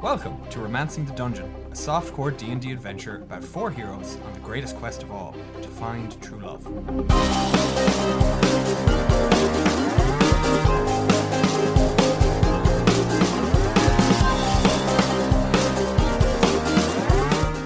[0.00, 4.76] Welcome to Romancing the Dungeon, a softcore D&D adventure about four heroes on the greatest
[4.76, 6.62] quest of all, to find true love.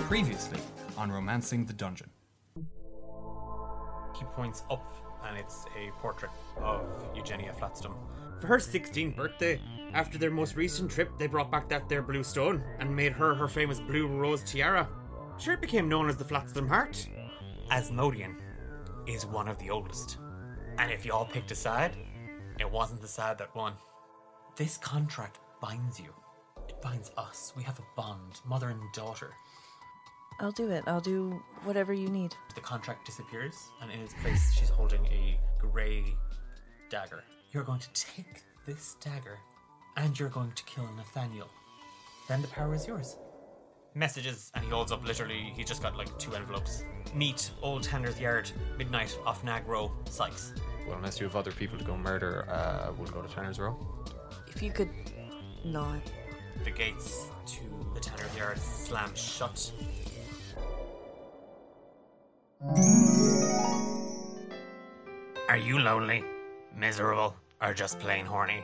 [0.09, 0.59] Previously
[0.96, 2.09] on Romancing the Dungeon.
[4.17, 6.85] He points up, and it's a portrait of
[7.15, 7.95] Eugenia Flatstone.
[8.41, 9.61] For her 16th birthday,
[9.95, 13.34] after their most recent trip, they brought back that there blue stone and made her
[13.34, 14.89] her famous blue rose tiara.
[15.39, 17.09] Sure, it became known as the Flatstone Heart.
[17.70, 18.37] Asmodian
[19.06, 20.19] is one of the oldest.
[20.79, 21.97] And if you all picked a side,
[22.59, 23.75] it wasn't the side that won.
[24.56, 26.12] This contract binds you.
[26.69, 27.53] It binds us.
[27.56, 29.33] We have a bond, mother and daughter.
[30.42, 30.82] I'll do it.
[30.88, 32.34] I'll do whatever you need.
[32.56, 36.05] The contract disappears, and in its place, she's holding a grey
[36.91, 37.23] dagger.
[37.52, 39.38] You're going to take this dagger,
[39.97, 41.48] and you're going to kill Nathaniel.
[42.28, 43.17] Then the power is yours.
[43.94, 46.84] Messages, and he holds up literally, he's just got like two envelopes.
[47.14, 50.55] Meet Old Tanner's Yard, midnight off Nag Row, Sykes.
[50.89, 53.78] Well, unless you have other people to go murder, uh, we'll go to Tanner's Row.
[54.48, 54.91] If you could
[55.64, 56.00] not.
[56.64, 57.61] The gates to
[57.95, 59.70] the Tanner's Yard slam shut.
[65.48, 66.22] Are you lonely,
[66.77, 68.62] miserable, or just plain horny?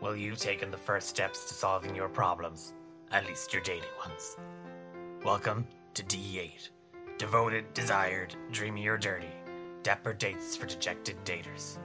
[0.00, 2.72] Well, you've taken the first steps to solving your problems,
[3.10, 4.36] at least your dating ones.
[5.24, 6.68] Welcome to D8.
[7.18, 9.32] Devoted, desired, dreamy or dirty.
[9.82, 11.78] Dapper dates for dejected daters.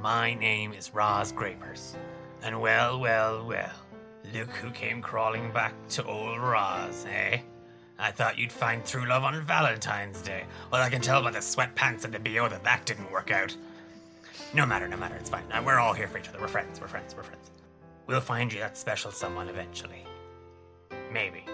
[0.00, 1.94] My name is Roz Grapers.
[2.42, 3.70] And well, well, well,
[4.34, 7.38] look who came crawling back to old Roz, eh?
[7.98, 10.44] I thought you'd find true love on Valentine's Day.
[10.70, 13.56] Well, I can tell by the sweatpants and the BO that that didn't work out.
[14.52, 15.44] No matter, no matter, it's fine.
[15.50, 16.38] Uh, We're all here for each other.
[16.40, 17.50] We're friends, we're friends, we're friends.
[18.06, 20.04] We'll find you that special someone eventually.
[21.12, 21.44] Maybe.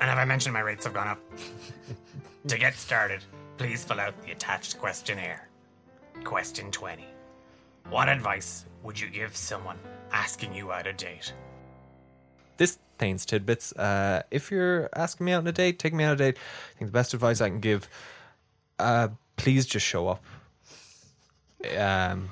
[0.00, 1.20] And have I mentioned my rates have gone up?
[2.48, 3.22] to get started,
[3.58, 5.48] please fill out the attached questionnaire.
[6.24, 7.04] Question 20.
[7.90, 9.78] What advice would you give someone
[10.12, 11.32] asking you out a date?
[12.56, 13.72] This Thane's tidbits.
[13.72, 16.36] Uh, if you're asking me out on a date, take me out on a date,
[16.36, 17.88] I think the best advice I can give,
[18.78, 20.24] uh, please just show up.
[21.78, 22.30] Um,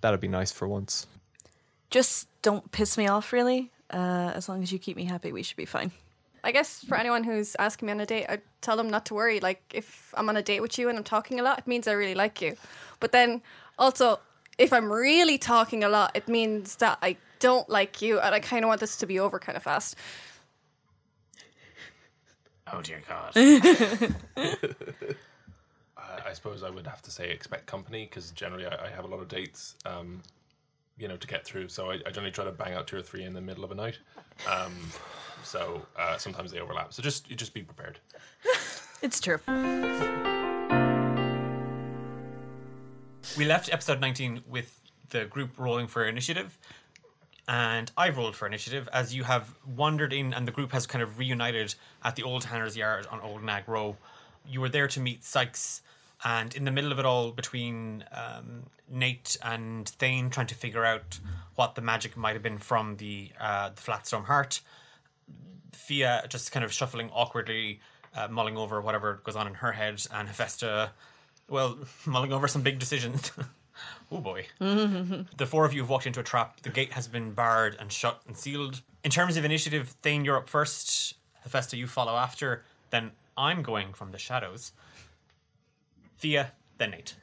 [0.00, 1.06] that'd be nice for once.
[1.90, 3.70] Just don't piss me off, really.
[3.90, 5.90] Uh, as long as you keep me happy, we should be fine.
[6.42, 9.14] I guess for anyone who's asking me on a date, I tell them not to
[9.14, 9.40] worry.
[9.40, 11.86] Like if I'm on a date with you and I'm talking a lot, it means
[11.86, 12.56] I really like you.
[12.98, 13.42] But then
[13.78, 14.20] also,
[14.56, 18.40] if I'm really talking a lot, it means that I don't like you and I
[18.40, 19.96] kind of want this to be over kind of fast.
[22.72, 23.32] Oh dear God.
[25.96, 29.04] I I suppose I would have to say expect company because generally I, I have
[29.04, 30.22] a lot of dates, um,
[30.96, 31.68] you know, to get through.
[31.68, 33.72] So I, I generally try to bang out two or three in the middle of
[33.72, 33.98] a night.
[34.48, 34.72] Um,
[35.42, 36.92] so uh, sometimes they overlap.
[36.92, 37.98] So just just be prepared.
[39.02, 39.38] It's true.
[43.36, 46.58] we left episode 19 with the group rolling for initiative
[47.50, 51.02] and I've rolled for initiative as you have wandered in and the group has kind
[51.02, 51.74] of reunited
[52.04, 53.96] at the old Tanner's Yard on Old Nag Row.
[54.48, 55.82] You were there to meet Sykes
[56.24, 60.84] and in the middle of it all between um, Nate and Thane trying to figure
[60.84, 61.18] out
[61.56, 64.60] what the magic might have been from the, uh, the Flatstone Heart,
[65.72, 67.80] Fia just kind of shuffling awkwardly,
[68.14, 70.90] uh, mulling over whatever goes on in her head, and Hephaestus,
[71.48, 73.32] well, mulling over some big decisions.
[74.10, 74.46] oh boy.
[74.58, 76.60] the four of you have walked into a trap.
[76.60, 78.82] The gate has been barred and shut and sealed.
[79.04, 81.14] In terms of initiative, Thane, you're up first.
[81.42, 82.64] Hephaestus, you follow after.
[82.90, 84.72] Then I'm going from the shadows.
[86.18, 87.14] Thea, then Nate.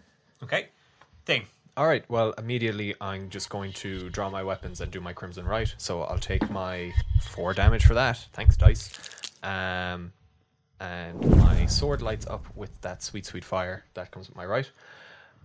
[0.42, 0.68] Okay?
[1.26, 1.46] Thane.
[1.76, 2.04] All right.
[2.10, 5.76] Well, immediately I'm just going to draw my weapons and do my crimson rite.
[5.78, 6.92] So I'll take my
[7.22, 8.26] four damage for that.
[8.34, 8.92] Thanks, dice.
[9.44, 10.12] Um,
[10.80, 14.70] and my sword lights up with that sweet, sweet fire that comes with my right.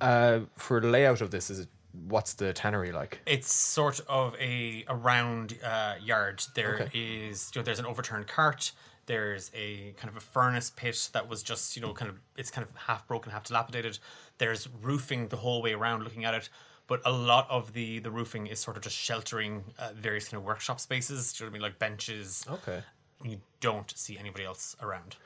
[0.03, 1.69] Uh, for the layout of this, is it
[2.09, 3.21] what's the tannery like?
[3.27, 6.43] It's sort of a, a round uh, yard.
[6.55, 6.91] There Okay.
[7.29, 8.73] is, you know, there's an overturned cart.
[9.07, 12.51] There's a kind of a furnace pit that was just, you know, kind of it's
[12.51, 13.99] kind of half broken, half dilapidated.
[14.39, 16.49] There's roofing the whole way around, looking at it.
[16.87, 20.41] But a lot of the the roofing is sort of just sheltering uh, various kind
[20.41, 21.33] of workshop spaces.
[21.33, 21.63] Do you know what I mean?
[21.63, 22.45] Like benches.
[22.51, 22.83] Okay.
[23.25, 25.17] You don't see anybody else around.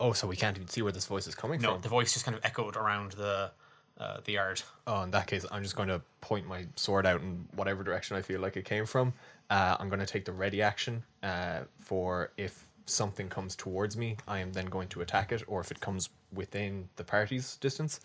[0.00, 1.76] Oh, so we can't even see where this voice is coming No, from.
[1.76, 3.52] No, the voice just kind of echoed around the
[4.02, 4.60] uh, the yard.
[4.86, 8.16] Oh, in that case, I'm just going to point my sword out in whatever direction
[8.16, 9.12] I feel like it came from.
[9.48, 14.16] Uh, I'm going to take the ready action uh, for if something comes towards me,
[14.26, 18.00] I am then going to attack it, or if it comes within the party's distance.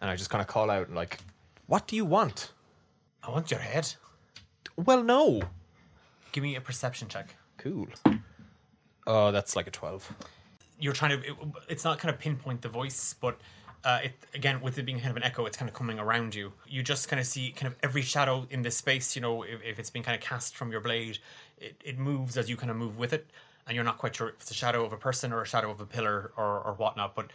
[0.00, 1.18] And I just kind of call out, like,
[1.66, 2.52] what do you want?
[3.22, 3.94] I want your head.
[4.76, 5.40] Well, no.
[6.32, 7.34] Give me a perception check.
[7.56, 7.88] Cool.
[9.06, 10.14] Oh, that's like a 12.
[10.78, 11.36] you're trying to it,
[11.68, 13.40] it's not kind of pinpoint the voice but
[13.84, 16.34] uh, it again with it being kind of an echo it's kind of coming around
[16.34, 19.42] you you just kind of see kind of every shadow in this space you know
[19.42, 21.18] if, if it's been kind of cast from your blade
[21.58, 23.26] it, it moves as you kind of move with it
[23.66, 25.70] and you're not quite sure if it's a shadow of a person or a shadow
[25.70, 27.30] of a pillar or, or whatnot but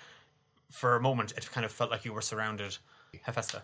[0.70, 2.78] for a moment it kind of felt like you were surrounded
[3.22, 3.62] Hephaestus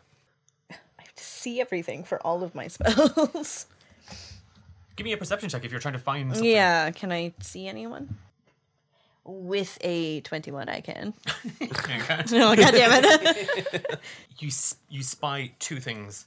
[0.69, 3.65] I have to see everything for all of my spells.
[4.95, 7.67] give me a perception check if you're trying to find something yeah, can I see
[7.67, 8.17] anyone?
[9.31, 11.13] With a 21, I can.
[11.61, 13.99] oh, God damn it.
[14.39, 14.49] you
[14.89, 16.25] you spy two things.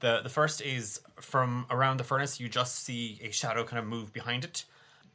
[0.00, 2.38] The the first is from around the furnace.
[2.38, 4.64] You just see a shadow kind of move behind it.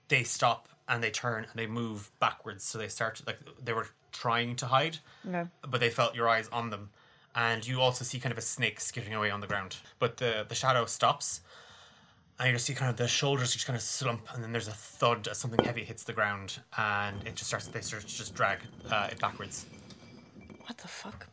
[0.09, 2.63] They stop and they turn and they move backwards.
[2.63, 4.97] So they start like they were trying to hide,
[5.27, 5.47] Okay.
[5.68, 6.89] but they felt your eyes on them.
[7.36, 9.77] And you also see kind of a snake skittering away on the ground.
[10.00, 11.41] But the the shadow stops,
[12.39, 14.68] and you just see kind of the shoulders just kind of slump, and then there's
[14.68, 17.68] a thud as something heavy hits the ground, and it just starts.
[17.68, 18.59] They start to just drag
[18.89, 19.65] uh, it backwards.
[20.65, 21.27] What the fuck?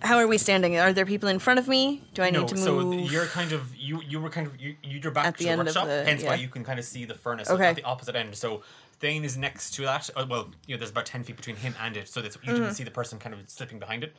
[0.00, 0.76] How are we standing?
[0.78, 2.02] Are there people in front of me?
[2.14, 4.76] Do I need no, to so you're kind of you you were kind of you
[4.82, 6.40] you're back At to the the end of workshop, the- hence why yeah.
[6.42, 7.68] you can kind of see the furnace Okay.
[7.68, 8.34] at the opposite end.
[8.34, 8.62] So
[9.00, 10.10] Thane is next to that.
[10.14, 12.52] Uh, well, you know, there's about ten feet between him and it, so that you
[12.52, 12.64] Mm-hmm.
[12.66, 14.14] can see the person kind of slipping behind it.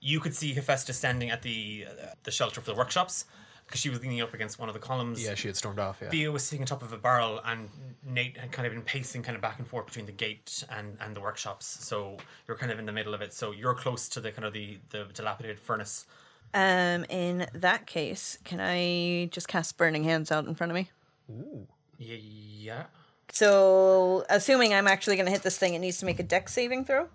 [0.00, 3.24] You could see Hephaestus standing at the uh, the shelter for the workshops
[3.68, 5.22] because she was leaning up against one of the columns.
[5.22, 6.08] Yeah, she had stormed off, yeah.
[6.08, 7.68] Theo was sitting on top of a barrel, and
[8.02, 10.96] Nate had kind of been pacing kind of back and forth between the gate and,
[11.00, 11.66] and the workshops.
[11.66, 12.16] So
[12.46, 13.34] you're kind of in the middle of it.
[13.34, 16.06] So you're close to the kind of the, the dilapidated furnace.
[16.54, 20.90] Um, in that case, can I just cast Burning Hands out in front of me?
[21.30, 21.66] Ooh.
[21.98, 22.84] Yeah.
[23.30, 26.54] So, assuming I'm actually going to hit this thing, it needs to make a Dex
[26.54, 27.08] saving throw.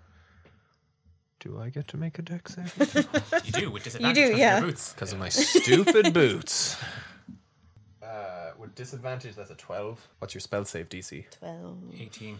[1.44, 2.74] Do I get to make a Dex save?
[3.44, 4.16] You do with disadvantage.
[4.16, 4.58] do, because of yeah.
[4.58, 4.92] Your boots.
[4.94, 6.76] Because of my stupid boots.
[8.02, 10.08] Uh, with disadvantage, that's a 12.
[10.20, 11.26] What's your spell save DC?
[11.38, 11.76] 12.
[12.00, 12.38] 18.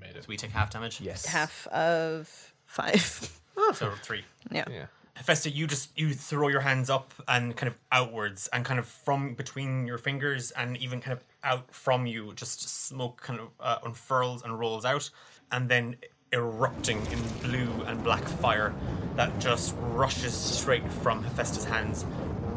[0.00, 0.22] Made it.
[0.22, 0.98] So we take half damage.
[1.02, 1.26] Yes.
[1.26, 3.30] Half of five.
[3.74, 4.24] So three.
[4.52, 4.64] yeah.
[4.70, 4.86] Yeah.
[5.24, 8.86] Festa, you just you throw your hands up and kind of outwards, and kind of
[8.86, 13.48] from between your fingers, and even kind of out from you, just smoke kind of
[13.58, 15.10] uh, unfurls and rolls out,
[15.50, 15.96] and then
[16.32, 18.74] erupting in blue and black fire
[19.16, 22.04] that just rushes straight from Hephaestus' hands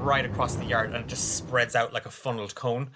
[0.01, 2.91] right across the yard, and it just spreads out like a funneled cone.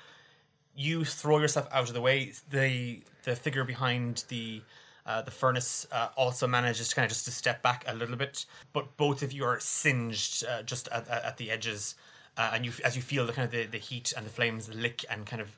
[0.76, 2.34] you throw yourself out of the way.
[2.50, 4.62] The the figure behind the
[5.06, 8.16] uh, the furnace uh, also manages to kind of just to step back a little
[8.16, 11.96] bit, but both of you are singed uh, just at, at, the edges,
[12.38, 14.74] uh, and you as you feel the kind of the, the heat and the flames
[14.74, 15.52] lick and kind of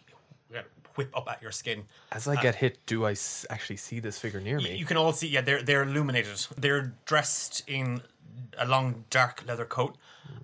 [0.97, 1.83] whip up at your skin.
[2.11, 4.75] As I get hit, do I s- actually see this figure near me?
[4.75, 6.45] You can all see, yeah, they're they're illuminated.
[6.57, 8.01] They're dressed in
[8.57, 9.95] a long dark leather coat,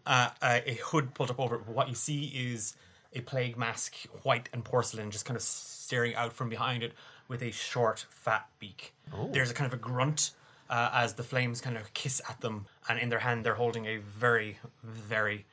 [0.05, 1.55] uh, a a hood pulled up over.
[1.55, 1.67] it.
[1.67, 2.75] What you see is
[3.13, 6.93] a plague mask, white and porcelain, just kind of staring out from behind it
[7.27, 8.93] with a short, fat beak.
[9.31, 10.31] There's a kind of a grunt
[10.69, 13.85] uh, as the flames kind of kiss at them, and in their hand they're holding
[13.85, 15.45] a very, very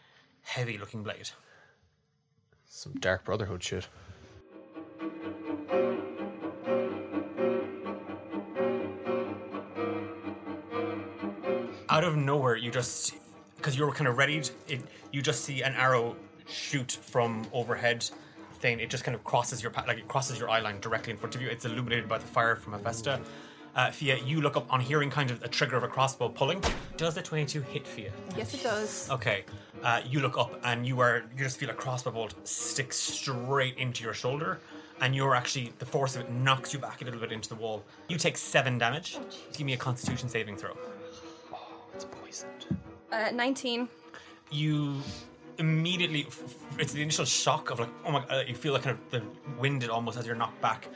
[0.43, 1.31] heavy-looking blade.
[2.69, 3.89] Some Dark Brotherhood shit.
[11.91, 13.15] Out of nowhere, you just
[13.57, 14.81] because you were kind of readied, it
[15.13, 16.17] you just see an arrow
[16.49, 18.09] shoot from overhead.
[18.61, 21.13] Thing it just kind of crosses your pa- like it crosses your eye line directly
[21.13, 21.49] in front of you.
[21.49, 23.21] It's illuminated by the fire from Hephaestus.
[23.75, 26.63] Uh, Fia, you look up on hearing kind of a trigger of a crossbow pulling.
[26.99, 28.13] Does the twenty-two hit Fia?
[28.37, 29.09] Yes, it does.
[29.11, 29.45] Okay.
[29.83, 33.79] Uh, you look up and you are you just feel a crossbow bolt stick straight
[33.79, 34.61] into your shoulder,
[35.01, 37.55] and you're actually the force of it knocks you back a little bit into the
[37.55, 37.83] wall.
[38.09, 39.17] You take seven damage.
[39.55, 40.77] Give me a Constitution saving throw.
[42.31, 42.79] It's poisoned.
[43.11, 43.89] Uh, 19.
[44.53, 45.03] you
[45.59, 48.83] immediately f- f- it's the initial shock of like oh my uh, you feel like
[48.83, 49.21] kind of the
[49.59, 50.87] winded almost as you're knocked back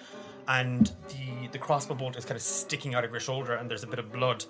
[0.46, 3.82] and the the crossbow bolt is kind of sticking out of your shoulder and there's
[3.82, 4.44] a bit of blood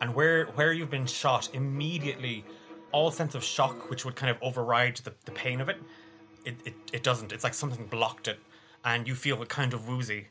[0.00, 2.42] and where where you've been shot immediately
[2.90, 5.76] all sense of shock which would kind of override the, the pain of it
[6.46, 8.38] it, it it doesn't it's like something blocked it
[8.86, 10.28] and you feel kind of woozy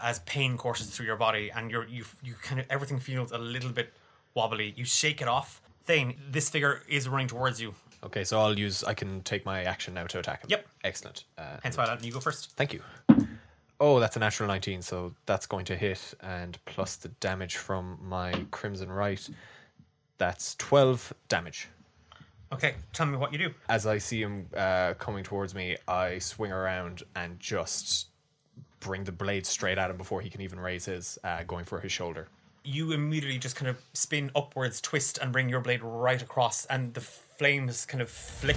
[0.00, 3.38] as pain courses through your body and you're you you kind of everything feels a
[3.38, 3.92] little bit
[4.34, 7.74] wobbly you shake it off Thane, this figure is running towards you
[8.04, 8.82] Okay, so I'll use.
[8.82, 10.50] I can take my action now to attack him.
[10.50, 10.66] Yep.
[10.82, 11.24] Excellent.
[11.38, 12.50] Uh, Hence why I let you go first.
[12.56, 12.80] Thank you.
[13.78, 17.98] Oh, that's a natural 19, so that's going to hit, and plus the damage from
[18.00, 19.28] my Crimson Rite,
[20.18, 21.68] that's 12 damage.
[22.52, 23.54] Okay, tell me what you do.
[23.68, 28.08] As I see him uh, coming towards me, I swing around and just
[28.78, 31.80] bring the blade straight at him before he can even raise his, uh, going for
[31.80, 32.28] his shoulder.
[32.64, 36.94] You immediately just kind of spin upwards, twist, and bring your blade right across, and
[36.94, 38.56] the flames kind of flick.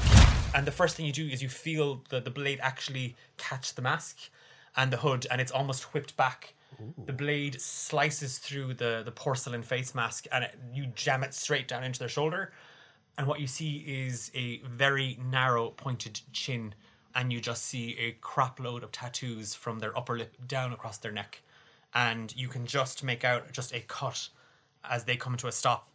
[0.54, 3.82] And the first thing you do is you feel the, the blade actually catch the
[3.82, 4.18] mask,
[4.78, 6.54] and the hood, and it's almost whipped back.
[7.06, 11.68] The blade slices through the, the porcelain face mask, and it, you jam it straight
[11.68, 12.52] down into their shoulder.
[13.18, 16.76] And what you see is a very narrow, pointed chin,
[17.16, 20.98] and you just see a crap load of tattoos from their upper lip down across
[20.98, 21.42] their neck.
[21.96, 24.28] And you can just make out just a cut
[24.84, 25.90] as they come to a stop.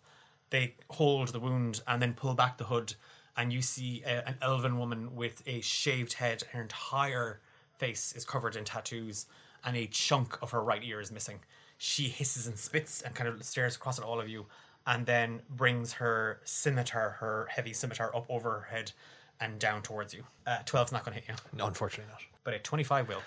[0.49, 2.95] They hold the wound and then pull back the hood,
[3.37, 6.43] and you see a, an elven woman with a shaved head.
[6.53, 7.41] Her entire
[7.79, 9.27] face is covered in tattoos,
[9.65, 11.39] and a chunk of her right ear is missing.
[11.79, 14.47] She hisses and spits and kind of stares across at all of you,
[14.87, 18.91] and then brings her scimitar, her heavy scimitar, up over her head
[19.39, 20.25] and down towards you.
[20.47, 22.21] Uh, 12's not going to hit you, No, Unfortunately not.
[22.45, 23.23] but a 25 will.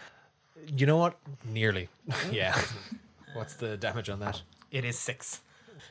[0.75, 1.17] You know what?
[1.45, 1.89] Nearly.
[2.31, 2.59] yeah.
[3.33, 4.41] What's the damage on that?
[4.71, 5.41] It is six.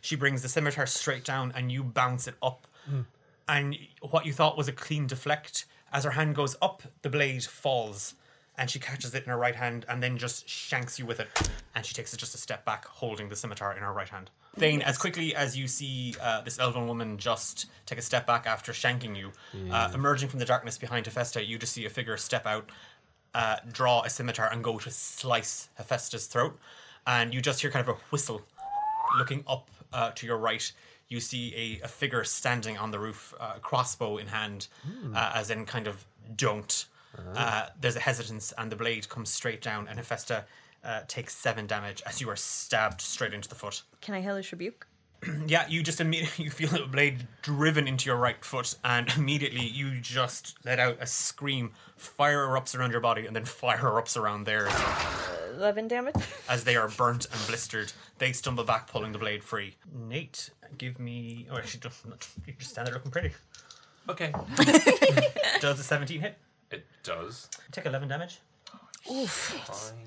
[0.00, 2.66] She brings the scimitar straight down, and you bounce it up.
[3.48, 7.44] And what you thought was a clean deflect, as her hand goes up, the blade
[7.44, 8.14] falls,
[8.56, 11.28] and she catches it in her right hand, and then just shanks you with it.
[11.74, 14.30] And she takes it just a step back, holding the scimitar in her right hand.
[14.58, 18.46] Thane, as quickly as you see uh, this elven woman just take a step back
[18.46, 19.32] after shanking you,
[19.70, 22.68] uh, emerging from the darkness behind Hephaestus, you just see a figure step out,
[23.34, 26.58] uh, draw a scimitar, and go to slice Hephaestus' throat.
[27.06, 28.42] And you just hear kind of a whistle
[29.18, 30.72] looking up uh, to your right,
[31.08, 34.68] you see a, a figure standing on the roof, uh, crossbow in hand,
[35.14, 36.04] uh, as in kind of
[36.36, 36.86] don't.
[37.36, 40.44] Uh, there's a hesitance, and the blade comes straight down, and Hephaestus
[40.84, 43.82] uh, takes seven damage as you are stabbed straight into the foot.
[44.00, 44.86] Can I hellish rebuke?
[45.46, 49.64] Yeah, you just immediately you feel the blade driven into your right foot, and immediately
[49.66, 51.72] you just let out a scream.
[51.96, 54.72] Fire erupts around your body, and then fire erupts around theirs.
[55.54, 56.16] Eleven damage.
[56.48, 59.76] As they are burnt and blistered, they stumble back, pulling the blade free.
[59.92, 61.46] Nate, give me.
[61.50, 63.32] Oh, actually, don't, you just stand there looking pretty.
[64.08, 64.32] Okay.
[65.60, 66.36] Does a 17 hit?
[66.72, 67.48] It does.
[67.70, 68.40] Take 11 damage.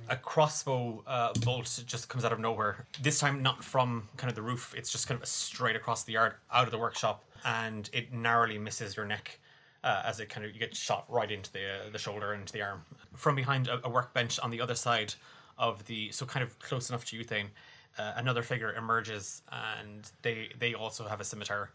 [0.09, 2.85] A crossbow uh, bolt just comes out of nowhere.
[3.01, 4.73] This time, not from kind of the roof.
[4.77, 8.57] It's just kind of straight across the yard, out of the workshop, and it narrowly
[8.57, 9.39] misses your neck
[9.83, 12.41] uh, as it kind of you get shot right into the uh, the shoulder and
[12.41, 12.83] into the arm.
[13.15, 15.13] From behind a, a workbench on the other side
[15.57, 17.49] of the, so kind of close enough to you, Thane,
[17.97, 21.69] uh, another figure emerges, and they they also have a scimitar,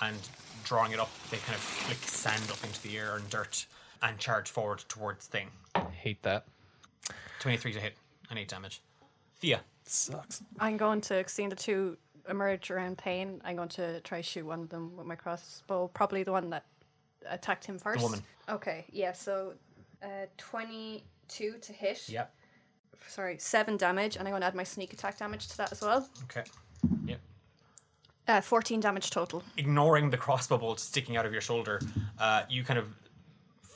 [0.00, 0.16] and
[0.64, 3.66] drawing it up, they kind of flick sand up into the air and dirt,
[4.02, 5.48] and charge forward towards thing
[5.92, 6.46] Hate that.
[7.40, 7.94] 23 to hit
[8.30, 8.80] and 8 damage.
[9.38, 9.60] Thea.
[9.84, 10.42] Sucks.
[10.58, 11.96] I'm going to, seeing the two
[12.28, 15.88] emerge around Pain, I'm going to try shoot one of them with my crossbow.
[15.88, 16.64] Probably the one that
[17.28, 17.98] attacked him first.
[17.98, 18.22] The woman.
[18.48, 19.54] Okay, yeah, so
[20.02, 22.08] uh, 22 to hit.
[22.08, 22.32] Yep.
[23.08, 25.80] Sorry, 7 damage, and I'm going to add my sneak attack damage to that as
[25.80, 26.08] well.
[26.24, 26.44] Okay.
[27.06, 27.20] Yep.
[28.28, 29.42] Uh, 14 damage total.
[29.56, 31.80] Ignoring the crossbow bolt sticking out of your shoulder,
[32.18, 32.86] uh, you kind of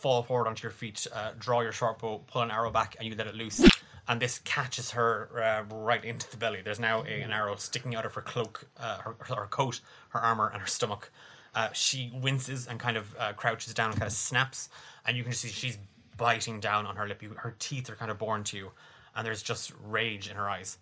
[0.05, 3.09] fall forward onto your feet, uh, draw your short bow, pull an arrow back, and
[3.09, 3.67] you let it loose.
[4.07, 6.61] And this catches her uh, right into the belly.
[6.63, 9.81] There's now a, an arrow sticking out of her cloak, uh, her, her coat,
[10.11, 11.11] her armor, and her stomach.
[11.55, 14.69] Uh, she winces and kind of uh, crouches down and kind of snaps,
[15.07, 15.79] and you can just see she's
[16.19, 17.23] biting down on her lip.
[17.23, 18.73] You, her teeth are kind of born to you,
[19.17, 20.77] and there's just rage in her eyes.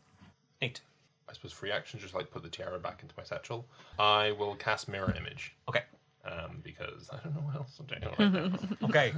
[0.60, 0.80] Eight.
[1.28, 3.66] I suppose free action, just like put the tiara back into my satchel.
[4.00, 5.82] I will cast mirror image Okay.
[6.24, 8.88] Um, because I don't know what else I'm doing right now.
[8.88, 9.12] Okay.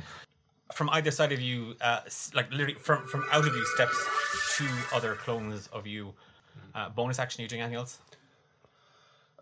[0.73, 2.00] From either side of you, uh,
[2.34, 6.14] like literally from from out of you steps two other clones of you.
[6.75, 7.40] Uh, bonus action.
[7.40, 7.99] Are you doing anything else?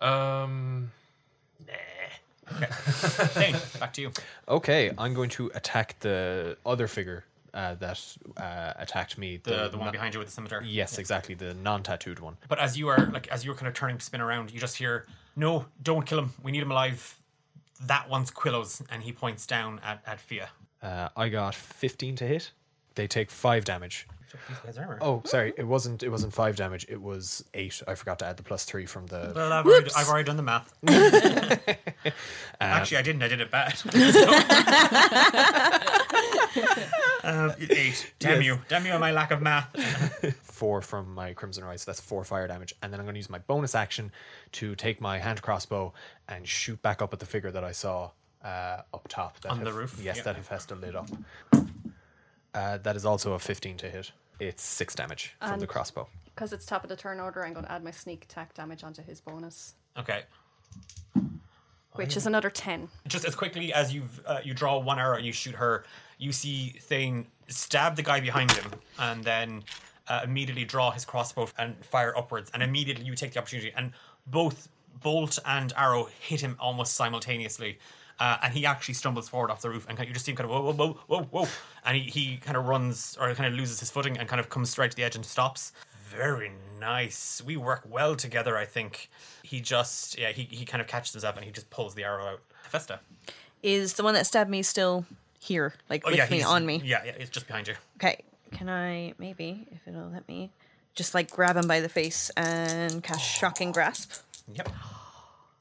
[0.01, 0.91] Um,
[2.51, 4.13] Thane, back to you.
[4.49, 9.39] Okay, I'm going to attack the other figure uh, that uh, attacked me.
[9.43, 10.63] The the one non- behind you with the scimitar.
[10.63, 11.35] Yes, exactly.
[11.35, 12.37] The non-tattooed one.
[12.49, 14.77] But as you are like as you're kind of turning to spin around, you just
[14.77, 16.33] hear, "No, don't kill him.
[16.43, 17.19] We need him alive."
[17.87, 20.49] That one's Quillo's, and he points down at at Fia.
[20.83, 22.53] Uh, I got 15 to hit.
[22.95, 24.07] They take five damage.
[25.01, 25.53] Oh, sorry.
[25.57, 26.03] It wasn't.
[26.03, 26.87] It wasn't five damage.
[26.89, 27.83] It was eight.
[27.87, 29.33] I forgot to add the plus three from the.
[29.35, 30.73] Well, I've already, I've already done the math.
[32.61, 33.23] Actually, I didn't.
[33.23, 33.75] I did it bad.
[37.25, 38.13] um, eight.
[38.19, 38.45] Damn Yes.
[38.47, 38.59] you.
[38.69, 39.69] Damn you on my lack of math.
[40.43, 41.81] four from my Crimson Rite.
[41.81, 42.75] That's four fire damage.
[42.83, 44.13] And then I'm going to use my bonus action
[44.53, 45.93] to take my hand crossbow
[46.29, 48.11] and shoot back up at the figure that I saw
[48.45, 49.41] uh, up top.
[49.41, 50.01] That On the roof?
[50.03, 50.23] Yes, Yeah.
[50.25, 51.09] that Hephaestus lit up.
[52.55, 54.13] Uh, that is also a 15 to hit.
[54.39, 56.09] It's six damage from the crossbow.
[56.35, 58.83] Because it's top of the turn order, I'm going to add my sneak attack damage
[58.85, 60.23] onto his bonus, Okay.
[61.95, 62.89] which is another 10.
[63.07, 65.85] Just as quickly as you uh, you draw one arrow and you shoot her,
[66.23, 66.57] you see
[66.89, 69.49] Thane stab the guy behind him and then
[70.11, 72.49] uh, immediately draw his crossbow and fire upwards.
[72.55, 73.93] And immediately you take the opportunity and
[74.27, 74.69] both
[75.03, 77.79] bolt and arrow hit him almost simultaneously
[78.21, 80.49] Uh, and he actually stumbles forward off the roof, and you just see him kind
[80.49, 81.49] of whoa, whoa, whoa, whoa, whoa,
[81.85, 84.49] and he, he kind of runs or kind of loses his footing and kind of
[84.49, 85.73] comes straight to the edge and stops.
[86.09, 87.43] Very nice.
[87.45, 88.55] We work well together.
[88.65, 89.09] I think
[89.43, 92.27] he just yeah he, he kind of catches himself and he just pulls the arrow
[92.33, 92.41] out.
[92.69, 93.01] Festa.
[93.63, 95.05] Is the one that stabbed me still
[95.43, 96.81] here, like with me Oh, on me?
[96.85, 97.75] Yeah, yeah, it's just behind you.
[97.97, 98.19] Okay.
[98.53, 100.51] Can I maybe, if it'll let me,
[100.95, 104.13] just like grab him by the face and cast shocking grasp?
[104.55, 104.69] Yep.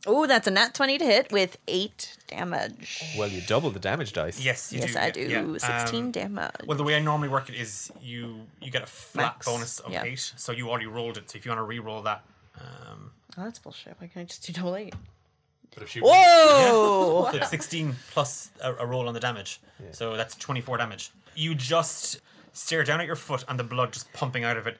[0.08, 3.04] Oh, that's a nat twenty to hit with eight damage.
[3.18, 4.44] Well, you double the damage dice.
[4.44, 5.00] Yes, you yes, do.
[5.00, 5.52] I yeah, do.
[5.54, 5.58] yeah.
[5.58, 6.52] Sixteen Um, damage.
[6.66, 9.80] Well, the way I normally work it is you you get a flat Max, bonus
[9.80, 10.04] of yeah.
[10.04, 11.30] eight, so you already rolled it.
[11.30, 12.24] So if you want to re-roll that,
[12.60, 13.96] um, oh, that's bullshit.
[14.00, 14.96] Why can't I just do double eight?
[15.74, 17.30] But if she Whoa!
[17.32, 19.62] so sixteen plus a, a roll on the damage,
[19.92, 21.12] so that's twenty-four damage.
[21.36, 22.20] You just
[22.54, 24.78] stare down at your foot and the blood just pumping out of it.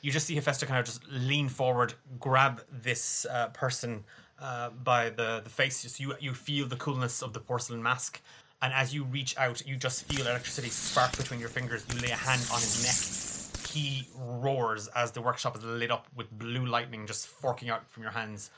[0.00, 4.04] You just see Hephaestus kind of just lean forward, grab this uh, person
[4.40, 5.76] uh, by the, the face.
[5.76, 8.22] So you you feel the coolness of the porcelain mask,
[8.62, 11.84] and as you reach out, you just feel electricity spark between your fingers.
[11.92, 13.70] You lay a hand on his neck.
[13.70, 18.04] He roars as the workshop is lit up with blue lightning just forking out from
[18.04, 18.50] your hands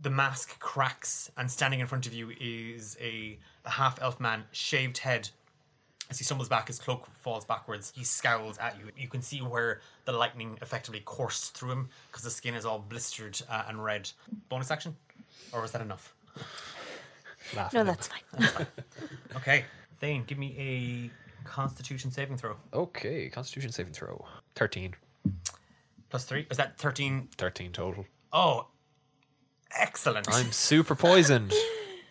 [0.00, 4.44] the mask cracks, and standing in front of you is a, a half elf man,
[4.52, 5.28] shaved head.
[6.10, 7.92] As he stumbles back, his cloak falls backwards.
[7.94, 8.90] He scowls at you.
[8.96, 12.78] You can see where the lightning effectively coursed through him because the skin is all
[12.78, 14.10] blistered uh, and red.
[14.48, 14.96] Bonus action?
[15.52, 16.14] Or was that enough?
[17.54, 17.86] No, at him.
[17.86, 18.66] that's fine.
[19.36, 19.64] Okay.
[20.00, 22.56] Thane, give me a constitution saving throw.
[22.72, 24.24] Okay, Constitution saving throw.
[24.54, 24.94] 13.
[26.08, 26.46] Plus three.
[26.50, 27.28] Is that 13?
[27.36, 28.06] 13 total.
[28.32, 28.66] Oh,
[29.76, 30.28] excellent.
[30.32, 31.52] I'm super poisoned.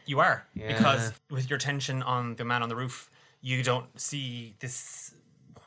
[0.10, 0.68] You are Yeah.
[0.78, 3.10] because with your tension on the man on the roof,
[3.42, 5.14] you don't see this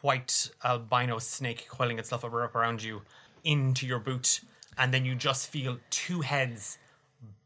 [0.01, 3.03] white albino snake coiling itself up up around you
[3.45, 4.41] into your boot,
[4.79, 6.79] and then you just feel two heads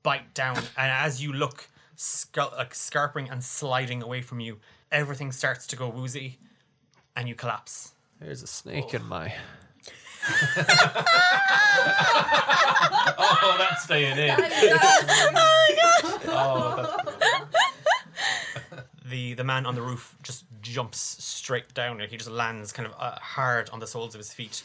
[0.04, 4.60] bite down, and as you look, scar- like scarping and sliding away from you,
[4.92, 6.38] everything starts to go woozy,
[7.16, 7.90] and you collapse.
[8.20, 9.35] There's a snake in my.
[13.16, 14.37] Oh, that's staying in.
[16.28, 22.30] oh, that's the the man on the roof just jumps straight down and he just
[22.30, 24.62] lands kind of uh, hard on the soles of his feet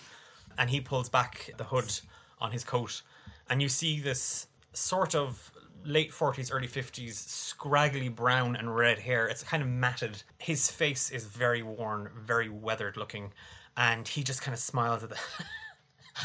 [0.57, 1.91] and he pulls back the hood
[2.39, 3.01] on his coat.
[3.49, 5.51] And you see this sort of
[5.83, 9.27] late 40s early 50s scraggly brown and red hair.
[9.27, 10.23] It's kind of matted.
[10.37, 13.31] His face is very worn very weathered looking
[13.79, 15.17] and he just kind of smiles at the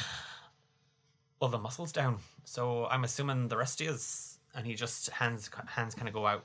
[1.40, 5.94] well the muscles down so i'm assuming the rest is and he just hands hands
[5.94, 6.44] kind of go out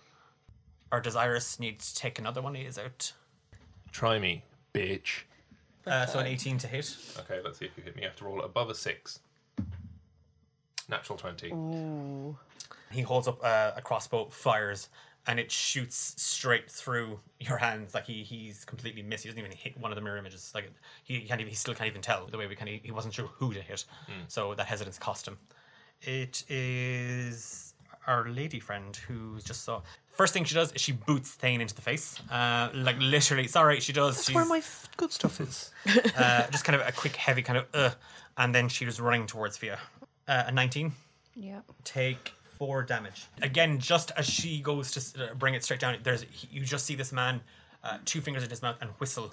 [0.92, 2.56] or does Iris need to take another one?
[2.56, 3.14] He is out.
[3.92, 4.44] Try me,
[4.74, 5.24] bitch.
[5.86, 6.96] Uh, so an 18 to hit.
[7.20, 8.04] Okay, let's see if you hit me.
[8.04, 9.20] You have to roll above a six.
[10.88, 11.52] Natural 20.
[11.52, 12.38] Ooh.
[12.92, 14.90] He holds up uh, a crossbow, fires,
[15.30, 17.94] and it shoots straight through your hands.
[17.94, 19.24] Like he he's completely missed.
[19.24, 20.52] He doesn't even hit one of the mirror images.
[20.56, 20.72] Like
[21.04, 21.50] he can't even.
[21.52, 22.82] He still can't even tell the way we kind of.
[22.82, 23.86] He wasn't sure who to hit.
[24.28, 25.38] So that hesitance cost him.
[26.02, 27.76] It is
[28.08, 29.84] our lady friend who just saw.
[30.08, 32.16] First thing she does is she boots Thane into the face.
[32.32, 34.16] Uh, like literally, sorry, she does.
[34.16, 35.72] That's where my f- good stuff is.
[36.18, 37.92] uh, just kind of a quick, heavy kind of, uh,
[38.36, 39.78] and then she was running towards Fia.
[40.28, 40.92] Uh, a 19,
[41.36, 41.62] Yeah.
[41.84, 43.26] take four damage.
[43.42, 46.94] Again, just as she goes to uh, bring it straight down, there's you just see
[46.94, 47.42] this man,
[47.84, 49.32] uh, two fingers in his mouth and whistle,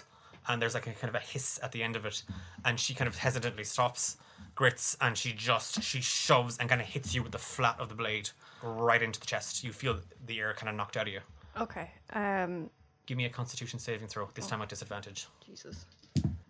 [0.49, 2.23] and there's like a kind of a hiss at the end of it,
[2.65, 4.17] and she kind of hesitantly stops,
[4.55, 7.89] grits, and she just she shoves and kind of hits you with the flat of
[7.91, 8.31] the blade
[8.63, 9.63] right into the chest.
[9.65, 11.21] You feel the air kind of knocked out of you.
[11.61, 11.91] Okay.
[12.15, 12.71] Um.
[13.07, 14.29] Give me a Constitution saving throw.
[14.35, 15.29] This time at disadvantage.
[15.45, 15.85] Jesus.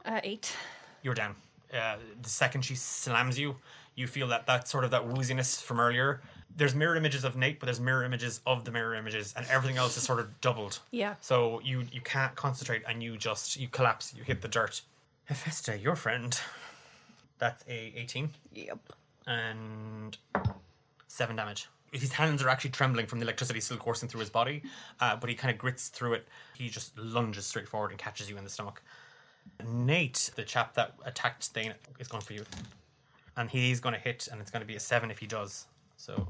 [0.07, 0.55] Uh, eight.
[1.03, 1.35] you're down.
[1.75, 3.57] Uh, the second she slams you,
[3.95, 6.23] you feel that that sort of that wooziness from earlier.
[6.57, 9.77] There's mirror images of Nate, but there's mirror images of the mirror images, and everything
[9.77, 10.79] else is sort of doubled.
[10.90, 11.14] Yeah.
[11.21, 14.14] So you you can't concentrate, and you just you collapse.
[14.16, 14.81] You hit the dirt.
[15.27, 16.38] Hephaestus, your friend.
[17.38, 18.79] That's a 18 Yep.
[19.27, 20.16] and
[21.09, 21.69] seven damage.
[21.92, 24.62] His hands are actually trembling from the electricity still coursing through his body,
[25.01, 26.27] uh, but he kind of grits through it.
[26.57, 28.83] He just lunges straight forward and catches you in the stomach.
[29.64, 32.45] Nate, the chap that attacked Thane, is going for you,
[33.37, 35.66] and he's going to hit, and it's going to be a seven if he does.
[35.97, 36.29] So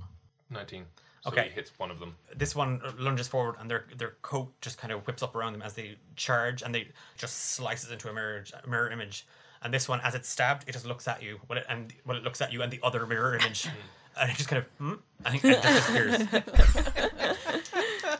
[0.50, 0.84] 19.
[1.22, 1.44] So Okay.
[1.44, 2.14] he hits one of them.
[2.36, 5.62] this one lunges forward, and their their coat just kind of whips up around them
[5.62, 9.26] as they charge, and they just slices into a mirror a mirror image.
[9.62, 11.40] And this one, as it's stabbed, it just looks at you.
[11.48, 13.66] Well, it, and well, it looks at you and the other mirror image,
[14.20, 16.44] and it just kind of hmm, and it just disappears.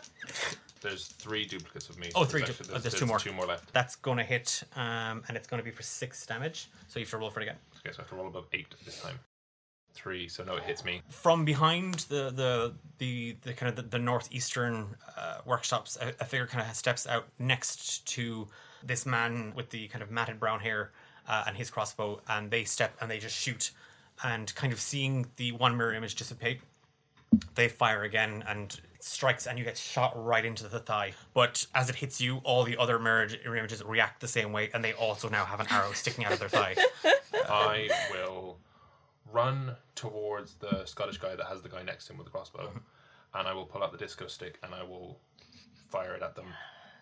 [0.82, 2.10] There's three duplicates of me.
[2.14, 2.42] Oh, three.
[2.42, 3.18] there's oh, there's two more.
[3.18, 3.72] Two more left.
[3.72, 6.68] That's going to hit, um, and it's going to be for six damage.
[6.86, 7.56] So you have to roll for it again.
[7.80, 9.18] Okay, so I have to roll above eight this time.
[9.96, 11.02] Three, so no, it hits me.
[11.08, 16.24] from behind the the the, the kind of the, the northeastern uh, workshops, a, a
[16.24, 18.46] figure kind of steps out next to
[18.84, 20.92] this man with the kind of matted brown hair
[21.28, 23.70] uh, and his crossbow, and they step and they just shoot,
[24.22, 26.60] and kind of seeing the one mirror image dissipate,
[27.54, 31.12] they fire again and strikes and you get shot right into the thigh.
[31.34, 34.84] But as it hits you, all the other mirror images react the same way, and
[34.84, 36.76] they also now have an arrow sticking out of their thigh.
[37.48, 38.58] I will
[39.32, 42.70] run towards the Scottish guy that has the guy next to him with the crossbow,
[43.34, 45.18] and I will pull out the disco stick and I will
[45.90, 46.46] fire it at them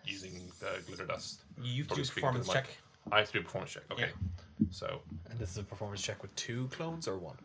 [0.05, 1.41] using the glitter dust.
[1.61, 2.67] You have to Probably do a speaking to performance the check.
[2.67, 3.13] mic.
[3.13, 3.83] I have to do a performance check.
[3.91, 4.09] Okay,
[4.71, 7.37] so And this is a performance check with two clones or one?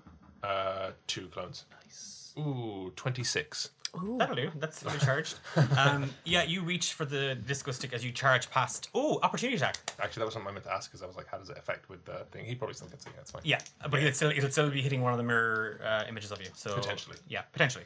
[0.42, 1.64] uh, two clones.
[1.84, 2.32] Nice.
[2.38, 3.70] Ooh, twenty six.
[4.18, 4.50] That'll do.
[4.56, 5.36] That's fully charged.
[5.76, 8.88] Um, yeah, you reach for the disco stick as you charge past.
[8.94, 9.76] Oh, opportunity attack.
[10.00, 11.58] Actually, that was something I meant to ask because I was like, how does it
[11.58, 12.44] affect with the thing?
[12.44, 13.12] He probably still gets it.
[13.14, 13.42] Yeah, it's fine.
[13.44, 13.58] Yeah,
[13.90, 16.48] but it'll still it'll still be hitting one of the mirror uh, images of you.
[16.54, 17.16] So Potentially.
[17.28, 17.84] yeah, potentially.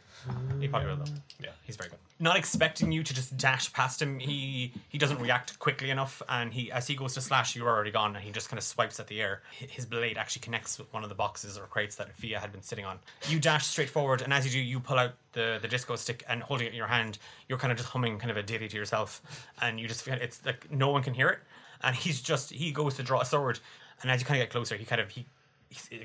[0.60, 1.10] He probably will though.
[1.42, 1.50] Yeah.
[1.64, 1.98] He's very good.
[2.20, 4.18] Not expecting you to just dash past him.
[4.18, 7.90] He he doesn't react quickly enough, and he as he goes to slash, you're already
[7.90, 9.42] gone, and he just kind of swipes at the air.
[9.60, 12.52] H- His blade actually connects with one of the boxes or crates that Fia had
[12.52, 12.98] been sitting on.
[13.28, 16.24] You dash straight forward, and as you do, you pull out the the disco stick
[16.28, 17.18] and holding it in your hand,
[17.48, 19.22] you're kind of just humming kind of a ditty to yourself,
[19.60, 21.40] and you just it's like no one can hear it,
[21.82, 23.60] and he's just he goes to draw a sword,
[24.02, 25.26] and as you kind of get closer, he kind of he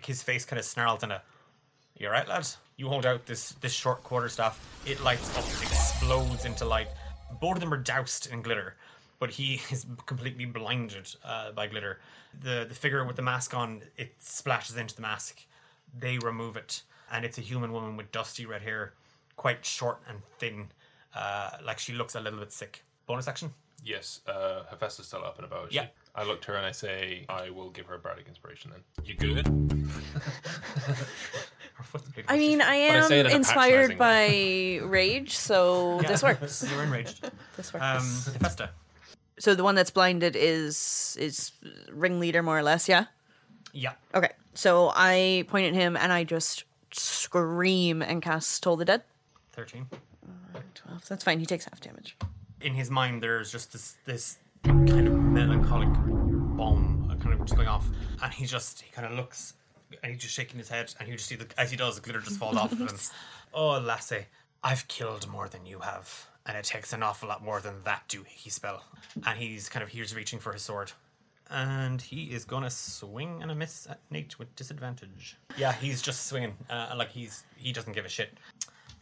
[0.04, 1.22] his face kind of snarls in a
[2.00, 2.48] you're right, lad.
[2.78, 4.58] You hold out this this short quarter staff.
[4.86, 6.88] It lights up, explodes into light.
[7.42, 8.76] Both of them are doused in glitter,
[9.20, 12.00] but he is completely blinded uh, by glitter.
[12.42, 15.42] The the figure with the mask on it splashes into the mask.
[15.98, 18.94] They remove it, and it's a human woman with dusty red hair,
[19.40, 20.68] quite short and thin,
[21.16, 22.84] uh, like she looks a little bit sick.
[23.08, 23.54] Bonus action.
[23.86, 25.70] Yes, uh, Hephaestus still up and about.
[25.70, 25.74] is?
[25.76, 25.88] Yeah.
[26.14, 28.84] I look to her and I say, I will give her a bardic inspiration then.
[29.06, 29.48] You good?
[31.76, 32.26] Her foot's big.
[32.28, 36.08] I mean, I But I am in inspired by rage, so Yeah.
[36.10, 36.66] this works.
[36.70, 37.30] You're enraged.
[37.56, 37.86] This works.
[37.86, 38.70] Um, Hephaestus.
[39.40, 41.54] so the one that's blinded is is
[41.90, 42.90] ringleader, more or less.
[42.90, 43.06] Yeah.
[43.72, 43.94] Yeah.
[44.14, 44.32] Okay.
[44.56, 49.04] So I point at him and I just scream and cast Toll the Dead.
[49.60, 49.88] Thirteen.
[50.74, 51.06] Twelve.
[51.10, 51.40] That's fine.
[51.42, 52.16] He takes half damage.
[52.62, 55.90] in his mind there's just this this kind of melancholic
[56.58, 57.86] bomb uh, kind of just going off
[58.24, 59.54] and he just he kind of looks
[60.02, 62.02] and he's just shaking his head and you just see the as he does the
[62.02, 62.98] glitter just falls off of him
[63.54, 64.26] oh lassie
[64.64, 68.04] i've killed more than you have and it takes an awful lot more than that
[68.10, 68.84] doohickey spell
[69.26, 70.92] and he's kind of he's reaching for his sword
[71.52, 75.36] and he is gonna swing and a miss at Nate with disadvantage.
[75.58, 78.30] Yeah, he's just swinging, uh, like he's he doesn't give a shit.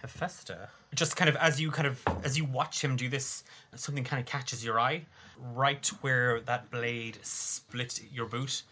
[0.07, 0.69] Hephaestus.
[0.95, 3.43] Just kind of as you kind of as you watch him do this,
[3.75, 5.05] something kind of catches your eye,
[5.53, 8.63] right where that blade split your boot.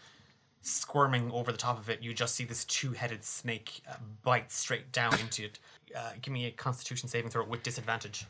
[0.62, 3.94] Squirming over the top of it, you just see this two-headed snake uh,
[4.24, 5.58] bite straight down into it.
[5.96, 8.26] Uh, give me a Constitution saving throw with disadvantage.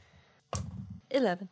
[1.11, 1.49] Eleven.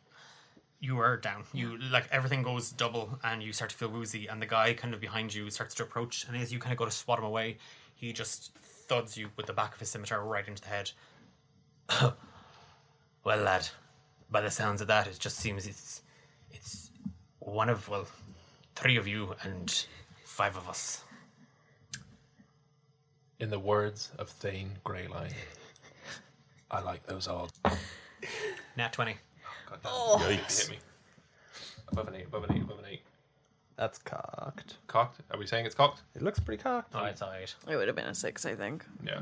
[0.81, 1.45] You are down.
[1.53, 4.27] You like everything goes double, and you start to feel woozy.
[4.27, 6.77] And the guy kind of behind you starts to approach, and as you kind of
[6.77, 7.57] go to swat him away,
[7.95, 8.51] he just
[8.87, 10.91] thuds you with the back of his scimitar right into the head.
[13.23, 13.67] well, lad,
[14.31, 16.01] by the sounds of that, it just seems it's
[16.51, 16.91] it's
[17.39, 18.07] one of well,
[18.75, 19.85] three of you and
[20.23, 21.03] five of us.
[23.39, 25.33] In the words of Thane Greyline,
[26.71, 27.53] I like those odds.
[28.77, 29.15] Nat twenty.
[29.45, 29.91] Oh, God damn.
[29.91, 29.95] it.
[29.95, 30.17] Oh.
[30.57, 30.77] Hit me.
[31.91, 33.01] Above an eight, above an eight, above an eight.
[33.77, 34.77] That's cocked.
[34.87, 35.19] Cocked?
[35.31, 36.01] Are we saying it's cocked?
[36.15, 36.93] It looks pretty cocked.
[36.95, 37.53] Oh, it's alright.
[37.69, 38.85] It would have been a six, I think.
[39.05, 39.21] Yeah.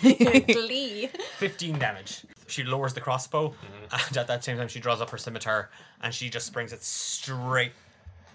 [0.00, 1.08] Glee.
[1.38, 2.24] 15 damage.
[2.46, 4.08] She lowers the crossbow, mm-hmm.
[4.08, 5.70] and at that same time, she draws up her scimitar
[6.02, 7.72] and she just springs it straight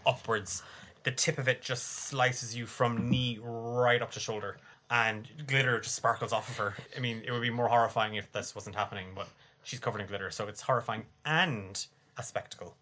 [0.08, 0.63] upwards.
[1.04, 4.58] The tip of it just slices you from knee right up to shoulder,
[4.89, 6.76] and glitter just sparkles off of her.
[6.95, 9.28] I mean, it would be more horrifying if this wasn't happening, but
[9.63, 11.86] she's covered in glitter, so it's horrifying and
[12.17, 12.76] a spectacle.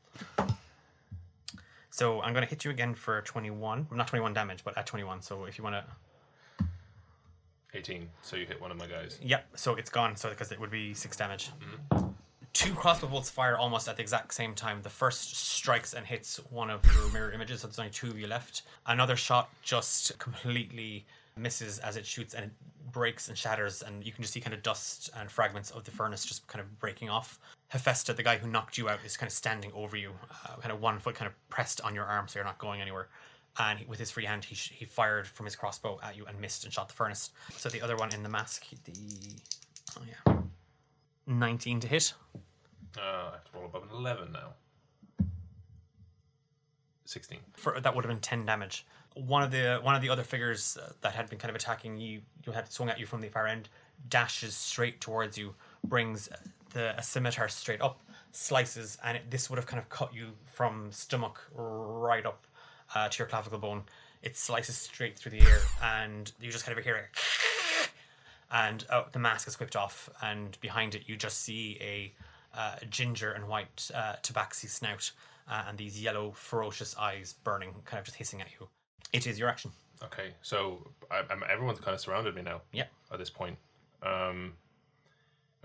[1.95, 3.87] So I'm going to hit you again for 21.
[3.89, 5.21] Not 21 damage, but at 21.
[5.21, 6.65] So if you want to
[7.73, 8.09] 18.
[8.21, 9.17] So you hit one of my guys.
[9.23, 11.51] Yep, so it's gone, so because it would be six damage.
[11.93, 12.07] Mm-hmm.
[12.51, 14.81] Two crossbow bolts fire almost at the exact same time.
[14.81, 18.19] The first strikes and hits one of your mirror images, so there's only two of
[18.19, 18.63] you left.
[18.85, 21.05] Another shot just completely
[21.37, 22.51] misses as it shoots and it
[22.91, 25.91] breaks and shatters, and you can just see kind of dust and fragments of the
[25.91, 27.39] furnace just kind of breaking off.
[27.69, 30.11] Hephaestus, the guy who knocked you out, is kind of standing over you,
[30.45, 32.81] uh, kind of one foot kind of pressed on your arm so you're not going
[32.81, 33.07] anywhere.
[33.57, 36.25] And he, with his free hand he, sh- he fired from his crossbow at you
[36.25, 37.31] and missed and shot the furnace.
[37.57, 38.93] So the other one in the mask the
[39.97, 40.33] oh yeah.
[41.27, 42.13] 19 to hit.
[42.97, 44.53] Uh, I have to roll above an 11 now.
[47.05, 47.37] 16.
[47.53, 48.85] for that would have been 10 damage.
[49.13, 51.97] One of the one of the other figures uh, that had been kind of attacking
[51.97, 53.69] you, you had swung at you from the far end,
[54.09, 55.53] dashes straight towards you,
[55.85, 56.27] brings
[56.75, 60.33] the a scimitar straight up, slices, and it, this would have kind of cut you
[60.45, 62.45] from stomach right up
[62.93, 63.83] uh, to your clavicle bone.
[64.21, 67.09] It slices straight through the ear, and you just kind of hear it
[68.51, 72.13] and uh, the mask is whipped off, and behind it you just see a
[72.57, 75.11] uh, ginger and white uh, tabaxi snout,
[75.49, 78.67] uh, and these yellow, ferocious eyes burning, kind of just hissing at you.
[79.13, 79.71] It is your action.
[80.03, 82.61] Okay, so I, everyone's kind of surrounded me now.
[82.73, 82.85] Yeah.
[83.11, 83.57] At this point,
[84.03, 84.53] um,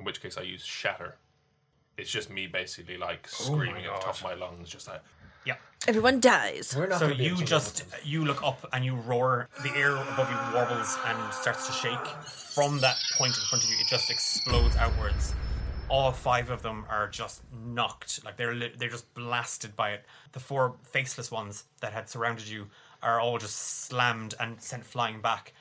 [0.00, 1.16] in which case I use shatter.
[1.96, 5.02] It's just me basically like oh screaming at the top of my lungs, just like
[5.44, 5.56] Yeah.
[5.86, 6.74] Everyone dies.
[6.76, 9.48] We're not So gonna be you able to just you look up and you roar.
[9.62, 12.06] The air above you warbles and starts to shake.
[12.54, 15.34] From that point in front of you, it just explodes outwards.
[15.88, 20.04] All five of them are just knocked, like they're li- they're just blasted by it.
[20.32, 22.68] The four faceless ones that had surrounded you
[23.02, 25.52] are all just slammed and sent flying back.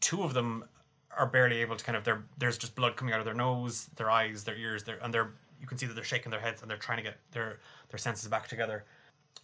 [0.00, 0.64] Two of them
[1.18, 2.24] are barely able to kind of there.
[2.38, 5.32] There's just blood coming out of their nose, their eyes, their ears, their and they're
[5.60, 7.58] you can see that they're shaking their heads and they're trying to get their
[7.90, 8.84] their senses back together.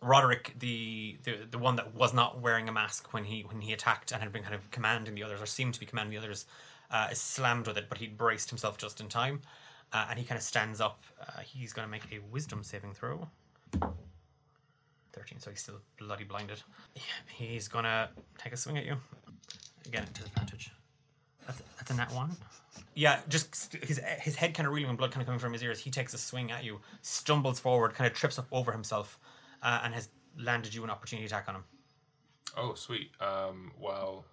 [0.00, 3.72] Roderick, the, the the one that was not wearing a mask when he when he
[3.72, 6.18] attacked and had been kind of commanding the others or seemed to be commanding the
[6.18, 6.46] others,
[6.90, 9.40] uh, is slammed with it, but he braced himself just in time,
[9.92, 11.02] uh, and he kind of stands up.
[11.20, 13.28] Uh, he's going to make a wisdom saving throw.
[15.12, 16.60] Thirteen, so he's still bloody blinded.
[17.28, 18.96] He's gonna take a swing at you.
[19.86, 20.72] Again, disadvantage.
[21.86, 22.36] That's that's a nat one.
[22.94, 25.62] Yeah, just his his head kind of reeling and blood kind of coming from his
[25.62, 25.80] ears.
[25.80, 29.18] He takes a swing at you, stumbles forward, kind of trips up over himself,
[29.62, 31.64] uh, and has landed you an opportunity attack on him.
[32.56, 33.10] Oh, sweet.
[33.20, 34.24] Um, well,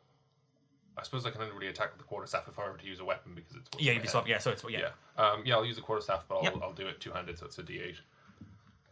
[0.97, 2.99] I suppose I can only really attack with the quarterstaff if I were to use
[2.99, 3.69] a weapon because it's.
[3.79, 4.27] Yeah, you'd be swap.
[4.27, 4.89] Yeah, so it's yeah.
[5.17, 5.23] Yeah.
[5.23, 6.53] Um, yeah, I'll use the quarterstaff, but I'll, Yep.
[6.61, 7.95] I'll do it two handed, so it's a d8.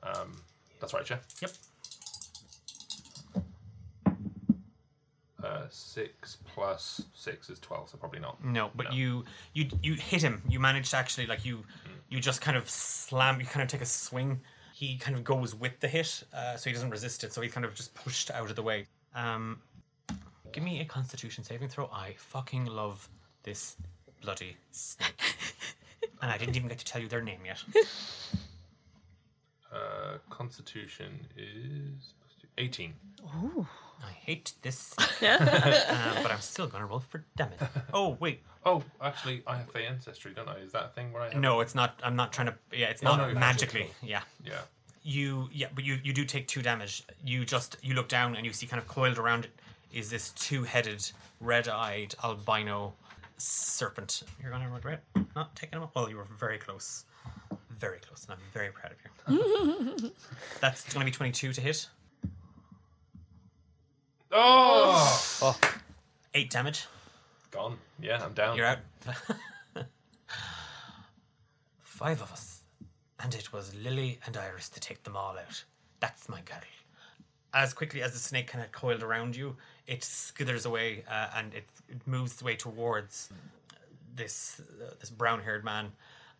[0.02, 0.41] Um,
[0.80, 1.17] that's right, yeah.
[1.41, 1.52] Yep.
[5.43, 8.43] Uh, six plus six is twelve, so probably not.
[8.43, 8.95] No, but No.
[8.95, 10.41] you you you hit him.
[10.49, 11.63] You manage to actually like you
[12.10, 13.39] you just kind of slam.
[13.39, 14.41] You kind of take a swing.
[14.73, 17.32] He kind of goes with the hit, uh, so he doesn't resist it.
[17.34, 18.86] So he's kind of just pushed out of the way.
[19.15, 19.62] Um,
[20.52, 21.88] give me a Constitution saving throw.
[21.93, 23.08] I fucking love
[23.43, 23.78] this
[24.21, 25.13] bloody snake,
[26.21, 27.63] and I didn't even get to tell you their name yet.
[29.73, 32.13] Uh, Constitution is
[32.58, 32.93] eighteen.
[34.04, 37.60] I hate this, uh, but I'm still gonna roll for damage.
[37.94, 40.58] Oh wait, Oh, actually, I have Fey ancestry, don't I?
[40.58, 41.38] Is that a thing where I have?
[41.42, 42.00] no, it's not.
[42.04, 42.56] I'm not trying to.
[42.74, 43.82] Yeah, it's No, not no, you're magically.
[44.02, 44.08] magical.
[44.08, 44.22] Yeah.
[44.46, 44.62] Yeah.
[45.04, 48.46] you yeah but you you do take two damage you just you look down and
[48.46, 49.52] you see kind of coiled around it
[49.94, 51.10] is this two-headed
[51.40, 52.94] red-eyed albino
[53.38, 55.02] serpent you're gonna regret
[55.38, 57.06] not taking him up well you were very close
[57.80, 58.98] very close and i'm very proud of
[59.34, 60.12] you
[60.62, 61.88] that's gonna be 22 to hit
[64.32, 65.58] Oh,
[66.34, 66.86] eight damage.
[67.52, 67.78] Gone.
[68.00, 68.56] Yeah, I'm down.
[68.56, 68.80] you're out.
[71.82, 72.62] Five of us.
[73.20, 75.63] And it was lily and iris to take them all out.
[76.00, 76.60] That's my girl.
[77.54, 81.54] As quickly as the snake kind of coiled around you, it skithers away uh, and
[81.54, 83.30] it, it moves its way towards
[84.15, 85.92] this uh, this brown-haired man,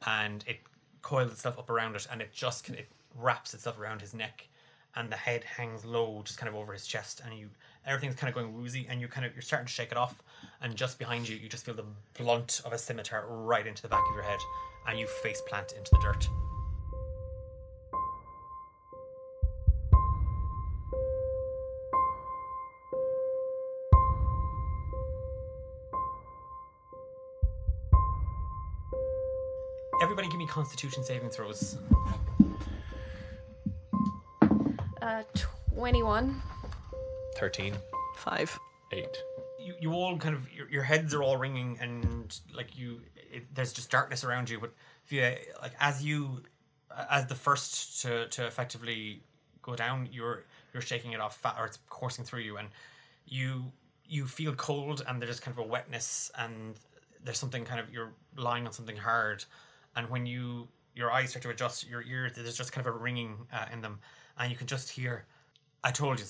[0.06, 0.60] and it
[1.02, 4.48] coils itself up around it, and it just can, it wraps itself around his neck,
[4.96, 7.50] and the head hangs low, just kind of over his chest, and you
[7.90, 10.22] everything's kind of going woozy, and you kind of you're starting to shake it off,
[10.62, 11.86] and just behind you, you just feel the
[12.18, 14.40] blunt of a scimitar right into the back of your head,
[14.88, 16.30] and you face plant into the dirt.
[30.02, 31.78] Everybody, give me Constitution saving throws.
[35.02, 35.24] Uh,
[35.76, 36.42] 21.
[37.40, 37.74] 13.
[38.18, 38.58] Five.
[38.92, 39.18] Eight.
[39.60, 43.44] you, you all kind of your, your heads are all ringing and like you it,
[43.54, 44.74] there's just darkness around you but
[45.06, 45.22] if you
[45.62, 46.42] like as you
[47.10, 49.22] as the first to, to effectively
[49.62, 52.70] go down you're you're shaking it off fa- or it's coursing through you and
[53.28, 53.72] you
[54.08, 56.80] you feel cold and there's kind of a wetness and
[57.24, 59.46] there's something kind of you're lying on something hard
[59.96, 62.98] and when you your eyes start to adjust your ears there's just kind of a
[62.98, 64.00] ringing uh, in them
[64.40, 65.26] and you can just hear
[65.84, 66.26] i told you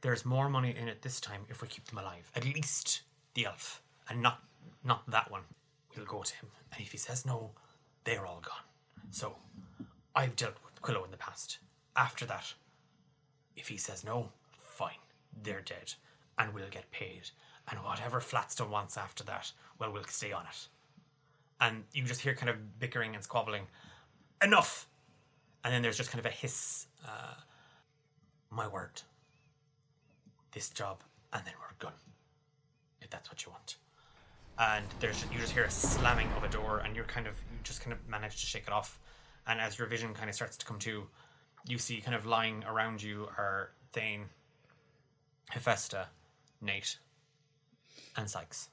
[0.00, 2.30] there's more money in it this time if we keep them alive.
[2.34, 3.02] At least
[3.34, 4.42] the elf, and not
[4.84, 5.42] not that one.
[5.96, 7.52] We'll go to him, and if he says no,
[8.04, 8.64] they're all gone.
[9.10, 9.36] So,
[10.14, 11.58] I've dealt with Quillo in the past.
[11.96, 12.52] After that,
[13.56, 14.28] if he says no,
[14.58, 15.00] fine,
[15.42, 15.94] they're dead,
[16.38, 17.30] and we'll get paid.
[17.68, 20.68] And whatever Flatstone wants after that, well, we'll stay on it.
[21.60, 23.66] And you just hear kind of bickering and squabbling.
[24.42, 24.86] Enough!
[25.64, 26.86] And then there's just kind of a hiss.
[27.04, 27.34] Uh,
[28.50, 29.02] my word
[30.56, 31.02] this job,
[31.34, 31.98] and then we're done.
[33.02, 33.76] If that's what you want.
[34.58, 37.58] And there's you just hear a slamming of a door, and you're kind of you
[37.62, 38.98] just kind of manage to shake it off.
[39.46, 41.06] And as your vision kind of starts to come to,
[41.68, 44.24] you see kind of lying around you are Thane,
[45.50, 46.06] Hephaestus,
[46.62, 46.96] Nate,
[48.16, 48.70] and Sykes.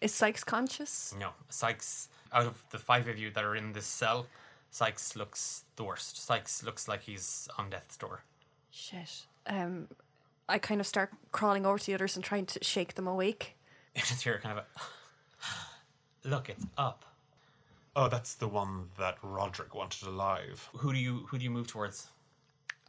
[0.00, 1.14] Is Sykes conscious?
[1.18, 2.08] No, Sykes.
[2.32, 4.26] Out of the five of you that are in this cell,
[4.72, 6.26] Sykes looks the worst.
[6.26, 8.24] Sykes looks like he's on death's door.
[8.72, 9.26] Shit.
[9.46, 9.86] Um,
[10.48, 13.56] I kind of start crawling over to the others and trying to shake them awake.
[13.94, 16.48] You just hear kind of a look.
[16.48, 17.04] It's up.
[17.96, 20.68] Oh, that's the one that Roderick wanted alive.
[20.78, 22.08] Who do you who do you move towards?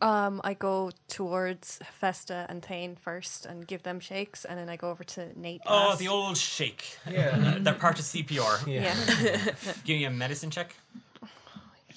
[0.02, 4.78] Um, I go towards Festa and Thane first and give them shakes, and then I
[4.78, 5.60] go over to Nate.
[5.66, 6.00] Oh, last.
[6.00, 6.98] the old shake.
[7.10, 8.66] Yeah, they're part of CPR.
[8.66, 8.96] yeah.
[9.84, 10.74] Give me a medicine check.
[11.22, 11.28] I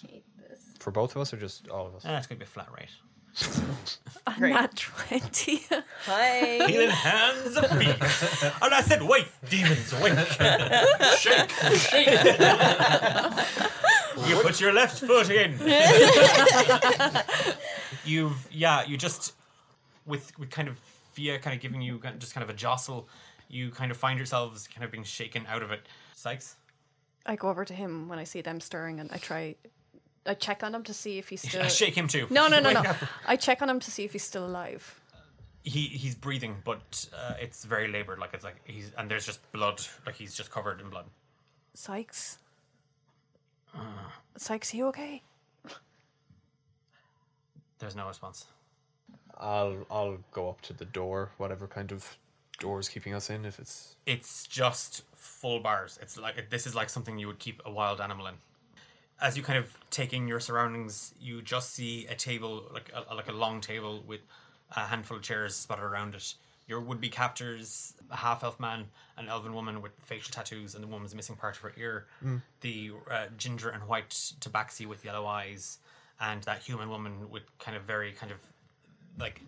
[0.05, 0.59] hate this.
[0.81, 2.03] For both of us or just all of us?
[2.05, 2.89] Ah, it's gonna be a flat rate.
[4.39, 4.55] Great.
[4.55, 5.65] Not twenty.
[6.05, 6.67] Hi.
[6.67, 8.01] Healing hands of beast.
[8.63, 10.19] and I said, wait, demons, wait.
[11.19, 12.09] shake, shake.
[14.29, 15.53] you put your left foot in.
[18.05, 19.35] You've, yeah, you just,
[20.07, 20.79] with, with kind of
[21.13, 23.09] fear kind of giving you just kind of a jostle,
[23.49, 25.87] you kind of find yourselves kind of being shaken out of it.
[26.15, 26.57] Sykes?
[27.27, 29.55] I go over to him when I see them stirring, and I try.
[30.25, 31.63] I check on him to see if he's still.
[31.63, 32.27] I shake him too.
[32.31, 32.83] No, no, no, no.
[33.27, 35.01] I check on him to see if he's still alive.
[35.65, 38.19] He he's breathing, but uh, it's very labored.
[38.19, 39.81] Like it's like he's and there's just blood.
[40.07, 41.05] Like he's just covered in blood.
[41.75, 42.39] Sykes.
[43.75, 43.81] Uh.
[44.37, 45.23] Sykes, you okay?
[47.79, 48.47] There's no response.
[49.39, 52.17] I'll I'll go up to the door, whatever kind of
[52.59, 53.45] door is keeping us in.
[53.45, 55.99] If it's It's just full bars.
[56.03, 58.35] It's like this is like something you would keep a wild animal in.
[59.23, 63.15] As you kind of take in your surroundings, you just see a table, like a,
[63.15, 64.21] like a long table with
[64.75, 66.35] a handful of chairs spotted around it.
[66.67, 71.15] Your would-be captors, a half-elf man, an elven woman with facial tattoos, and the woman's
[71.15, 72.07] missing part of her ear.
[72.63, 75.79] The uh, ginger and white tabaxi with yellow eyes,
[76.21, 78.39] and that human woman with kind of very kind of
[79.19, 79.41] like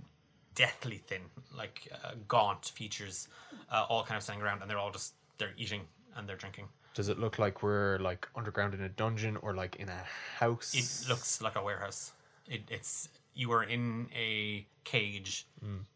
[0.54, 1.22] deathly thin,
[1.56, 3.28] like uh, gaunt features,
[3.72, 5.82] uh, all kind of standing around, and they're all just they're eating
[6.16, 6.68] and they're drinking.
[6.94, 10.04] Does it look like we're like underground in a dungeon or like in a
[10.38, 10.74] house?
[10.74, 12.12] It looks like a warehouse.
[12.48, 15.46] It, it's you are in a cage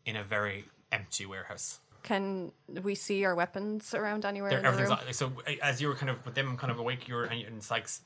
[0.05, 1.81] in a very empty warehouse.
[2.03, 4.91] Can we see our weapons around anywhere There, in the room?
[4.91, 5.33] like, so
[5.63, 8.01] as you were kind of with them kind of awake, you're and, and Sykes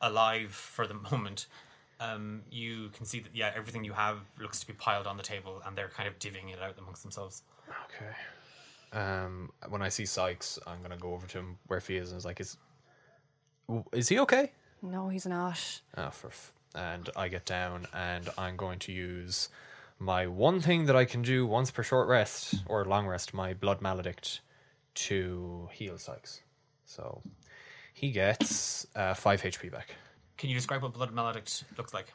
[0.00, 1.46] alive for the moment.
[2.00, 5.22] Um, you can see that yeah, everything you have looks to be piled on the
[5.22, 7.42] table, and they're kind of divvying it out amongst themselves.
[7.68, 8.10] Okay.
[8.92, 12.18] Um, when I see Sykes, I'm gonna go over to him where he is, and
[12.18, 12.56] is like, "Is
[13.92, 15.80] is he okay?" No, he's not.
[15.96, 19.48] Ah, for f- and I get down, and I'm going to use
[19.98, 23.52] my one thing that I can do once per short rest or long rest, my
[23.54, 24.40] blood maledict,
[24.94, 26.40] to heal Sykes.
[26.86, 27.22] So
[27.92, 29.94] he gets uh, five HP back.
[30.38, 32.12] Can you describe what blood maledict looks like?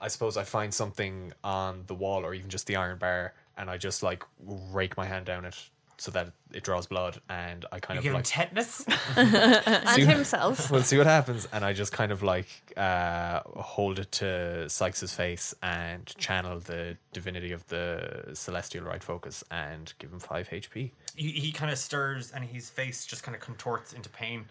[0.00, 3.70] I suppose I find something on the wall or even just the iron bar, and
[3.70, 7.78] I just like rake my hand down it so that it draws blood, and I
[7.80, 8.84] kind You of give him like tetanus.
[9.16, 10.70] And See- himself.
[10.70, 11.46] we'll see what happens.
[11.52, 16.96] And I just kind of like uh, hold it to Sykes's face and channel the
[17.12, 20.90] divinity of the celestial rite focus and give him five HP.
[21.16, 24.46] he, he kind of stirs, and his face just kind of contorts into pain.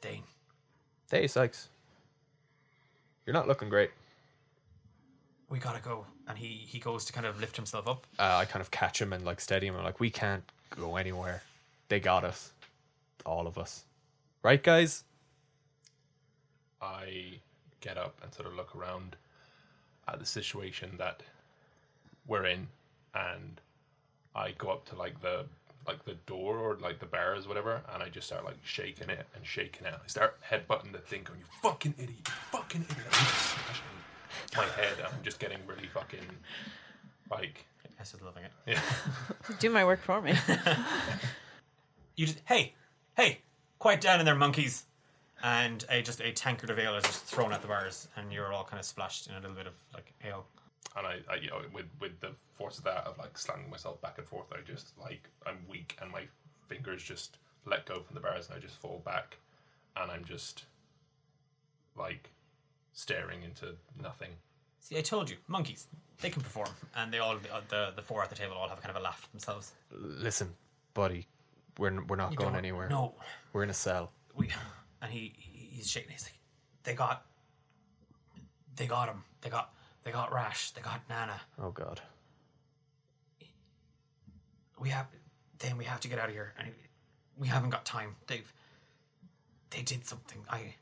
[0.00, 0.22] Dane,
[1.10, 1.68] Hey, Sykes,
[3.26, 3.90] you're not looking great.
[5.50, 6.06] we gotta go.
[6.28, 8.06] And he he goes to kind of lift himself up.
[8.18, 9.76] Uh, I kind of catch him and like steady him.
[9.76, 11.42] I'm like, we can't go anywhere.
[11.88, 12.52] They got us,
[13.24, 13.84] all of us,
[14.42, 15.04] right, guys?
[16.80, 17.40] I
[17.80, 19.16] get up and sort of look around
[20.06, 21.22] at the situation that
[22.26, 22.68] we're in,
[23.14, 23.60] and
[24.34, 25.46] I go up to like the
[25.86, 29.26] like the door or like the bars, whatever, and I just start like shaking it
[29.34, 29.94] and shaking it.
[29.94, 32.20] I start headbutting the thing, going, "You fucking idiot!
[32.26, 33.84] You fucking idiot!" I'm smashing
[34.56, 36.26] my head, I'm just getting really fucking
[37.30, 37.64] like
[37.98, 38.52] Yes, is loving it.
[38.66, 38.80] yeah.
[39.58, 40.34] Do my work for me.
[42.16, 42.74] You just hey,
[43.16, 43.38] hey,
[43.78, 44.86] quiet down in there, monkeys.
[45.40, 48.52] And a just a tankard of ale is just thrown at the bars, and you're
[48.52, 50.44] all kind of splashed in a little bit of like ale.
[50.96, 54.00] and I, I you know with with the force of that of like slanging myself
[54.00, 56.24] back and forth I just like I'm weak and my
[56.66, 59.36] fingers just let go from the bars and I just fall back
[59.96, 60.64] and I'm just
[61.96, 62.30] like
[62.92, 64.30] staring into nothing
[64.80, 65.86] See, I told you, monkeys,
[66.20, 68.80] they can perform, and they all the the, the four at the table all have
[68.80, 69.72] kind of a laugh themselves.
[69.92, 70.54] Listen,
[70.94, 71.26] buddy,
[71.78, 72.88] we're we're not You going don't- anywhere.
[72.88, 73.14] No,
[73.52, 74.12] we're in a cell.
[74.34, 74.48] we
[75.02, 76.10] and he he's shaking.
[76.12, 76.38] He's like,
[76.84, 77.24] they got,
[78.76, 79.24] they got him.
[79.42, 79.72] They got
[80.04, 80.70] they got Rash.
[80.72, 81.40] They got Nana.
[81.60, 82.00] Oh God.
[84.80, 85.06] we have
[85.58, 86.68] then we have to get out of here and
[87.36, 88.52] we haven't got time they've
[89.70, 90.72] they did something i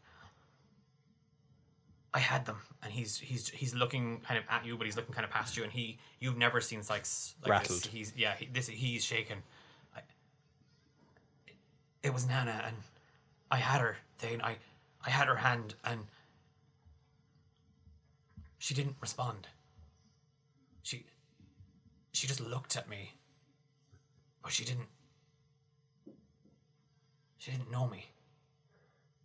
[2.16, 5.14] i had them and he's he's he's looking kind of at you but he's looking
[5.14, 7.82] kind of past you and he you've never seen sykes like Rattled.
[7.82, 9.38] this he's yeah he, this he's shaken.
[9.94, 10.00] I,
[12.02, 12.76] it was nana and
[13.50, 14.56] i had her then i
[15.04, 16.00] i had her hand and
[18.66, 19.46] she didn't respond.
[20.82, 21.04] She
[22.12, 23.12] she just looked at me
[24.42, 24.88] but she didn't
[27.38, 28.06] she didn't know me.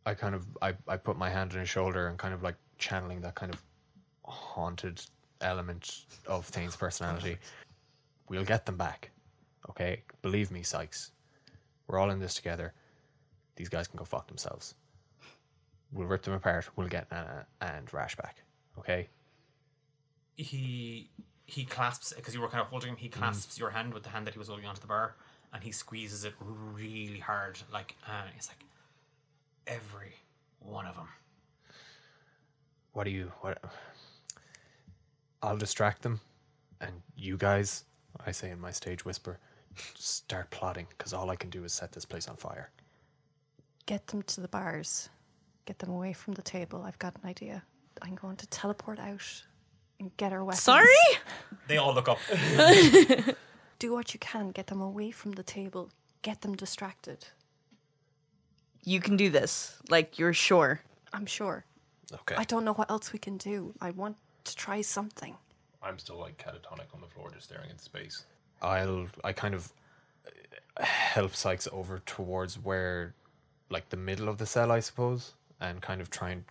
[0.06, 2.56] I kind of I, I put my hand on his shoulder and kind of like
[2.82, 3.62] channeling that kind of
[4.26, 5.02] haunted
[5.40, 7.38] element of Thane's personality.
[8.28, 9.12] We'll get them back.
[9.70, 10.04] Okay?
[10.22, 11.12] Believe me, Sykes.
[11.88, 12.74] We're all in this together.
[13.56, 14.76] These guys can go fuck themselves.
[15.94, 16.70] We'll rip them apart.
[16.76, 18.44] We'll get Nana and Rash back.
[18.80, 19.08] Okay?
[20.42, 21.10] he
[21.46, 24.10] he clasps because you were kind of holding him he clasps your hand with the
[24.10, 25.16] hand that he was holding onto the bar
[25.54, 28.66] and he squeezes it really hard like uh, it's like
[29.68, 30.16] every
[30.60, 31.08] one of them
[32.94, 33.62] What do you what
[35.42, 36.22] I'll distract them
[36.80, 37.86] and you guys,
[38.26, 39.40] I say in my stage whisper,
[39.96, 42.72] start plotting because all I can do is set this place on fire.
[43.86, 45.10] Get them to the bars.
[45.66, 46.84] Get them away from the table.
[46.84, 47.64] I've got an idea.
[48.02, 49.44] I'm going to teleport out
[50.00, 50.64] and get our weapons.
[50.64, 50.88] Sorry?
[51.68, 52.20] they all look up
[53.80, 54.52] Do what you can.
[54.52, 55.90] Get them away from the table.
[56.22, 57.26] Get them distracted.
[58.84, 59.78] You can do this.
[59.90, 60.82] Like, you're sure.
[61.14, 61.66] I'm sure.
[62.14, 62.36] Okay.
[62.38, 63.74] I don't know what else we can do.
[63.82, 65.36] I want to try something.
[65.82, 68.26] I'm still like catatonic on the floor, just staring into space.
[68.62, 69.72] I'll I kind of
[70.78, 73.16] uh, help Sykes over towards where
[73.70, 76.44] like the middle of the cell I suppose and kind of try and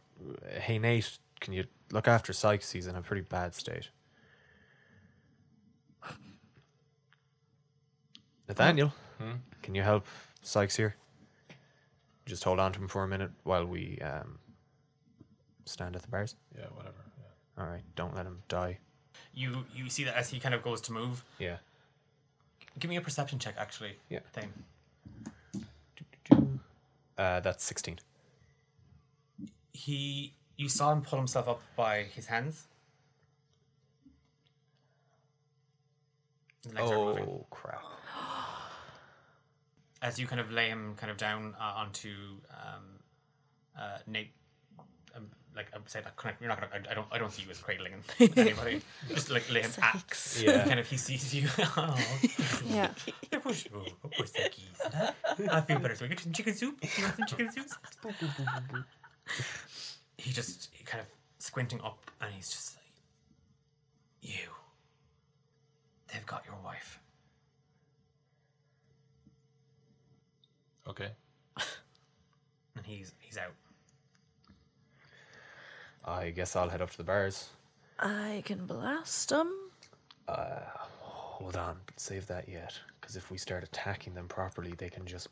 [0.61, 3.91] hey Nate can you look after Sykes he's in a pretty bad state
[8.49, 8.93] Nathaniel
[9.63, 10.07] can you help
[10.43, 10.97] Sykes here
[12.27, 14.39] just hold on to him for a minute while we um,
[15.71, 16.95] stand at the bars Yeah, whatever.
[17.19, 17.63] Yeah.
[17.63, 18.79] all right don't let him die
[19.35, 21.57] you you see that as he kind of goes to move yeah
[22.79, 24.21] give me a perception check actually Yeah.
[24.33, 24.53] thing
[27.19, 27.99] uh, that's 16
[29.73, 32.67] he you saw him pull himself up by his hands
[36.65, 37.25] His legs are moving.
[37.29, 37.83] oh crap
[40.03, 42.09] as you kind of lay him kind of down uh, onto
[42.51, 42.85] um,
[43.79, 44.33] uh, Nate.
[45.61, 46.73] Like I'm saying, that kind of, you're not gonna.
[46.73, 47.07] I, I don't.
[47.13, 47.93] I don't see you as cradling
[48.35, 48.81] anybody.
[49.11, 50.43] Just like lay him axe.
[50.43, 50.65] Yeah.
[50.65, 50.87] Kind of.
[50.89, 51.49] He sees you.
[51.77, 51.99] oh,
[52.67, 52.89] Yeah.
[53.43, 54.79] push, poor Sickies.
[54.95, 55.13] Huh?
[55.51, 55.95] I feel better.
[55.97, 56.79] So we get some chicken soup.
[56.81, 57.67] You want some chicken soup?
[60.17, 61.09] he just he kind of
[61.41, 64.49] squinting up, and he's just like, "You.
[66.11, 67.01] They've got your wife."
[70.89, 71.11] Okay.
[72.77, 73.53] And he's he's out.
[76.11, 77.51] I guess I'll head up to the bars.
[77.99, 79.53] I can blast them.
[80.29, 80.61] Uh,
[80.99, 82.79] hold on, save that yet.
[83.01, 85.29] Because if we start attacking them properly, they can just.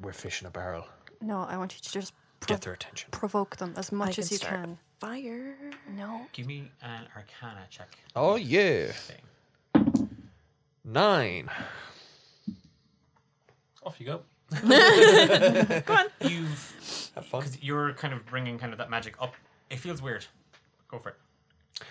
[0.00, 0.86] We're fish in a barrel.
[1.20, 3.10] No, I want you to just prov- Get their attention.
[3.12, 4.78] provoke them as I much can as you start can.
[4.98, 5.56] Fire.
[5.96, 6.22] No.
[6.32, 7.96] Give me an Arcana check.
[8.16, 8.88] Oh, yeah.
[8.92, 10.08] Thing.
[10.84, 11.48] Nine.
[13.84, 14.20] Off you go.
[14.54, 16.06] Come on.
[16.28, 17.40] You've Have fun.
[17.40, 19.34] because you're kind of bringing kind of that magic up.
[19.74, 20.24] It feels weird.
[20.88, 21.16] Go for it.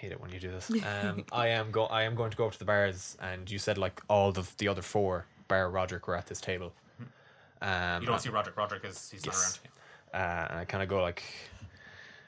[0.00, 0.70] hate it when you do this.
[1.02, 1.84] Um, I am go.
[1.84, 4.46] I am going to go up to the bars, and you said like all the
[4.58, 6.72] the other four, bar Roderick, were at this table.
[7.60, 8.56] Um, You don't see Roderick.
[8.56, 9.60] Roderick is he's Yes.
[10.12, 10.44] not around.
[10.44, 11.22] uh, and I kind of go like,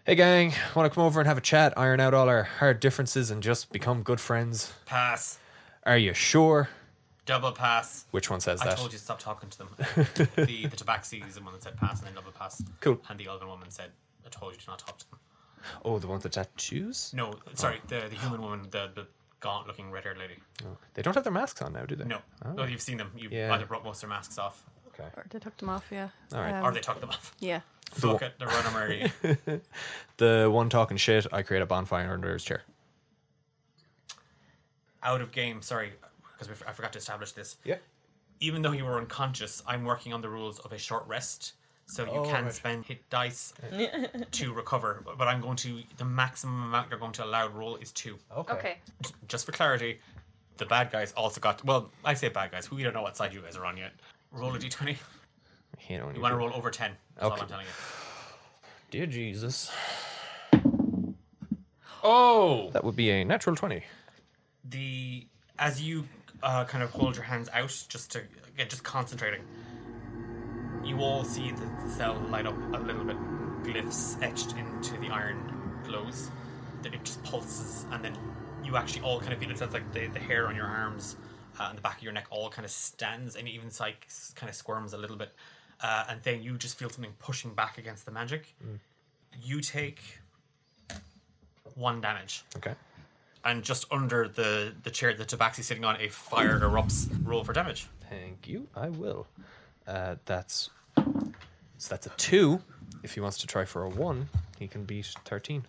[0.07, 2.81] "Hey gang, want to come over and have a chat, iron out all our hard
[2.81, 4.73] differences, and just become good friends?
[4.85, 5.39] Pass.
[5.85, 6.69] Are you sure?"
[7.27, 8.05] Double pass.
[8.11, 8.73] Which one says I that?
[8.75, 9.69] I told you to stop talking to them.
[10.37, 12.63] the the Tabaxi is the one that said pass and then double pass.
[12.81, 13.01] Cool.
[13.09, 13.91] And the Elven woman said,
[14.25, 15.19] "I told you to not talk to them."
[15.85, 17.13] Oh, the one with the tattoos?
[17.15, 19.07] No, sorry, the the human woman, the the
[19.41, 20.37] gaunt looking red haired lady.
[20.65, 22.05] Oh, They don't have their masks on now, do they?
[22.05, 22.55] No, Oh.
[22.59, 23.13] oh, you've seen them.
[23.17, 23.53] You Yeah.
[23.55, 25.09] either brought most of their masks off, Okay.
[25.17, 26.09] Or they took them off, yeah.
[26.33, 26.55] All right.
[26.55, 27.35] Um, or they took them off.
[27.41, 27.61] Yeah.
[27.91, 29.13] Fuck it, they're running Murray.
[30.17, 32.63] The one talking shit, I create a bonfire under his chair.
[35.03, 35.61] Out of game.
[35.63, 35.93] Sorry,
[36.33, 37.57] because I forgot to establish this.
[37.65, 37.77] Yeah.
[38.41, 41.53] even though you were unconscious, I'm working on the rules of a short rest.
[41.87, 42.53] So you Oh, can right.
[42.53, 43.53] spend hit dice
[44.33, 47.93] to recover, but I'm going to the maximum amount you're going to allow roll is
[47.93, 48.19] two.
[48.37, 48.53] Okay.
[48.55, 48.77] okay.
[49.29, 50.01] Just for clarity,
[50.57, 51.91] the bad guys also got well.
[52.05, 52.71] I say bad guys.
[52.71, 53.93] We don't know what side you guys are on yet.
[54.33, 54.89] Roll a d20.
[54.91, 56.93] I hate it when You you want to roll over ten.
[57.17, 57.43] That's all Okay.
[57.43, 57.73] I'm telling you.
[58.91, 59.71] Dear Jesus.
[62.03, 62.71] Oh!
[62.73, 63.83] That would be a natural 20.
[64.71, 65.27] The
[65.59, 66.07] as you
[66.43, 68.23] uh, kind of hold your hands out just to
[68.57, 69.41] get just concentrating.
[70.85, 73.17] You all see the cell light up a little bit,
[73.63, 76.31] glyphs etched into the iron glows.
[76.83, 78.17] Then it just pulses, and then
[78.63, 81.17] you actually all kind of feel it sounds like the, the hair on your arms
[81.59, 84.51] uh, and the back of your neck all kind of stands, and even like kind
[84.51, 85.33] of squirms a little bit.
[85.83, 88.55] Uh, and then you just feel something pushing back against the magic.
[89.43, 90.01] You take
[91.75, 92.75] one damage Okay.
[93.45, 97.09] and just under the the chair that Tabaxi's sitting on, a fire erupts.
[97.25, 97.87] Roll for damage.
[98.11, 98.69] Thank you.
[98.77, 99.27] I will.
[99.87, 102.61] Uh, that's so that's a two.
[103.03, 104.29] If he wants to try for a one,
[104.59, 105.65] he can beat thirteen.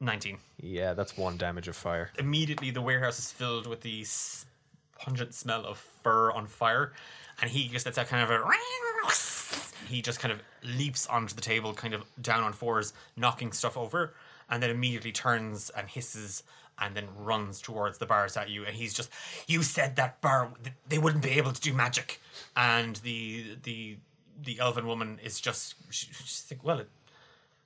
[0.00, 0.38] Nineteen.
[0.58, 2.10] Yeah, that's one damage of fire.
[2.18, 4.46] Immediately, the warehouse is filled with the s-
[4.98, 6.92] pungent smell of fur on fire,
[7.42, 8.42] and he just lets out kind of a.
[9.88, 13.76] He just kind of leaps onto the table, kind of down on fours, knocking stuff
[13.76, 14.14] over,
[14.48, 16.44] and then immediately turns and hisses
[16.80, 18.64] and then runs towards the bars at you.
[18.64, 19.10] And he's just,
[19.46, 20.50] "You said that bar
[20.88, 22.20] they wouldn't be able to do magic,"
[22.56, 23.96] and the the
[24.42, 26.88] the elven woman is just she, she's like, "Well, it,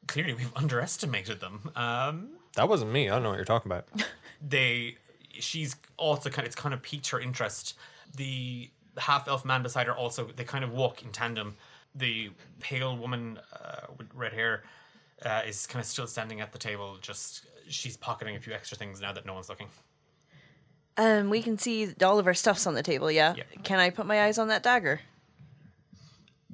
[0.06, 3.08] clearly we've underestimated them." Um, That wasn't me.
[3.08, 3.88] I don't know what you're talking about.
[4.46, 4.96] they
[5.40, 7.74] she's also kind of it's kind of piqued her interest
[8.16, 11.56] the half elf man beside her also they kind of walk in tandem
[11.94, 14.62] the pale woman uh, with red hair
[15.24, 18.76] uh, is kind of still standing at the table just she's pocketing a few extra
[18.76, 19.68] things now that no one's looking
[20.96, 23.10] Um, we can see all of our stuffs on the table.
[23.10, 23.34] Yeah.
[23.36, 23.42] Yeah.
[23.64, 25.00] Can I put my eyes on that dagger?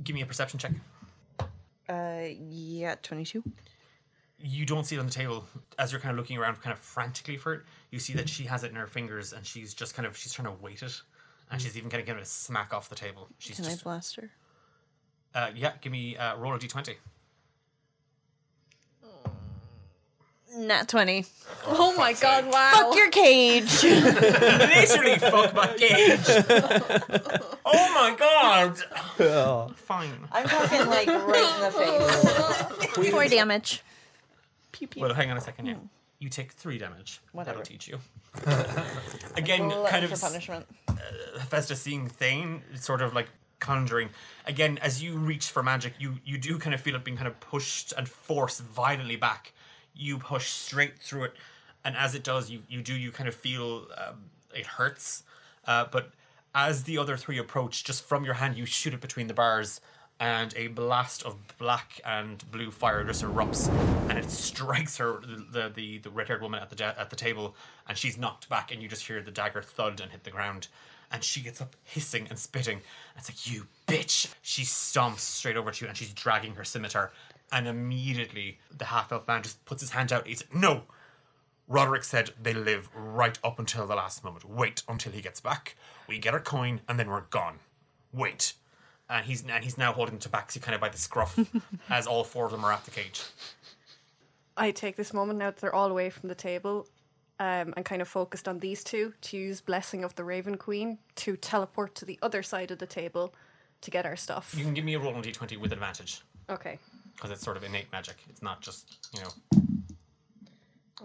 [0.02, 0.72] give me a perception check
[1.88, 3.42] Uh, yeah, twenty-two.
[4.40, 5.44] you don't see it on the table
[5.78, 8.44] as you're kind of looking around kind of frantically for it you see that she
[8.44, 11.02] has it in her fingers and she's just kind of she's trying to weight it
[11.50, 13.80] and she's even kind of giving it a smack off the table she's Can just
[13.80, 14.30] I blast her?
[15.34, 16.94] uh, yeah give me uh, roll a d20
[20.57, 21.26] Nat twenty.
[21.66, 22.46] Oh my god!
[22.46, 22.72] Wow.
[22.74, 23.82] Fuck your cage.
[23.84, 26.20] literally fuck my cage.
[27.64, 29.74] oh my god.
[29.76, 30.28] Fine.
[30.32, 33.11] I'm talking like right in the face.
[33.11, 33.82] Four damage.
[34.72, 35.03] Pew pew.
[35.03, 35.66] Well, hang on a second.
[35.66, 35.86] Yeah, hmm.
[36.18, 37.20] you take three damage.
[37.32, 37.59] Whatever.
[37.59, 37.98] That'll teach you.
[39.36, 40.66] Again, Roll kind it of for punishment.
[40.88, 40.94] Uh,
[41.38, 43.28] Hephaestus seeing Thane, sort of like
[43.61, 44.09] conjuring.
[44.46, 47.28] Again, as you reach for magic, you you do kind of feel it being kind
[47.28, 49.53] of pushed and forced violently back.
[49.95, 51.32] You push straight through it,
[51.84, 55.22] and as it does, you you do you kind of feel um, it hurts.
[55.66, 56.11] Uh, but
[56.55, 59.80] as the other three approach, just from your hand, you shoot it between the bars,
[60.18, 63.68] and a blast of black and blue fire just erupts,
[64.09, 65.20] and it strikes her
[65.53, 67.55] the the, the red haired woman at the at the table,
[67.88, 70.68] and she's knocked back, and you just hear the dagger thud and hit the ground,
[71.11, 72.76] and she gets up hissing and spitting.
[72.76, 74.32] And It's like you bitch.
[74.43, 77.12] She stomps straight over to you, and she's dragging her scimitar,
[77.53, 80.26] and immediately the half elf man just puts his hand out.
[80.26, 80.82] He's no.
[81.68, 84.44] Roderick said they live right up until the last moment.
[84.44, 85.76] Wait until he gets back.
[86.09, 87.61] We get our coin and then we're gone.
[88.12, 88.55] Wait.
[89.09, 91.38] And he's and he's now holding Tabaxi kind of by the scruff
[91.90, 93.22] as all four of them are at the cage.
[94.57, 96.86] I take this moment now that they're all away from the table
[97.38, 100.98] um, and kind of focused on these two to use Blessing of the Raven Queen
[101.16, 103.32] to teleport to the other side of the table
[103.80, 104.55] to get our stuff.
[104.57, 106.78] You can give me a roll on d20 with advantage Okay.
[107.20, 108.16] Because it's sort of innate magic.
[108.30, 109.28] It's not just you know.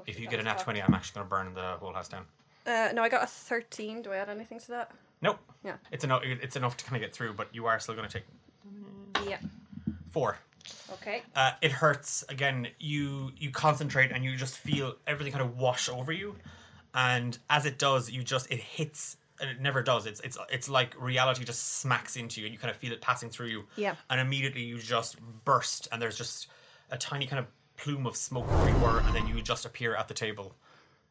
[0.07, 2.25] If you get a nat 20, I'm actually going to burn the whole house down.
[2.67, 4.01] Uh, no, I got a 13.
[4.01, 4.91] Do I add anything to that?
[5.21, 5.39] Nope.
[5.63, 5.75] Yeah.
[5.91, 6.21] It's enough.
[6.23, 9.37] It's enough to kind of get through, but you are still going to take Yeah.
[10.09, 10.37] four.
[10.93, 11.21] Okay.
[11.35, 15.87] uh, it hurts again you you concentrate and you just feel everything kind of wash
[15.89, 16.35] over you
[16.95, 20.69] and as it does you just it hits and it never does it's it's it's
[20.69, 23.65] like reality just smacks into you and you kind of feel it passing through you
[23.75, 23.95] Yeah.
[24.09, 26.47] and immediately you just burst and there's just
[26.91, 27.45] a tiny kind of
[27.77, 30.55] plume of smoke everywhere and then you just appear at the table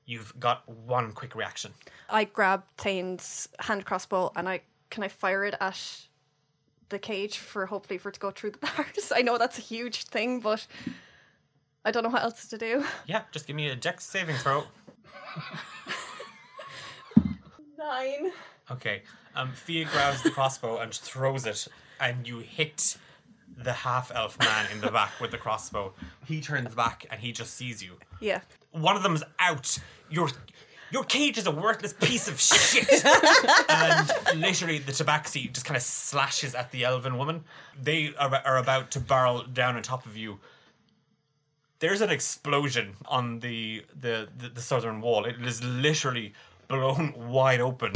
[0.07, 1.73] you've got one quick reaction
[2.09, 6.07] I grab Thane's hand crossbow and I can I fire it at
[6.91, 9.13] the cage for hopefully for it to go through the bars.
[9.15, 10.67] I know that's a huge thing, but
[11.85, 12.85] I don't know what else to do.
[13.07, 14.65] yeah just give me a dex saving throw
[17.85, 18.33] Nine.
[18.71, 19.03] Okay.
[19.37, 21.69] Um, Fia grabs the crossbow and throws it,
[22.01, 22.97] and you hit
[23.59, 25.93] the half elf man in the back with the crossbow.
[26.27, 27.99] He turns back and he just sees you.
[28.21, 28.41] Yeah.
[28.73, 29.79] One of them's out.
[30.09, 30.31] Your
[30.91, 33.05] your cage is a worthless piece of shit.
[33.69, 34.11] and
[34.41, 37.45] literally, the tabaxi just kind of slashes at the elven woman.
[37.81, 40.39] They are, are about to barrel down on top of you.
[41.81, 45.27] There's an explosion on the, the, the, the southern wall.
[45.27, 46.33] It is literally
[46.69, 47.93] blown wide open.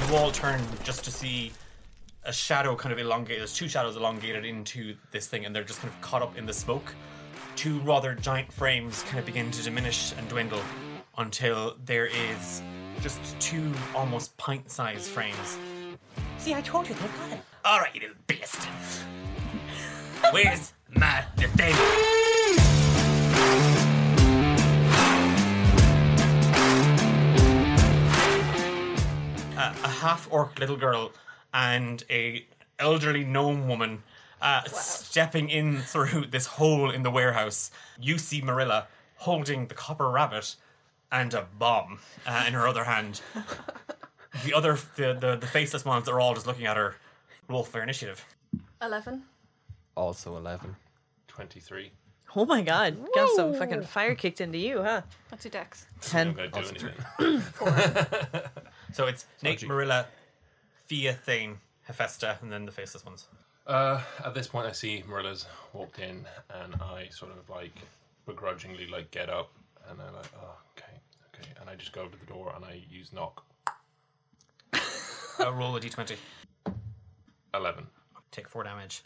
[0.00, 1.52] You all turn just to see
[2.24, 3.40] a shadow kind of elongated.
[3.40, 6.46] There's two shadows elongated into this thing, and they're just kind of caught up in
[6.46, 6.94] the smoke.
[7.56, 10.62] Two rather giant frames kind of begin to diminish and dwindle
[11.18, 12.62] until there is
[13.00, 15.58] just two almost pint-sized frames.
[16.38, 17.40] See, I told you they've got it.
[17.64, 18.64] All right, you little beast.
[20.32, 22.09] Where's my thing?
[29.70, 31.12] Uh, a half-orc little girl
[31.54, 32.44] and a
[32.78, 34.02] elderly gnome woman
[34.40, 37.70] uh, stepping in through this hole in the warehouse.
[38.00, 40.56] You see Marilla holding the copper rabbit
[41.12, 43.20] and a bomb uh, in her other hand.
[44.44, 46.94] The other, the, the, the faceless ones are all just looking at her.
[47.48, 48.24] Roll for initiative.
[48.80, 49.24] 11.
[49.96, 50.76] Also 11.
[51.26, 51.90] 23.
[52.36, 52.96] Oh my god.
[53.12, 55.02] Got some fucking fire kicked into you, huh?
[55.30, 55.86] What's your dex?
[56.14, 56.32] I'm 10.
[56.34, 56.86] going to do Also
[57.26, 58.42] anything.
[58.92, 59.66] So it's Nate.
[59.66, 60.06] Marilla,
[60.86, 63.26] Fia, Thane, Hephaestus, and then the faceless ones.
[63.66, 66.24] Uh, at this point, I see Marilla's walked in,
[66.62, 67.74] and I sort of like
[68.26, 69.52] begrudgingly like get up,
[69.88, 70.98] and I'm like, oh, okay,
[71.34, 73.44] okay, and I just go to the door and I use knock.
[75.38, 76.16] Uh, roll a d20.
[77.54, 77.86] Eleven.
[78.30, 79.02] Take four damage.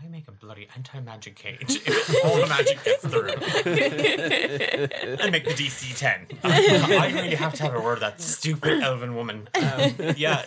[0.00, 3.28] Why make a bloody anti-magic cage if all the magic gets through?
[3.28, 6.26] and make the DC 10.
[6.42, 9.48] I really have to have a word with that stupid elven woman.
[9.54, 10.46] Um, yeah,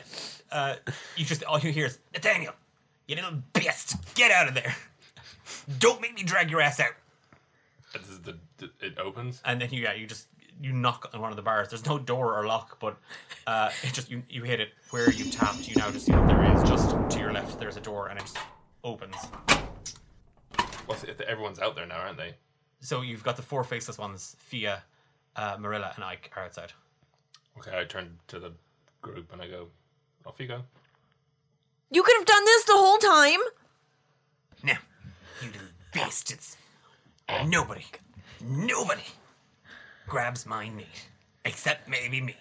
[0.52, 0.76] uh,
[1.16, 2.54] you just all you hear is Nathaniel,
[3.08, 4.76] you little beast, get out of there!
[5.80, 6.92] Don't make me drag your ass out.
[7.94, 9.42] This is the, the it opens.
[9.46, 10.28] and then you yeah you just
[10.62, 11.70] you knock on one of the bars.
[11.70, 12.98] There's no door or lock, but
[13.48, 15.70] uh, it just you you hit it where you tapped.
[15.70, 17.60] You now just see that there is just to your left.
[17.60, 18.38] There's a door, and it just
[18.88, 19.16] opens.
[20.86, 21.20] What's it?
[21.22, 22.36] Everyone's out there now, aren't they?
[22.80, 24.84] So you've got the four faceless ones: Fia,
[25.36, 26.72] uh, Marilla, and Ike are outside.
[27.58, 28.54] Okay, I turn to the
[29.02, 29.68] group and I go,
[30.26, 30.62] off you go.
[31.92, 33.40] You could have done this the whole time.
[34.64, 34.78] Now,
[35.42, 36.58] you little bastards.
[37.46, 37.86] Nobody,
[38.42, 39.04] nobody
[40.08, 41.10] grabs my meat.
[41.48, 42.36] Except maybe me.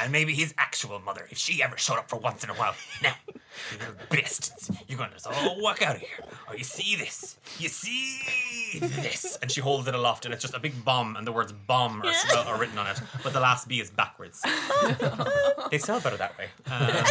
[0.00, 2.74] And maybe his actual mother, if she ever showed up for once in a while.
[3.02, 6.24] Now, you little bastards, you're gonna just all walk out of here.
[6.48, 7.36] Oh, you see this?
[7.58, 9.36] You see this?
[9.42, 12.00] And she holds it aloft, and it's just a big bomb, and the words "bomb"
[12.02, 14.40] are, spelled, are written on it, but the last B is backwards.
[15.70, 16.46] they sell better that way.
[16.70, 17.04] Uh,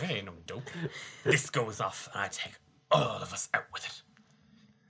[0.02, 0.68] hey, no dope.
[1.22, 2.54] This goes off, and I take
[2.90, 4.02] all of us out with it.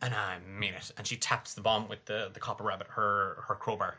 [0.00, 0.90] And I mean it.
[0.96, 3.96] And she taps the bomb with the, the copper rabbit, her her crowbar.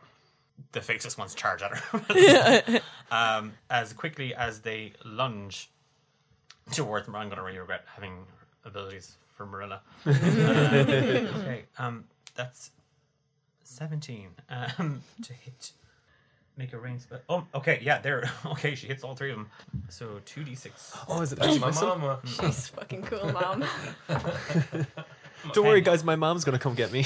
[0.72, 2.82] The faceless ones charge at her.
[3.12, 5.70] um, as quickly as they lunge
[6.72, 8.26] towards I'm going to really regret having
[8.64, 9.82] abilities for Marilla.
[10.06, 10.12] Uh,
[11.39, 12.72] okay, um, that's
[13.64, 15.72] 17 um, to hit.
[16.58, 17.20] Make a range spell.
[17.28, 18.30] Oh, okay, yeah, there.
[18.45, 19.49] Okay, she hits all three of them.
[19.89, 21.06] So 2d6.
[21.10, 22.20] Oh, is it That's actually my my mama.
[22.26, 23.66] She's fucking cool, mom.
[25.53, 26.03] Don't worry, guys.
[26.03, 27.06] My mom's gonna come get me.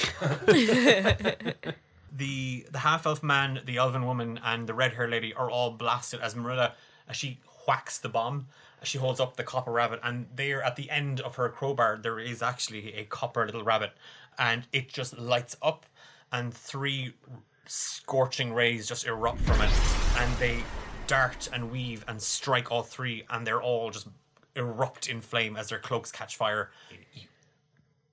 [2.15, 5.71] The the half elf man, the elven woman, and the red haired lady are all
[5.71, 6.73] blasted as Marilla
[7.07, 8.47] as she whacks the bomb.
[8.81, 11.99] As she holds up the copper rabbit, and there at the end of her crowbar,
[12.01, 13.91] there is actually a copper little rabbit,
[14.37, 15.85] and it just lights up,
[16.31, 17.13] and three
[17.65, 19.71] scorching rays just erupt from it,
[20.17, 20.63] and they
[21.07, 24.07] dart and weave and strike all three, and they're all just
[24.55, 26.71] erupt in flame as their cloaks catch fire.
[27.13, 27.23] You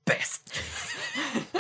[0.05, 0.55] Best.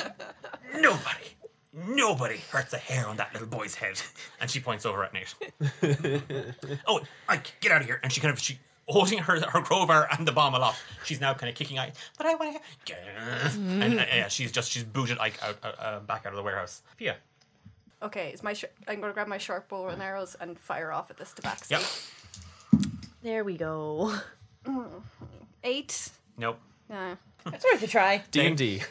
[0.81, 1.36] nobody,
[1.77, 4.01] nobody hurts a hair on that little boy's head.
[4.41, 5.35] and she points over at Nate.
[6.87, 8.01] oh, Ike, get out of here!
[8.03, 8.59] And she kind of she
[8.89, 10.81] holding her her crowbar and the bomb aloft.
[11.05, 12.95] She's now kind of kicking Ike, but I want to.
[13.59, 16.43] And uh, yeah, she's just she's booted Ike out uh, uh, back out of the
[16.43, 16.83] warehouse.
[16.97, 17.17] Fia,
[18.03, 21.11] Okay, is my sh- I'm gonna grab my sharp bow and arrows and fire off
[21.11, 21.71] at this tabaxi.
[21.71, 21.83] Yep.
[23.23, 24.15] There we go.
[25.65, 26.11] Eight.
[26.37, 26.59] nope.
[26.91, 27.17] Yeah.
[27.47, 28.23] It's worth a try.
[28.31, 28.83] D and D.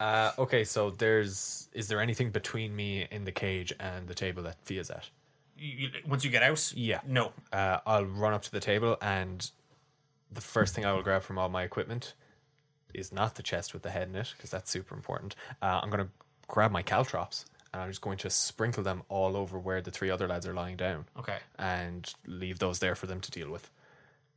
[0.00, 4.42] Uh, okay, so there's is there anything between me in the cage and the table
[4.42, 5.08] that Fia's at?
[5.56, 7.00] You, you, once you get out, Yeah.
[7.06, 7.32] no.
[7.52, 9.48] Uh, I'll run up to the table and
[10.30, 12.14] the first thing I will grab from all my equipment
[12.92, 15.34] is not the chest with the head in it because that's super important.
[15.62, 16.08] Uh, I'm gonna
[16.48, 20.10] grab my caltrops and I'm just going to sprinkle them all over where the three
[20.10, 21.38] other lads are lying down Okay.
[21.58, 23.70] and leave those there for them to deal with,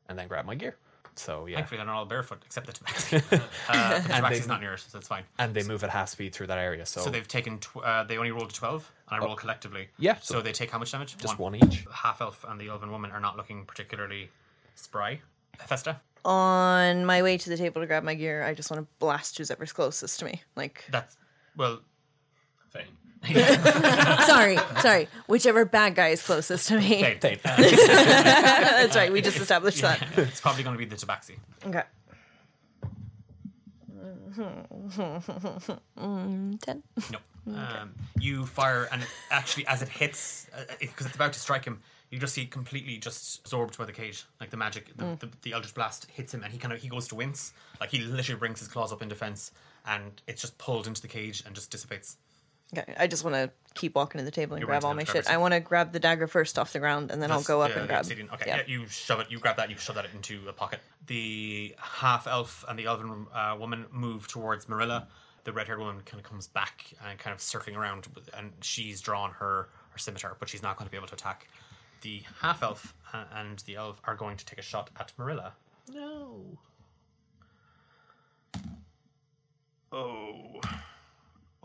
[0.10, 0.76] and then grab my gear.
[1.20, 3.16] So yeah, Thankfully, they're not all barefoot except the tabaxi.
[3.70, 5.24] uh, the And tabaxi's they- not near us, so it's fine.
[5.40, 6.86] and they move at half speed through that area.
[6.86, 7.60] So, So they've taken.
[7.60, 9.90] Tw- uh, they only rolled a twelve, and I roll collectively.
[9.98, 11.18] Yeah, So, so they take how much damage?
[11.18, 11.86] just one each.
[11.94, 14.30] Half elf and the elven woman are not looking particularly
[14.76, 15.22] spry.
[15.66, 18.88] Festa, On my way to the table to grab my gear, I just want to
[19.00, 20.44] blast who's ever's closest to me.
[20.56, 21.18] Like, that's
[21.56, 21.80] well.
[22.70, 22.84] Fine.
[24.26, 27.04] sorry, sorry, whichever bad guy is closest to me.
[27.04, 29.12] Uh, That's right.
[29.12, 30.02] We just established that.
[30.18, 31.38] it's probably going to be the tabaxi.
[31.66, 31.84] Okay.
[35.98, 36.84] Mm, Ten.
[37.12, 37.22] Nope.
[37.48, 40.48] Um, you fire, and actually, as it hits,
[40.80, 43.92] because it's about to strike him, you just see it completely just absorbed by the
[43.94, 44.26] cage.
[44.40, 46.90] Like the magic, the, the, the Eldritch Blast hits him, and he kind of he
[46.90, 47.54] goes to wince.
[47.80, 49.52] Like he literally brings his claws up in defense,
[49.86, 52.18] and it's just pulled into the cage and just dissipates.
[52.76, 55.04] Okay, I just want to keep walking to the table and You're grab all my
[55.04, 55.16] shit.
[55.16, 55.34] yourself.
[55.34, 57.74] I want to grab the dagger first off the ground, and then I'll go up
[57.74, 58.02] the and grab.
[58.02, 58.30] obsidian.
[58.34, 58.58] Okay, yeah.
[58.58, 58.64] yeah.
[58.68, 59.28] you shove it.
[59.30, 59.70] You grab that.
[59.70, 60.82] You shove that into a pocket.
[61.06, 65.08] The half elf and the elven uh, woman move towards Marilla.
[65.46, 68.06] The red haired woman kind of comes back and kind of circling around,
[68.38, 71.48] and she's drawn her her scimitar, but she's not going to be able to attack.
[72.02, 75.54] The half elf uh, and the elf are going to take a shot at Marilla.
[75.94, 76.58] No.
[79.92, 80.60] Oh.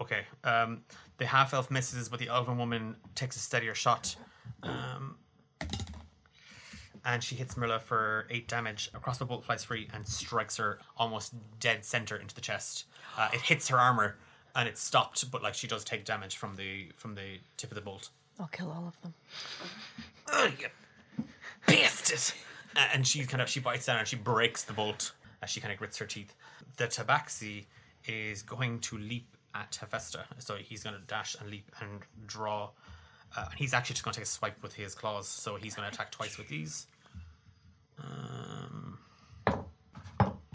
[0.03, 0.23] Okay.
[0.43, 0.83] Um,
[1.19, 4.17] the half elf misses, but the elven woman takes a steadier shot.
[4.65, 5.17] Um,
[7.05, 8.91] and she hits Marilla for eight damage.
[8.95, 12.87] A crossbow bolt flies free and strikes her almost dead center into the chest.
[13.17, 14.17] Uh, it hits her armor
[14.57, 17.77] and it's stopped, but like she does take damage from the from the tip of
[17.77, 18.11] the bolt.
[18.41, 19.15] I'll kill all of them.
[20.33, 20.67] Oh, you
[21.67, 22.35] bastard!
[22.75, 25.61] Uh, and she kind of she bites down and she breaks the bolt as she
[25.61, 26.35] kind of grits her teeth.
[26.77, 27.67] The Tabaxi
[28.07, 32.71] is going to leap at Hephaestus, so he's going to dash and leap and draw.
[33.37, 35.75] Uh, and he's actually just going to take a swipe with his claws, so he's
[35.75, 36.87] going to attack twice with these.
[37.99, 38.99] Um,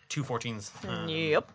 [0.10, 1.52] two 14s, um, Yep.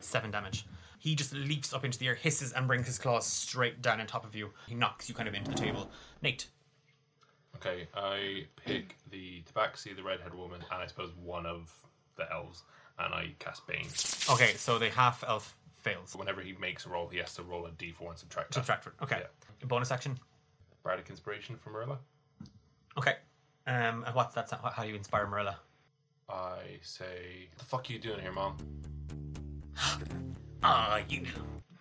[0.00, 0.66] seven damage.
[0.98, 4.06] He just leaps up into the air, hisses, and brings his claws straight down on
[4.06, 4.50] top of you.
[4.66, 5.90] He knocks you kind of into the table.
[6.22, 6.48] Nate,
[7.56, 11.72] Okay, I pick the Tabaxi, the redhead woman, and I suppose one of
[12.16, 12.62] the elves,
[12.98, 13.86] and I cast Bane.
[14.30, 16.14] Okay, so the half elf fails.
[16.16, 18.54] Whenever he makes a roll, he has to roll a d4 and subtract that.
[18.54, 18.92] Subtract it.
[19.02, 19.22] Okay.
[19.64, 20.18] Bonus action.
[20.82, 21.98] Bardic Inspiration from Marilla.
[22.96, 23.16] Okay.
[23.66, 24.48] Um, and what's that?
[24.48, 25.58] sound- How do you inspire Marilla?
[26.28, 28.56] I say, "The fuck are you doing here, mom?"
[30.62, 31.24] Ah, you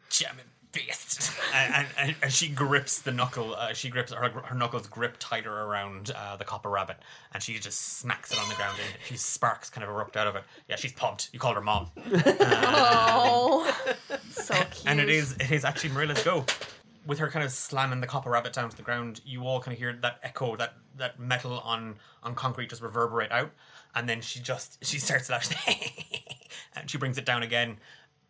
[0.10, 1.32] jamming beast.
[1.53, 3.55] and, and, and, she grips the knuckle.
[3.55, 6.97] Uh, she grips her, her knuckles grip tighter around uh, the copper rabbit,
[7.34, 8.78] and she just smacks it on the ground.
[8.84, 10.43] And a few sparks kind of erupt out of it.
[10.68, 11.30] Yeah, she's pumped.
[11.34, 13.76] You called her mom, Oh,
[14.30, 14.84] so cute.
[14.86, 16.45] and it is it is actually Marilla's go.
[17.05, 19.72] With her kind of slamming the copper rabbit down to the ground, you all kind
[19.72, 23.51] of hear that echo, that that metal on on concrete just reverberate out,
[23.95, 25.78] and then she just she starts laughing,
[26.76, 27.78] and she brings it down again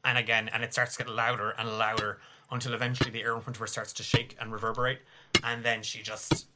[0.08, 3.42] and again, and it starts to get louder and louder until eventually the air in
[3.42, 5.02] front of her starts to shake and reverberate,
[5.44, 6.48] and then she just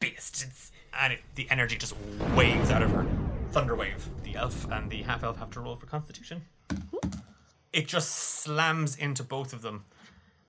[0.00, 1.94] beasts, and it, the energy just
[2.34, 3.06] waves out of her.
[3.50, 4.08] Thunder wave.
[4.22, 6.42] The elf and the half elf have to roll for Constitution.
[7.72, 9.84] It just slams into both of them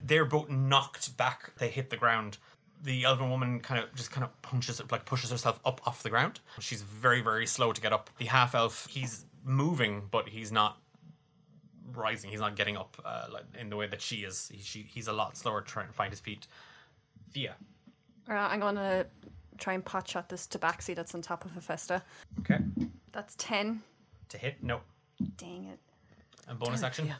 [0.06, 1.54] they're both knocked back.
[1.58, 2.38] They hit the ground.
[2.84, 6.04] The elven woman kind of just kind of punches, it like pushes herself up off
[6.04, 6.40] the ground.
[6.60, 8.10] She's very, very slow to get up.
[8.18, 10.78] The half elf, he's moving, but he's not
[11.94, 12.30] rising.
[12.30, 14.50] He's not getting up uh, like in the way that she is.
[14.54, 16.48] He, she, he's a lot slower trying to find his feet.
[17.32, 17.56] Thea.
[18.30, 19.06] Uh, I'm gonna
[19.58, 22.02] try and pot shot this tabaxi that's on top of Hephaestus.
[22.40, 22.60] Okay.
[23.12, 23.82] That's ten.
[24.30, 24.62] To hit?
[24.64, 24.82] No.
[25.38, 25.80] Dang it.
[26.48, 27.08] And bonus action.
[27.08, 27.16] Yeah.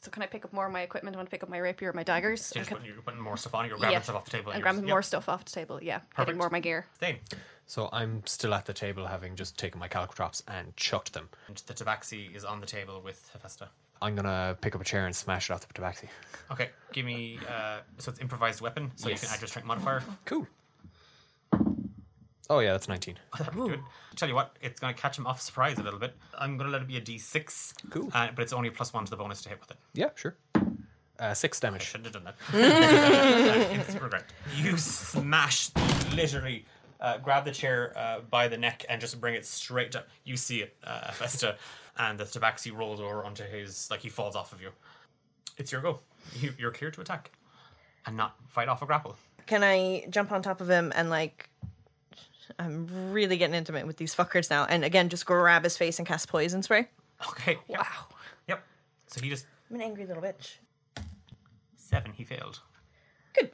[0.00, 1.16] So can I pick up more of my equipment?
[1.16, 2.44] I want to pick up my rapier, or my daggers.
[2.44, 3.66] So you're, and just ca- putting, you're putting more stuff on.
[3.66, 4.02] You're grabbing Yeah.
[4.02, 4.52] stuff off the table.
[4.52, 5.82] and you're grabbing just- more stuff off the table.
[5.82, 6.16] Yeah, Perfect.
[6.26, 6.86] getting more of my gear.
[6.94, 7.18] Staying.
[7.66, 11.28] So I'm still at the table, having just taken my caltrops and chucked them.
[11.48, 13.68] And the tabaxi is on the table with Hephaestus.
[14.02, 16.08] I'm gonna pick up a chair and smash it off the tabaxi.
[16.50, 17.38] Okay, give me.
[17.48, 19.22] Uh, so it's improvised weapon, so Yes.
[19.22, 20.02] you can add your strength modifier.
[20.24, 20.46] Cool.
[22.48, 23.16] Oh yeah, that's 19.
[23.54, 23.80] Do it.
[24.14, 26.14] Tell you what, it's going to catch him off surprise a little bit.
[26.38, 27.90] I'm going to let it be a d6.
[27.90, 28.08] Cool.
[28.14, 29.76] Uh, but it's only a plus one to the bonus to hit with it.
[29.94, 30.36] Yeah, sure.
[31.18, 31.82] Uh, six damage.
[31.82, 33.70] shouldn't have done that.
[33.72, 34.24] Instant regret.
[34.56, 35.70] You smash,
[36.14, 36.64] literally,
[37.00, 40.06] uh, grab the chair uh, by the neck and just bring it straight up.
[40.24, 41.56] You see it, uh, Festa,
[41.98, 44.70] and the tabaxi rolls over onto his, like he falls off of you.
[45.56, 46.00] It's your go.
[46.34, 47.30] You, you're clear to attack
[48.04, 49.16] and not fight off a grapple.
[49.46, 51.48] Can I jump on top of him and like?
[52.58, 56.06] I'm really getting intimate with these fuckers now, and again, just grab his face and
[56.06, 56.88] cast poison spray.
[57.28, 57.58] Okay.
[57.68, 57.78] Yep.
[57.78, 58.06] Wow.
[58.48, 58.62] Yep.
[59.08, 60.56] So he just I'm an angry little bitch.
[61.76, 62.12] seven.
[62.12, 62.60] He failed.
[63.34, 63.50] Good.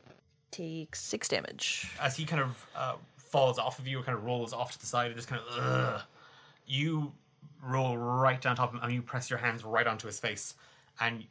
[0.51, 1.91] Take six damage.
[2.01, 4.79] as he kind of uh, falls off of you, or kind of rolls off to
[4.79, 6.01] the side, and just kind of, Ugh.
[6.67, 7.13] you
[7.63, 10.55] roll right down top of him, and you press your hands right onto his face,
[11.01, 11.25] and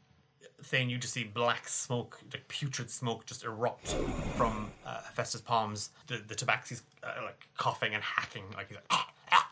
[0.63, 3.93] Thane, you just see black smoke, like putrid smoke, just erupt
[4.35, 5.89] from uh, Festus' palms.
[6.07, 9.49] The the tabaxi's uh, like coughing and hacking, like he's like, "Ah, ah,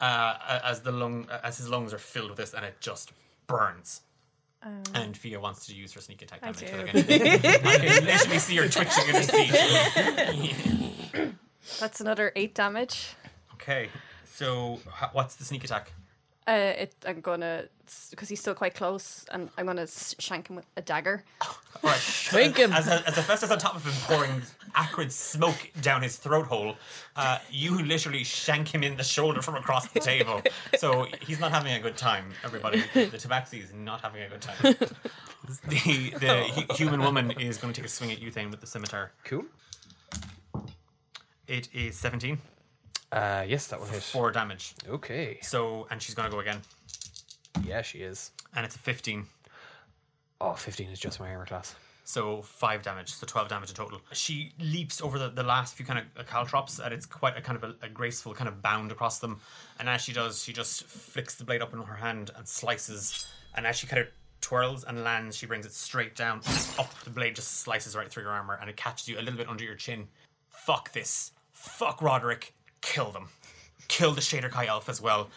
[0.00, 3.12] ah," uh, as the lung, as his lungs are filled with this, and it just
[3.46, 4.02] burns.
[4.94, 6.58] and Fia wants to use her sneak attack damage.
[6.60, 6.66] do.
[6.66, 6.96] I can,
[7.66, 9.50] I can literally see her twitching in her seat.
[11.80, 13.14] That's another eight damage.
[13.54, 13.88] Okay,
[14.32, 15.92] so h- what's the sneak attack?
[16.46, 17.66] Uh, it, I'm gonna
[18.10, 21.22] because he's still quite close, and I'm gonna shank him with a dagger.
[21.84, 21.96] Right.
[22.00, 22.72] Shank him.
[22.72, 24.42] As, as Hephaestus on top of him pouring
[24.74, 26.76] acrid smoke down his throat hole,
[27.16, 30.42] uh, you literally shank him in the shoulder from across the table.
[30.78, 32.82] So he's not having a good time, everybody.
[32.94, 34.56] The tabaxi is not having a good time.
[34.62, 38.60] The, the hu- human woman is going to take a swing at you, Thane, with
[38.60, 39.10] the scimitar.
[39.24, 39.44] Cool.
[41.48, 42.38] It is 17
[43.12, 44.02] Uh, yes, that will hit.
[44.02, 44.74] for damage.
[44.88, 45.38] Okay.
[45.42, 46.60] So, and she's going to go again.
[47.62, 48.30] Yeah, she is.
[48.56, 49.26] And it's a 15.
[50.40, 51.74] Oh, 15 is just my armor class.
[52.04, 54.00] So five damage, so twelve damage in total.
[54.12, 57.62] She leaps over the, the last few kind of caltrops, and it's quite a kind
[57.62, 59.38] of a, a graceful kind of bound across them.
[59.78, 63.26] And as she does, she just flicks the blade up in her hand and slices.
[63.54, 64.08] And as she kind of
[64.40, 66.38] twirls and lands, she brings it straight down
[66.76, 66.92] up.
[67.04, 69.48] The blade just slices right through your armor, and it catches you a little bit
[69.48, 70.08] under your chin.
[70.50, 71.30] Fuck this.
[71.52, 72.52] Fuck Roderick.
[72.82, 73.28] Kill them.
[73.88, 75.30] Kill the Shadar-kai elf as well.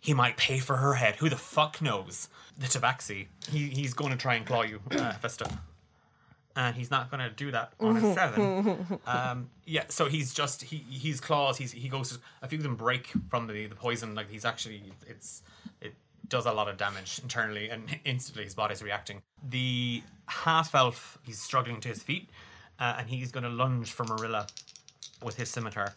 [0.00, 1.16] He might pay for her head.
[1.16, 2.28] Who the fuck knows?
[2.56, 3.26] The Tabaxi.
[3.50, 5.58] He, he's going to try and claw you, uh, Festa.
[6.56, 8.98] And he's not going to do that on a seven.
[9.06, 11.56] um, yeah, so he's just he he's claws.
[11.56, 12.18] He's he goes.
[12.42, 14.16] A few of them break from the the poison.
[14.16, 15.42] Like he's actually it's
[15.80, 15.94] it
[16.26, 19.22] does a lot of damage internally, and instantly his body's reacting.
[19.48, 22.28] The half elf he's struggling to his feet,
[22.80, 24.48] uh, and he's going to lunge for Marilla
[25.22, 25.92] with his scimitar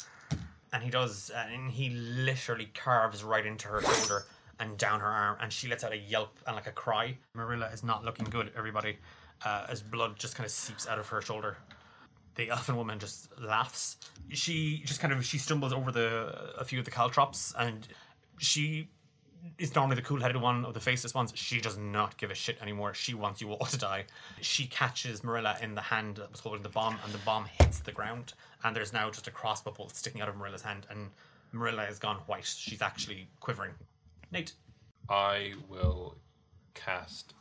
[0.74, 4.26] and he does, uh, and he literally carves right into her shoulder
[4.60, 7.18] and down her arm, and she lets out a yelp and like a cry.
[7.34, 8.98] Marilla is not looking good, everybody,
[9.46, 11.58] uh, as blood just kind of seeps out of her shoulder.
[12.36, 13.98] The elfin woman just laughs.
[14.30, 17.88] She just kind of she stumbles over the a few of the caltrops, and
[18.38, 18.88] she
[19.58, 21.32] is normally the cool-headed one of the faceless ones.
[21.36, 22.94] She does not give a shit anymore.
[22.94, 24.06] She wants you all to die.
[24.42, 27.80] She catches Marilla in the hand that was holding the bomb, and the bomb hits
[27.80, 28.34] the ground.
[28.64, 31.10] And there's now just a crossbow bolt sticking out of Marilla's hand, and
[31.52, 32.46] Marilla has gone white.
[32.46, 33.72] She's actually quivering.
[34.32, 34.54] Nate,
[35.10, 36.16] I will
[36.74, 37.34] cast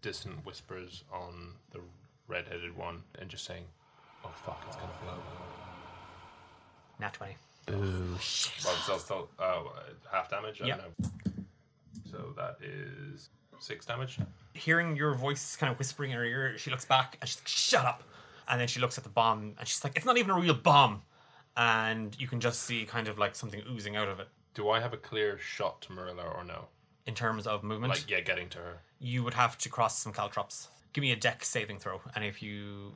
[0.00, 1.80] distant whispers on the
[2.26, 3.64] red-headed one and just saying,
[4.24, 5.18] "Oh fuck, it's gonna blow."
[6.98, 7.36] nat twenty.
[7.68, 9.60] Well, still, still uh,
[10.10, 10.60] half damage.
[10.62, 10.76] I Yeah.
[10.78, 11.08] don't know.
[12.10, 14.18] So that is six damage.
[14.54, 17.48] Hearing your voice kind of whispering in her ear, she looks back and she's like,
[17.48, 18.02] "Shut up!"
[18.48, 20.54] And then she looks at the bomb and she's like, "It's not even a real
[20.54, 21.02] bomb."
[21.56, 24.28] And you can just see kind of like something oozing out of it.
[24.54, 26.66] Do I have a clear shot to Marilla or no?
[27.06, 28.78] In terms of movement, Like, yeah, getting to her.
[29.00, 30.68] you would have to cross some caltrops.
[30.92, 32.94] Give me a dex saving throw, and if you,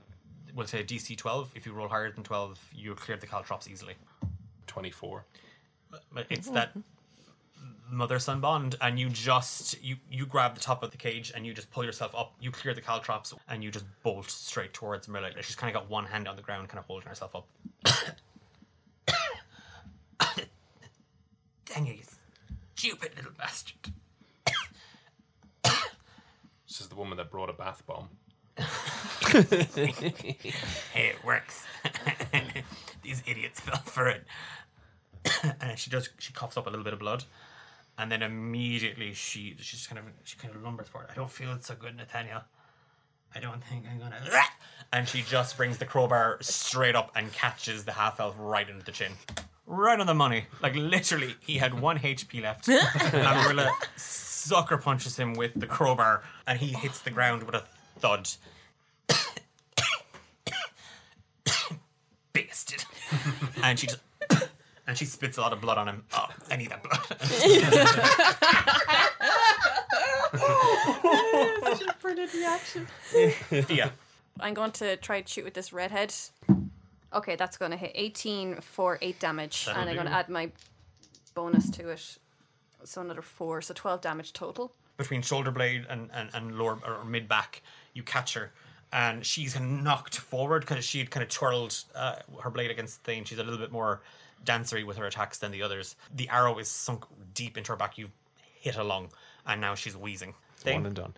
[0.55, 3.95] we'll say DC 12, if you roll higher than 12, you clear the caltrops easily.
[4.77, 5.25] Twenty-four.
[6.29, 6.77] It's that
[7.91, 11.47] mother son bond, and you just you you grab the top of the cage and
[11.47, 12.35] you just pull yourself up.
[12.43, 15.31] You clear the caltrops and you just bolt straight towards Marilla.
[15.41, 17.47] She's kind of got one hand on the ground, kind of holding herself up.
[21.65, 22.03] Dang it you
[22.75, 23.95] stupid little bastard!
[26.69, 28.11] This is the woman that brought a bath bomb.
[29.33, 30.37] Hey,
[30.95, 31.65] it works.
[33.03, 34.25] These idiots fell for it.
[35.61, 36.09] and she does.
[36.19, 37.25] She coughs up a little bit of blood,
[37.99, 41.09] and then immediately she she just kind of she kind of lumbers forward.
[41.11, 42.43] I don't feel so good, Nathaniel.
[43.35, 44.21] I don't think I'm gonna.
[44.93, 48.85] And she just brings the crowbar straight up and catches the half elf right into
[48.85, 49.11] the chin.
[49.67, 50.47] Right on the money.
[50.63, 52.69] Like literally, he had one HP left.
[52.69, 57.65] and Marilla sucker punches him with the crowbar, and he hits the ground with a
[57.99, 58.31] thud.
[62.33, 62.85] Bastard.
[63.63, 64.01] and she just.
[64.87, 66.05] And she spits a lot of blood on him.
[66.15, 67.03] Oh, I need that blood.
[72.01, 72.87] Brilliant reaction.
[73.69, 73.91] yeah.
[74.41, 76.15] I'm going to try to shoot with this redhead.
[77.13, 79.65] Okay, that's going to hit 18 for 8 damage.
[79.67, 80.51] That'll and I'm going to add my
[81.35, 82.19] bonus to it.
[82.85, 84.73] So another 4, so 12 damage total.
[84.97, 87.63] between shoulder blade and, and, and lower or mid back,
[87.95, 88.53] you catch her.
[88.93, 93.25] And she's knocked forward because she had kind of twirled uh, her blade against Thane.
[93.25, 94.01] She's a little bit more
[94.47, 95.97] dancery with her attacks than the others.
[96.15, 97.99] The arrow is sunk deep into her back.
[97.99, 98.13] You've
[98.61, 99.11] hit along,
[99.47, 100.35] and now she's wheezing.
[100.59, 101.15] Thane, One and done.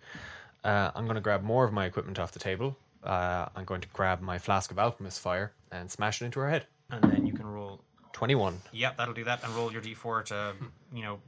[0.63, 2.75] Uh, I'm going to grab more of my equipment off the table.
[3.03, 6.49] Uh, I'm going to grab my flask of alchemist fire and smash it into her
[6.49, 6.65] head.
[6.91, 7.79] and then you can roll.
[8.11, 8.59] 21.
[8.73, 9.41] Yep, that'll do that.
[9.43, 10.53] And roll your d4 to,
[10.93, 11.19] you know,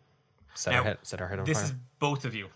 [0.54, 0.98] Set Now, her head.
[1.04, 1.66] Set her head on this fire.
[1.68, 2.48] is both of you.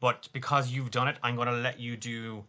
[0.00, 2.44] But because you've done it, I'm going to let you do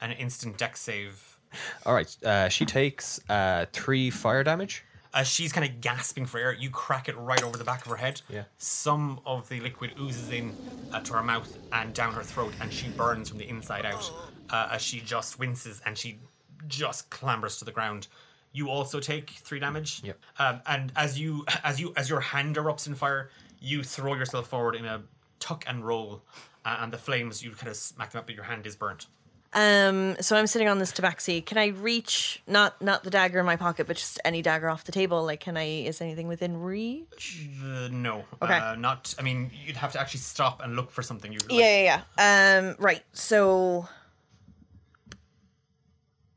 [0.00, 1.38] an instant dex save
[1.84, 2.16] All right.
[2.24, 4.84] Uh, she takes uh, three fire damage.
[5.14, 7.90] As she's kind of gasping for air, you crack it right over the back of
[7.90, 8.20] her head.
[8.28, 8.44] Yeah.
[8.58, 10.54] Some of the liquid oozes in
[10.92, 14.10] uh, to her mouth and down her throat, and she burns from the inside out
[14.50, 16.18] uh, as she just winces and she
[16.66, 18.08] just clambers to the ground.
[18.52, 20.02] You also take three damage.
[20.02, 20.18] Yep.
[20.38, 23.30] Um, and as you as you as your hand erupts in fire,
[23.60, 25.02] you throw yourself forward in a
[25.38, 26.22] tuck and roll,
[26.64, 29.06] uh, and the flames you kind of smack them up, but your hand is burnt.
[29.54, 31.44] Um, so I'm sitting on this tabaxi.
[31.44, 34.84] Can I reach not not the dagger in my pocket, but just any dagger off
[34.84, 35.24] the table?
[35.24, 35.64] Like, can I?
[35.64, 37.48] Is anything within reach?
[37.64, 38.58] Uh, no, Okay.
[38.58, 39.14] uh, not.
[39.18, 41.32] I mean, you'd have to actually stop and look for something.
[41.32, 42.58] You Yeah, yeah, yeah.
[42.68, 43.02] Um, right.
[43.14, 43.88] So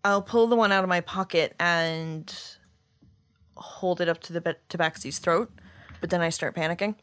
[0.05, 2.34] I'll pull the one out of my pocket and
[3.57, 5.51] hold it up to the ba- tabaxi's throat,
[5.99, 6.95] but then I start panicking,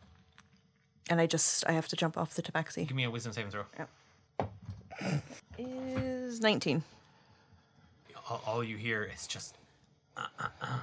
[1.10, 2.88] and I just I have to jump off the tabaxi.
[2.88, 3.64] Give me a wisdom saving throw.
[5.58, 6.82] Is nineteen.
[8.30, 9.56] All, all you hear is just
[10.16, 10.78] uh, uh, uh.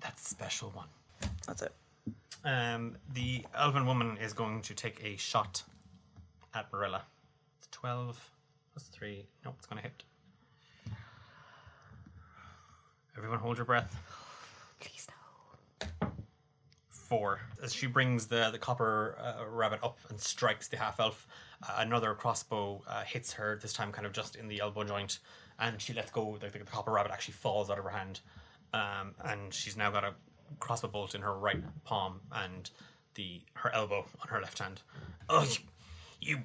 [0.00, 0.88] that special one.
[1.46, 1.72] That's it.
[2.44, 5.62] Um, the elven woman is going to take a shot
[6.54, 7.02] at Marilla.
[7.58, 8.30] It's 12
[8.72, 9.26] plus 3.
[9.44, 10.02] Nope, it's going to hit.
[13.16, 13.96] Everyone hold your breath.
[14.78, 15.08] Please
[16.00, 16.08] no.
[16.88, 17.40] Four.
[17.62, 21.26] As she brings the, the copper uh, rabbit up and strikes the half elf,
[21.76, 25.18] another crossbow uh, hits her, this time kind of just in the elbow joint,
[25.58, 26.38] and she lets go.
[26.40, 28.20] The, the copper rabbit actually falls out of her hand.
[28.72, 30.14] Um, and she's now got a
[30.60, 32.70] crossbow bolt in her right palm and
[33.14, 34.80] the her elbow on her left hand.
[35.28, 35.46] Oh,
[36.20, 36.36] you.
[36.36, 36.38] you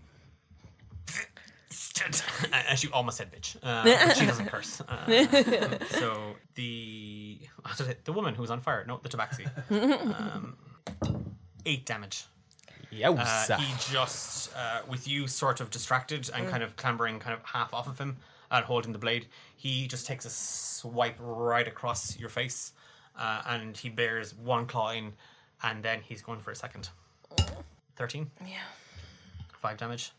[2.69, 3.55] and she almost said bitch.
[3.63, 4.81] Uh, she doesn't curse.
[4.81, 7.39] Uh, so the
[8.03, 9.47] the woman who was on fire, no, the tabaxi,
[10.19, 10.57] um,
[11.65, 12.25] eight damage.
[13.57, 17.43] Uh, he just, uh, with you sort of distracted and kind of clambering kind of
[17.45, 18.17] half off of him
[18.51, 22.73] and holding the blade, he just takes a swipe right across your face
[23.17, 25.13] uh, and he bears one claw in
[25.63, 26.89] and then he's going for a second.
[27.95, 28.29] 13?
[28.45, 28.57] Yeah.
[29.57, 30.11] Five damage.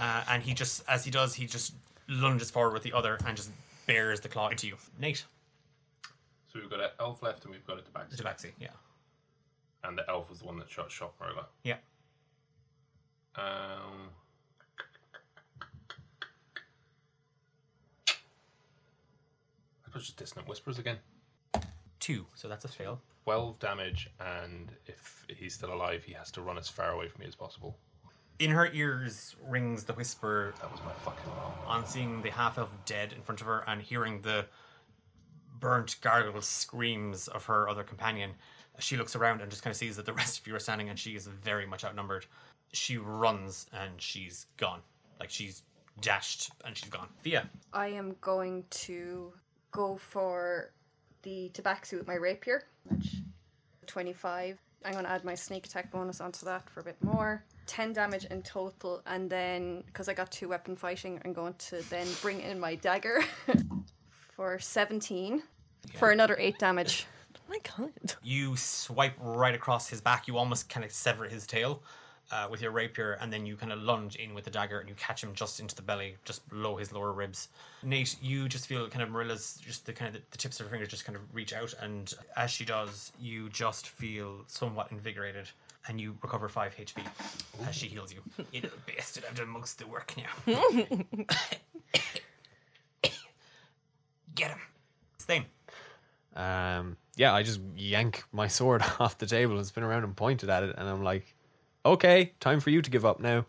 [0.00, 1.74] Uh, and he just, as he does, he just
[2.08, 3.50] lunges forward with the other and just
[3.86, 4.76] bears the claw into you.
[4.98, 5.24] Nate,
[6.52, 8.22] So we've got an elf left and we've got a the tabaxi.
[8.22, 8.68] tabaxi, yeah.
[9.84, 11.46] And the elf was the one that shot shot Marilla.
[11.64, 11.76] Yeah.
[13.36, 14.10] Um,
[18.08, 20.98] I suppose just dissonant whispers again.
[22.00, 23.00] Two, so that's a fail.
[23.24, 27.20] Twelve damage, and if he's still alive, he has to run as far away from
[27.20, 27.76] me as possible.
[28.40, 31.54] In her ears rings the whisper That was my fucking wrong.
[31.66, 34.46] on seeing the half elf dead in front of her and hearing the
[35.60, 38.32] burnt gargle screams of her other companion.
[38.80, 40.88] She looks around and just kind of sees that the rest of you are standing
[40.88, 42.26] and she is very much outnumbered.
[42.72, 44.80] She runs and she's gone.
[45.20, 45.62] Like she's
[46.00, 47.08] dashed and she's gone.
[47.22, 47.48] Via.
[47.72, 49.32] I am going to
[49.70, 50.70] go for
[51.22, 52.64] the tabaxi with my rapier.
[52.88, 53.16] Which
[53.86, 54.58] 25.
[54.84, 57.44] I'm going to add my sneak attack bonus onto that for a bit more.
[57.66, 61.88] 10 damage in total, and then because I got two weapon fighting, I'm going to
[61.88, 63.22] then bring in my dagger
[64.34, 65.42] for 17
[65.94, 67.06] for another 8 damage.
[67.36, 68.14] Oh my god.
[68.22, 70.26] You swipe right across his back.
[70.26, 71.82] You almost kind of sever his tail
[72.32, 74.88] uh, with your rapier, and then you kind of lunge in with the dagger and
[74.88, 77.48] you catch him just into the belly, just below his lower ribs.
[77.82, 80.66] Nate, you just feel kind of Marilla's just the kind of the, the tips of
[80.66, 84.90] her fingers just kind of reach out, and as she does, you just feel somewhat
[84.90, 85.48] invigorated.
[85.88, 87.04] And you recover five HP
[87.68, 88.22] as she heals you.
[88.52, 90.30] You little bastard, I've done most of the work now.
[94.36, 94.60] Get him.
[95.18, 95.46] Same.
[96.36, 100.50] Um, yeah, I just yank my sword off the table and spin around and pointed
[100.50, 101.34] at it, and I'm like,
[101.84, 103.46] okay, time for you to give up now.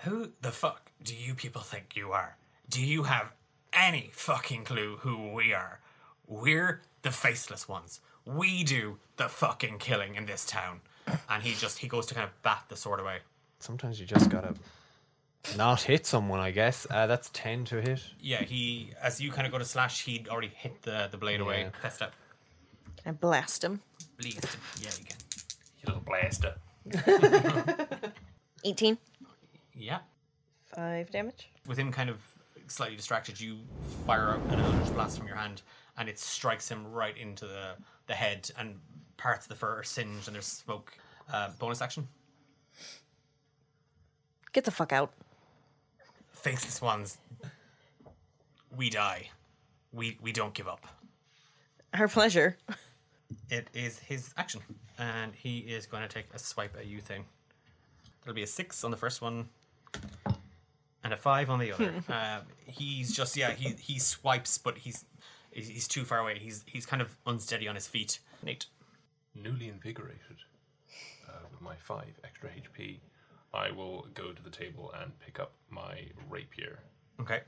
[0.00, 2.36] Who the fuck do you people think you are?
[2.68, 3.32] Do you have
[3.72, 5.80] any fucking clue who we are?
[6.26, 8.00] We're the faceless ones.
[8.24, 10.80] We do the fucking killing in this town.
[11.28, 13.18] And he just he goes to kind of bat the sword away.
[13.58, 14.54] Sometimes you just gotta
[15.56, 16.86] not hit someone, I guess.
[16.88, 18.00] Uh, that's 10 to hit.
[18.20, 21.40] Yeah, he as you kind of go to slash, he'd already hit the the blade
[21.40, 21.62] away.
[21.62, 21.80] Yeah.
[21.80, 22.12] Fessed up.
[23.02, 23.80] Can I blast him?
[24.18, 24.60] Blast him.
[24.80, 25.16] Yeah, you can.
[25.80, 26.54] You little blaster.
[28.64, 28.98] 18.
[29.74, 29.98] Yeah.
[30.74, 31.50] 5 damage.
[31.66, 32.20] With him kind of
[32.68, 33.58] slightly distracted, you
[34.06, 35.62] fire out an eldritch blast from your hand,
[35.98, 37.74] and it strikes him right into the,
[38.06, 38.76] the head, and
[39.16, 40.92] parts of the fur are singed, and there's smoke.
[41.32, 42.08] Uh, bonus action.
[44.52, 45.12] Get the fuck out.
[46.32, 47.18] Faceless ones.
[48.76, 49.30] We die.
[49.92, 50.86] We we don't give up.
[51.94, 52.56] Our pleasure.
[53.48, 54.60] It is his action,
[55.00, 57.24] and he is going to take a swipe at you thing.
[58.22, 59.48] There'll be a six on the first one,
[61.02, 61.92] and a five on the other.
[62.08, 65.04] uh, he's just yeah he he swipes, but he's
[65.50, 66.38] he's he's too far away.
[66.38, 68.20] He's he's kind of unsteady on his feet.
[68.42, 68.66] Nate,
[69.34, 70.36] Newly invigorated
[71.28, 72.98] uh, with my five extra HP,
[73.54, 76.80] I will go to the table and pick up my rapier,
[77.20, 77.40] okay,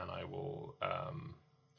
[0.00, 1.34] and I will um,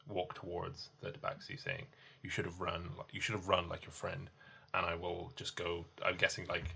[0.08, 1.84] walk towards the tabaxi, saying,
[2.22, 2.88] "You should have run.
[2.96, 4.30] Like, you should have run like your friend."
[4.74, 5.84] And I will just go.
[6.04, 6.74] I'm guessing like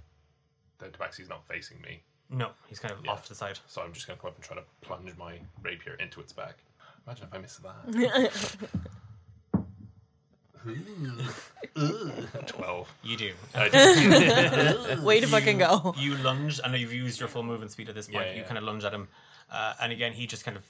[0.79, 3.13] the tabaxi's not facing me, No, he's kind of Yeah.
[3.13, 3.59] off to the side.
[3.69, 6.33] so I'm just going to come up and try to plunge my rapier into its
[6.33, 6.57] back.
[7.07, 8.51] Imagine if I miss that.
[12.47, 12.93] Twelve.
[13.03, 13.33] You do.
[13.55, 15.95] I just, Way to fucking go.
[15.99, 18.27] You lunge, and you've used your full movement speed at this point.
[18.27, 18.47] Yeah, You yeah.
[18.47, 19.09] kind of lunge at him,
[19.51, 20.65] uh, and again, he just kind of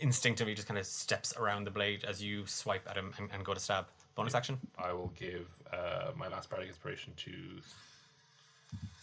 [0.00, 3.44] instinctively just kind of steps around the blade as you swipe at him and, and
[3.44, 3.86] go to stab.
[4.14, 4.58] Bonus action.
[4.78, 7.32] I will give uh, my last bardic inspiration to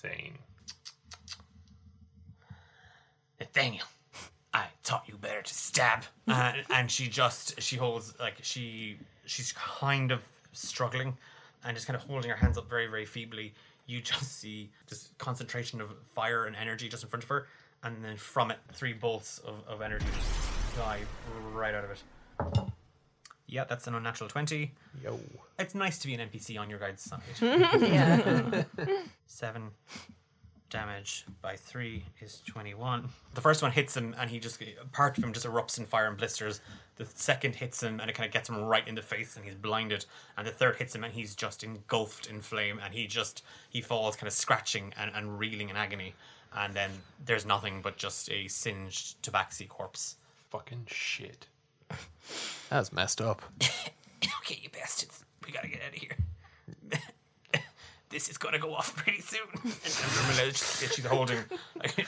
[0.01, 0.37] Thane.
[3.39, 3.85] Nathaniel,
[4.53, 6.03] I taught you better to stab.
[6.27, 11.17] uh, and she just she holds like she she's kind of struggling
[11.63, 13.53] and just kind of holding her hands up very very feebly
[13.85, 17.47] you just see this concentration of fire and energy just in front of her
[17.83, 21.07] and then from it three bolts of, of energy just dive
[21.53, 22.69] right out of it
[23.49, 24.71] yeah that's an unnatural 20
[25.03, 25.19] Yo.
[25.57, 28.63] it's nice to be an npc on your guide's side Yeah.
[29.27, 29.69] seven
[30.69, 35.23] damage by three is 21 the first one hits him and he just part of
[35.23, 36.61] him just erupts in fire and blisters
[36.97, 39.43] the second hits him and it kind of gets him right in the face and
[39.43, 40.05] he's blinded
[40.37, 43.81] and the third hits him and he's just engulfed in flame and he just he
[43.81, 46.13] falls kind of scratching and, and reeling in agony
[46.55, 46.91] and then
[47.25, 50.17] there's nothing but just a singed tabaxi corpse
[50.49, 51.45] Fucking shit.
[52.69, 53.41] That's messed up.
[54.41, 55.23] Okay, you bastards.
[55.45, 56.17] We gotta get out of here.
[58.09, 59.41] this is gonna go off pretty soon.
[59.63, 61.37] and Marilla, she's, she's holding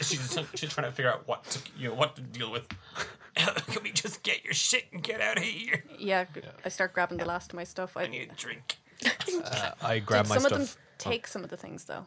[0.02, 2.68] she's, she's trying to figure out what to you know what to deal with
[3.36, 5.84] Can we just get your shit and get out of here?
[6.00, 6.26] yeah,
[6.66, 7.96] I start grabbing the last of my stuff.
[7.96, 8.78] I, I need a drink.
[9.44, 10.52] Uh, I grab did my some stuff.
[10.52, 12.06] of them take some of the things though?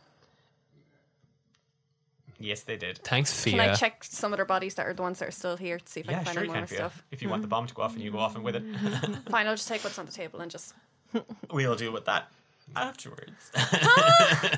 [2.44, 3.52] Yes they did Thanks, Fia.
[3.52, 5.78] Can I check some of their bodies that are the ones that are still here
[5.78, 6.76] to see if I yeah can find sure any you more can Fia.
[6.78, 7.02] stuff?
[7.10, 8.62] if you want the bomb to go off and you go off and with it
[9.30, 10.74] Fine, I'll just take what's on the table and just.
[11.52, 12.30] We'll deal with that
[12.76, 13.52] afterwards.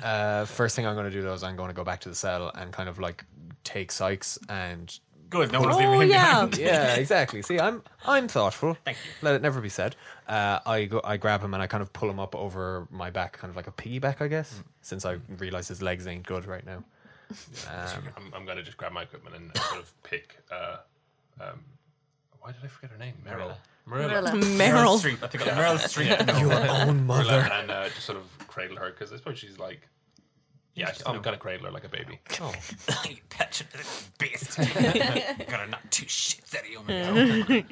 [0.03, 2.09] Uh, first thing I'm going to do though is I'm going to go back to
[2.09, 3.25] the cell and kind of like
[3.65, 4.97] take Sykes and
[5.29, 6.35] Good, no one's Oh, leaving him yeah.
[6.47, 6.57] behind.
[6.59, 7.43] yeah, exactly.
[7.43, 8.77] See, I'm I'm thoughtful.
[8.85, 9.11] Thank you.
[9.23, 9.97] Let it never be said.
[10.29, 13.11] Uh, I go, I grab him and I kind of pull him up over my
[13.11, 14.63] back, kind of like a piggyback, I guess.
[14.83, 16.85] Since I realize his legs ain't good right now.
[17.31, 20.37] Um, I'm, I'm going to just grab my equipment and sort of pick.
[20.51, 20.77] Uh,
[21.41, 21.65] um,
[22.41, 23.15] why did I forget her name?
[23.27, 23.57] Meryl.
[23.87, 24.31] Marilla.
[24.33, 25.01] Meryl.
[25.01, 25.23] Streep.
[25.23, 26.41] I pick up Meryl Streep.
[26.41, 27.53] Your own Marilla, mother.
[27.53, 29.89] and uh, just sort of cradle her because I suppose she's like.
[30.75, 32.21] Yeah, I'm going to cradle her like a baby.
[32.41, 32.53] Oh.
[33.09, 34.59] you petulant little beast.
[35.49, 36.83] Gotta knock two shits out of you.
[36.87, 37.65] man.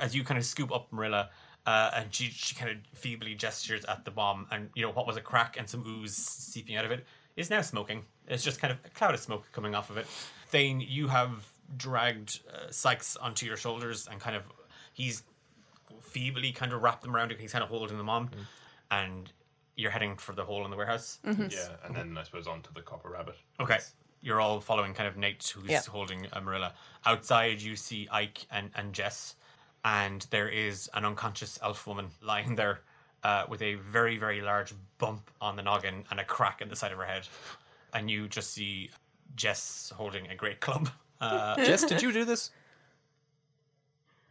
[0.00, 1.30] As you kind of scoop up Marilla,
[1.64, 5.06] uh, and she she kind of feebly gestures at the bomb, and you know what
[5.06, 7.06] was a crack and some ooze seeping out of it
[7.36, 8.04] is now smoking.
[8.28, 10.06] It's just kind of a cloud of smoke coming off of it.
[10.48, 14.42] Thane, you have dragged uh, Sykes onto your shoulders, and kind of
[14.92, 15.22] he's
[16.00, 17.36] feebly kind of wrapped them around you.
[17.36, 18.40] He's kind of holding them on, mm-hmm.
[18.90, 19.32] and
[19.76, 21.18] you're heading for the hole in the warehouse.
[21.24, 21.46] Mm-hmm.
[21.50, 23.36] Yeah, and then I suppose onto the copper rabbit.
[23.60, 23.78] Okay.
[24.20, 25.80] You're all following kind of Nate, who's Yeah.
[25.88, 26.74] holding a Marilla.
[27.04, 29.34] Outside, you see Ike and, and Jess,
[29.84, 32.82] and there is an unconscious elf woman lying there
[33.24, 36.76] uh, with a very, very large bump on the noggin and a crack in the
[36.76, 37.28] side of her head.
[37.94, 38.90] And you just see
[39.36, 40.88] Jess holding a great club.
[41.20, 42.50] Uh, Jess, did you do this?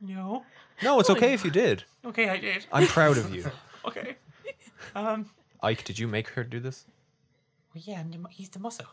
[0.01, 0.43] no.
[0.83, 1.83] No, it's okay if you did.
[2.03, 2.65] Okay, I did.
[2.71, 3.45] I'm proud of you.
[3.83, 4.15] Okay.
[4.95, 5.31] Um.
[5.63, 6.85] Ike, did you make her do this?
[7.73, 8.85] Well, yeah, and he's the muscle,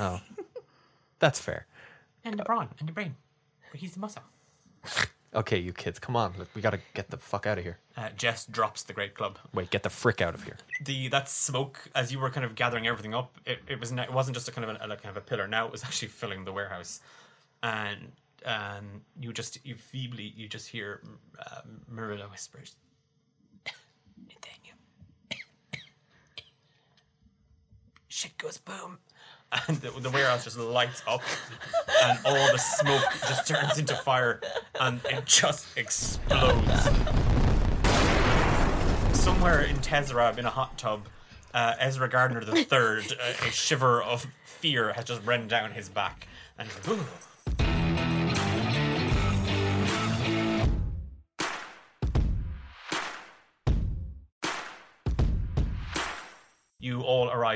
[0.00, 0.20] Oh,
[1.20, 1.66] that's fair.
[2.24, 3.14] and the brawn, and the brain,
[3.70, 4.22] but he's the muscle.
[5.36, 6.32] Okay, you kids, come on.
[6.38, 7.78] Look, we gotta get the fuck out of here.
[7.96, 9.38] Uh, Jess drops the great club.
[9.52, 10.56] Wait, get the frick out of here.
[10.82, 14.12] the that smoke as you were kind of gathering everything up it, it was it
[14.12, 16.08] wasn't just a kind of a, like kind of a pillar now it was actually
[16.08, 17.00] filling the warehouse
[17.62, 18.12] and
[18.44, 21.00] um you just you feebly you just hear
[21.38, 22.76] uh, Marilla whispers
[24.28, 24.76] Nathaniel.
[28.08, 28.98] Shit goes boom.
[29.68, 31.22] And the, the warehouse just lights up
[32.04, 34.40] and all the smoke just turns into fire
[34.80, 36.82] and it just explodes
[39.12, 41.06] somewhere in Tezrab in a hot tub
[41.54, 43.04] uh, Ezra Gardner the third
[43.46, 46.26] a, shiver of fear has just run down his back
[46.58, 47.04] and "Ooh."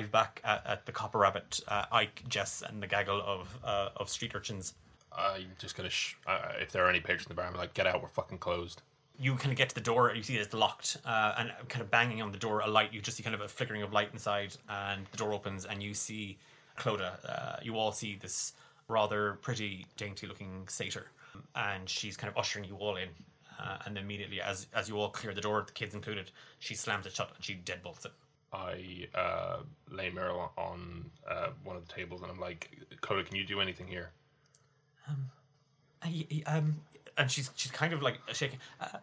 [0.01, 3.91] Arrive back at, at the Copper Rabbit, uh, Ike, Jess, and the gaggle of uh,
[3.97, 4.75] of street urchins.
[5.13, 5.91] I'm just to.
[5.91, 8.09] Sh- uh, if there are any patrons in the bar, I'm like, get out, we're
[8.09, 8.83] fucking closed.
[9.19, 11.83] You kind of get to the door, and you see it's locked, uh, and kind
[11.83, 12.93] of banging on the door, a light.
[12.93, 15.83] You just see kind of a flickering of light inside, and the door opens, and
[15.83, 16.39] you see
[16.79, 17.19] Clodagh.
[17.29, 18.55] Uh, you all see this
[18.89, 21.07] rather pretty, dainty-looking satyr,
[21.55, 23.09] and she's kind of ushering you all in.
[23.61, 27.07] uh, and immediately as as you all clear the door, the kids included, she slams
[27.07, 28.13] it shut and she deadbolts it.
[28.53, 29.57] I uh,
[29.91, 32.71] lay Meryl on uh, one of the tables and I'm like,
[33.01, 34.11] Clodagh, can you do anything here?
[36.05, 36.77] Y- y- um,
[37.19, 38.59] and she's she's kind of like shaking.
[38.81, 38.99] Uh,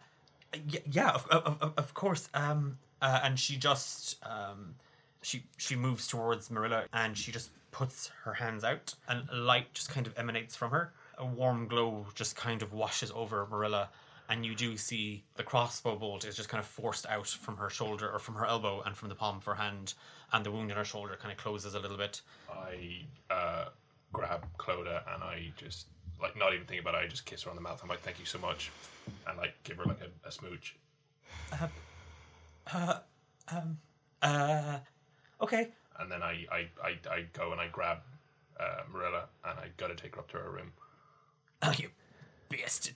[0.90, 2.28] yeah, of, of, of- of course.
[2.34, 4.74] Um, uh, and she just um,
[5.22, 9.90] she she moves towards Marilla and she just puts her hands out, and light just
[9.90, 10.92] kind of emanates from her.
[11.18, 13.88] A warm glow just kind of washes over Marilla,
[14.28, 17.70] and you do see the crossbow bolt is just kind of forced out from her
[17.70, 19.94] shoulder or from her elbow and from the palm of her hand,
[20.32, 22.20] and the wound in her shoulder kind of closes a little bit.
[22.50, 23.64] I uh,
[24.12, 25.86] grab Clodagh and I just,
[26.20, 27.80] like, not even thinking about it, I just kiss her on the mouth.
[27.82, 28.70] I'm like, thank you so much.
[29.26, 30.76] And, like, give her, like, a, a smooch.
[34.20, 34.78] Uh,
[35.40, 35.68] okay.
[35.98, 37.98] And then I, I, I, I go and I grab
[38.60, 40.72] uh, Marilla and I gotta take her up to her room.
[41.62, 41.90] Oh, you
[42.48, 42.94] bastard.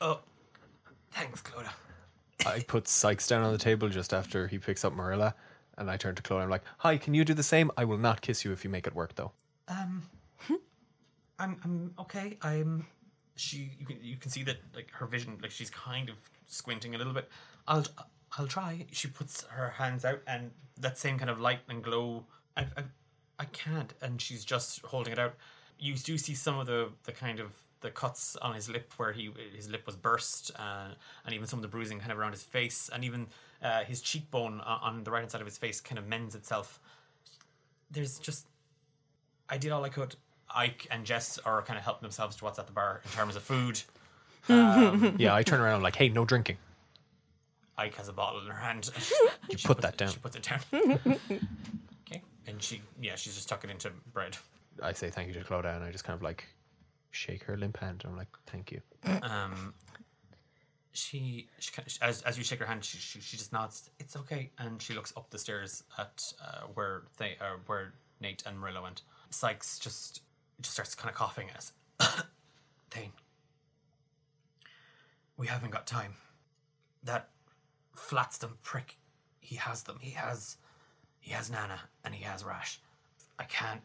[0.00, 0.20] Oh,
[1.10, 1.72] thanks, Clodagh.
[2.46, 5.34] I put Sykes down on the table just after he picks up Marilla,
[5.76, 6.42] and I turn to Chloe.
[6.42, 7.70] I'm like, "Hi, can you do the same?
[7.76, 9.32] I will not kiss you if you make it work, though."
[9.68, 10.02] Um,
[11.38, 12.38] I'm I'm okay.
[12.42, 12.86] I'm
[13.34, 16.16] she you can you can see that like her vision like she's kind of
[16.46, 17.28] squinting a little bit.
[17.68, 17.84] I'll
[18.38, 18.86] I'll try.
[18.92, 20.50] She puts her hands out and
[20.80, 22.24] that same kind of light and glow.
[22.56, 22.82] I I,
[23.38, 25.34] I can't and she's just holding it out.
[25.78, 29.12] You do see some of the the kind of the cuts on his lip where
[29.12, 30.88] he his lip was burst uh,
[31.24, 33.26] and even some of the bruising kind of around his face and even
[33.62, 36.80] uh, his cheekbone on, the right hand side of his face kind of mends itself.
[37.90, 38.46] There's just
[39.48, 40.16] I did all I could.
[40.54, 43.36] Ike and Jess are kind of helping themselves to what's at the bar in terms
[43.36, 43.80] of food.
[44.48, 45.74] Yeah, I turn around.
[45.74, 46.56] I'm like, "Hey, no drinking."
[47.76, 48.90] Ike has a bottle in her hand.
[49.50, 50.10] You put that down.
[50.10, 50.60] She puts it down.
[52.06, 54.36] okay, and she yeah she's just tucking into bread.
[54.80, 56.44] I say thank you to Clodagh, and I just kind of like
[57.10, 58.04] shake her limp hand.
[58.06, 58.80] I'm like, "Thank you."
[59.22, 59.74] Um,
[60.92, 63.90] she she kind of, as as you shake her hand, she, she she just nods.
[63.98, 68.42] It's okay, and she looks up the stairs at uh, where they uh, where Nate
[68.46, 69.02] and Marilla went.
[69.30, 70.22] Sykes just
[70.60, 71.72] just starts kind of coughing as
[72.90, 73.12] Thane.
[75.36, 76.14] We haven't got time.
[77.04, 77.28] That
[77.94, 78.96] Flatston prick,
[79.40, 79.98] he has them.
[80.00, 80.56] He has
[81.20, 82.80] he has Nana and he has Rash.
[83.38, 83.82] I can't.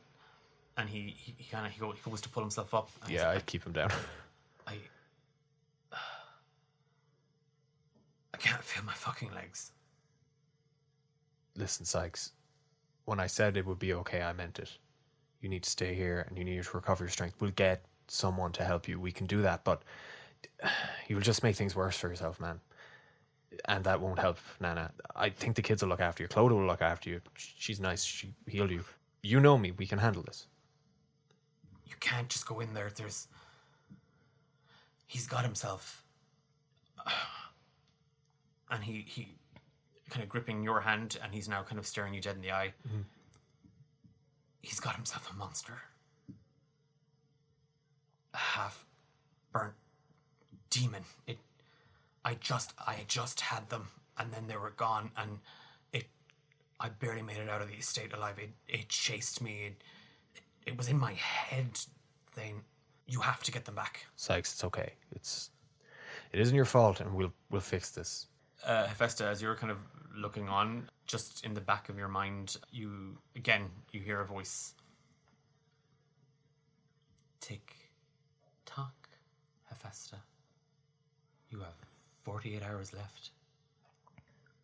[0.78, 2.90] And he he, he kind of he, he goes to pull himself up.
[3.04, 3.92] and Yeah, I like, keep him down.
[4.68, 4.76] I
[8.34, 9.72] I can't feel my fucking legs.
[11.56, 12.32] Listen, Sykes.
[13.06, 14.72] When I said it would be okay, I meant it.
[15.42, 17.36] You need to stay here, and you need to recover your strength.
[17.42, 19.00] We'll get someone to help you.
[19.00, 19.84] We can do that, but
[21.08, 22.60] you will just make things worse for yourself, man.
[23.66, 24.92] And that won't help, Nana.
[25.16, 26.30] I think the kids will look after you.
[26.30, 27.22] Clodagh will look after you.
[27.36, 28.04] She's nice.
[28.04, 28.86] She healed you.
[29.24, 29.72] You know me.
[29.72, 30.48] We can handle this.
[31.92, 32.90] You can't just go in there.
[32.96, 33.28] There's
[35.06, 36.06] he's got himself
[38.72, 39.36] and he he
[40.10, 42.52] kind of gripping your hand and he's now kind of staring you dead in the
[42.52, 42.74] eye.
[42.88, 43.02] Mm-hmm.
[44.62, 45.82] He's got himself a monster.
[48.34, 48.86] A half
[49.52, 49.74] burnt
[50.70, 51.04] demon.
[51.28, 51.40] It
[52.24, 55.40] I just I just had them and then they were gone and
[55.92, 56.06] it
[56.80, 58.40] I barely made it out of the estate alive.
[58.40, 59.64] It it chased me.
[59.66, 59.84] It,
[60.66, 61.80] it, it was in my head.
[62.36, 62.62] Then
[63.08, 64.06] you have to get them back.
[64.16, 64.94] Sykes, it's okay.
[65.12, 65.50] It's
[66.32, 68.28] it isn't your fault, and we'll we'll fix this.
[68.66, 69.78] uh, Hephaestus, as you're kind of
[70.16, 74.76] looking on, just in the back of your mind, you again you hear a voice.
[77.40, 77.76] Tick,
[78.66, 79.10] tock,
[79.70, 80.20] Hephaestus.
[81.50, 81.76] You have
[82.24, 83.32] forty-eight hours left.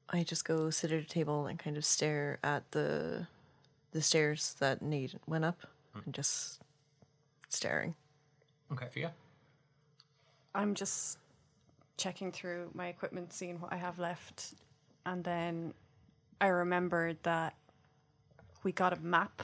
[0.10, 3.28] I just go sit at a table and kind of stare at the
[3.92, 5.68] the stairs that Nate went up
[6.06, 6.62] and just
[7.50, 7.96] staring.
[8.72, 9.10] Okay, for you.
[10.54, 11.20] I'm just
[11.98, 14.54] checking through my equipment, seeing what I have left,
[15.06, 15.74] and then
[16.42, 17.56] I remembered that
[18.64, 19.44] we got a map.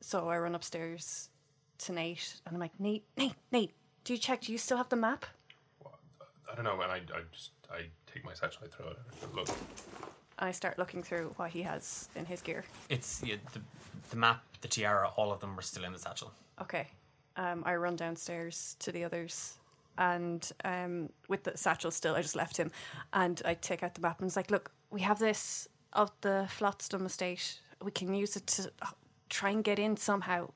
[0.00, 1.30] So I run upstairs
[1.78, 3.72] to Nate, and I'm like, Nate, Nate, Nate,
[4.04, 4.42] do you check?
[4.42, 5.26] Do you still have the map?
[6.50, 7.82] I don't know, and I, I just, I
[8.12, 9.34] take my satchel, I throw it at her.
[9.34, 9.56] Look, And
[10.38, 12.64] I start looking through what he has in his gear.
[12.88, 13.60] It's yeah, the
[14.10, 16.32] the map, the tiara, all of them were still in the satchel.
[16.60, 16.88] Okay.
[17.36, 19.58] Um, I run downstairs to the others,
[19.96, 22.70] and um, with the satchel still, I just left him,
[23.12, 26.48] and I take out the map and it's like, look, we have this of the
[26.48, 27.60] Flotstam estate.
[27.82, 28.86] We can use it to uh,
[29.28, 30.50] try and get in somehow.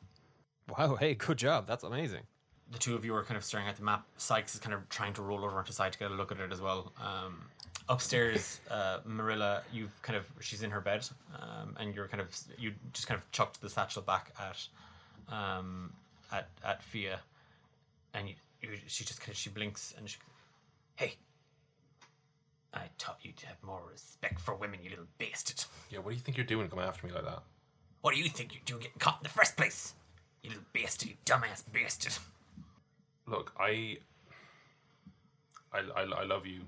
[0.77, 0.97] Wow!
[0.97, 1.67] Hey, good job.
[1.67, 2.23] That's amazing.
[2.71, 4.07] the two of you are kind of staring at the map.
[4.17, 6.33] Sykes is kind of trying to roll over onto the side to get a look
[6.33, 6.93] at it as well.
[7.01, 7.45] Um,
[7.93, 11.07] upstairs, uh, Marilla, you've kind of she's in her bed,
[11.39, 12.29] um, and you're kind of
[12.59, 15.93] you just kind of chucked the satchel back at um,
[16.33, 17.21] at at Fia,
[18.15, 20.17] and you, you, she just kind of she blinks and she,
[20.97, 21.17] Hey,
[22.73, 25.65] I taught you to have more respect for women, you little bastard.
[25.91, 27.43] Yeah, what do you think you're doing coming after me like that?
[28.01, 29.95] What do you think you're doing getting caught in the first place?
[30.43, 32.15] You little bastard, you dumbass bastard.
[33.27, 33.99] Look, I,
[35.73, 36.63] I, I, I love you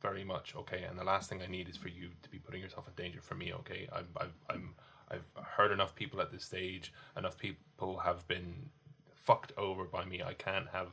[0.00, 0.84] very much, okay?
[0.88, 3.20] And the last thing I need is for you to be putting yourself in danger
[3.20, 3.88] for me, okay?
[3.92, 4.74] I'm, I've, I'm,
[5.10, 6.92] I've heard enough people at this stage.
[7.16, 8.70] Enough people have been
[9.14, 10.22] fucked over by me.
[10.22, 10.88] I can't have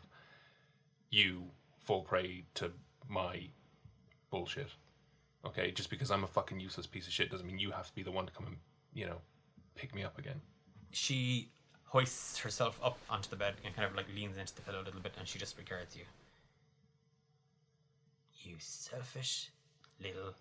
[1.09, 1.43] you
[1.79, 2.71] fall prey to
[3.07, 3.47] my
[4.29, 4.69] bullshit.
[5.45, 7.95] Okay, just because I'm a fucking useless piece of shit doesn't mean you have to
[7.95, 8.57] be the one to come and
[8.93, 9.17] you know
[9.75, 10.41] pick me up again.
[10.91, 11.51] She
[11.85, 14.83] hoists herself up onto the bed and kind of like leans into the pillow a
[14.83, 16.03] little bit and she just regards you.
[18.47, 19.51] You selfish
[20.01, 20.33] little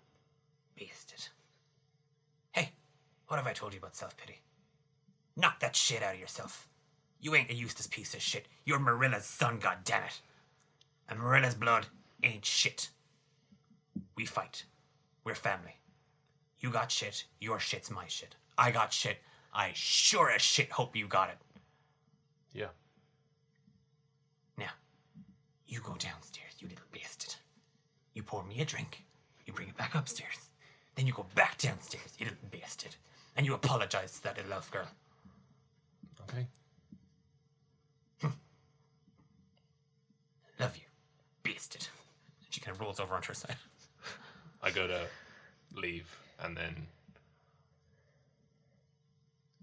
[0.79, 1.27] bastard.
[2.53, 2.71] Hey,
[3.27, 4.39] what have I told you about self pity?
[5.35, 6.69] Knock that shit out of yourself.
[7.19, 8.47] You ain't a useless piece of shit.
[8.63, 10.21] You're Marilla's son, goddammit.
[11.09, 11.87] And Marilla's blood
[12.23, 12.89] ain't shit.
[14.15, 14.63] We fight.
[15.25, 15.75] We're family.
[16.59, 18.35] You got shit, your shit's my shit.
[18.57, 19.17] I got shit,
[19.53, 21.37] I sure as shit hope you got it.
[22.53, 22.69] Yeah.
[24.57, 24.71] Now,
[25.67, 27.35] you go downstairs, you little bastard.
[28.17, 29.03] You pour me a drink,
[29.45, 30.49] you bring it back upstairs.
[30.95, 32.95] Then you go back downstairs, you little bastard.
[33.35, 34.87] And you apologize to that little elf girl.
[36.23, 36.47] Okay.
[40.59, 40.81] Love you,
[41.43, 41.87] bastard.
[42.39, 43.57] And she kind of rolls over onto her side.
[44.63, 45.01] I go to
[45.75, 46.07] leave
[46.43, 46.87] and then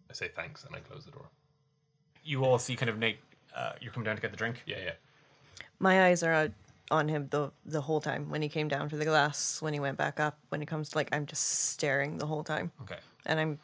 [0.08, 1.26] I say thanks and I close the door.
[2.22, 3.18] You all see kind of Nate,
[3.56, 4.62] uh, you're coming down to get the drink.
[4.64, 4.92] Yeah, yeah.
[5.80, 6.52] My eyes are out
[6.90, 8.30] on him the the whole time.
[8.30, 10.90] When he came down for the glass, when he went back up, when he comes
[10.90, 12.72] to like I'm just staring the whole time.
[12.82, 12.98] Okay.
[13.26, 13.58] And I'm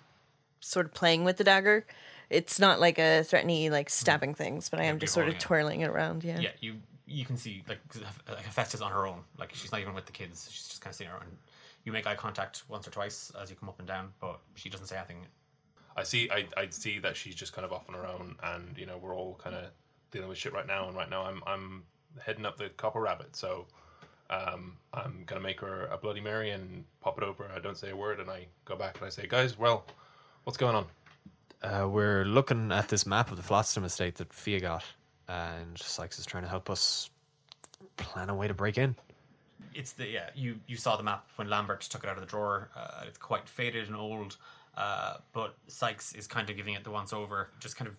[0.60, 1.86] sort of playing with the dagger.
[2.28, 4.00] It's not like a threatening like mm-hmm.
[4.00, 5.44] stabbing things, but I am you're just sort of holding it.
[5.44, 6.38] twirling it around, yeah.
[6.38, 6.76] Yeah, you
[7.06, 7.80] you can see like
[8.28, 9.22] like Hephaestus on her own.
[9.38, 10.48] Like she's not even with the kids.
[10.50, 11.24] She's just kind of sitting around.
[11.84, 14.68] You make eye contact once or twice as you come up and down, but she
[14.68, 15.26] doesn't say anything.
[15.96, 18.76] I see I, I see that she's just kind of off on her own and
[18.78, 19.66] you know we're all kind of
[20.10, 21.84] dealing with shit right now and right now I'm I'm
[22.24, 23.66] heading up the copper rabbit so
[24.30, 27.90] um, I'm gonna make her a bloody mary and pop it over I don't say
[27.90, 29.84] a word and I go back and I say guys well
[30.44, 30.86] what's going on
[31.62, 34.84] Uh, we're looking at this map of the Flotsam estate that Fia got,
[35.28, 37.10] and Sykes is trying to help us
[37.98, 38.96] plan a way to break in.
[39.74, 40.30] It's the yeah.
[40.34, 42.70] You you saw the map when Lambert took it out of the drawer.
[42.74, 44.38] Uh, it's quite faded and old,
[44.76, 47.50] uh, but Sykes is kind of giving it the once over.
[47.60, 47.96] Just kind of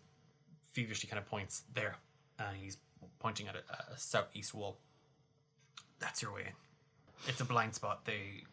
[0.71, 1.97] feverishly kind of points there,
[2.39, 2.77] and he's
[3.19, 4.77] pointing at a, a southeast wall.
[5.99, 6.53] That's your way in.
[7.27, 8.05] It's a blind spot.
[8.05, 8.43] They,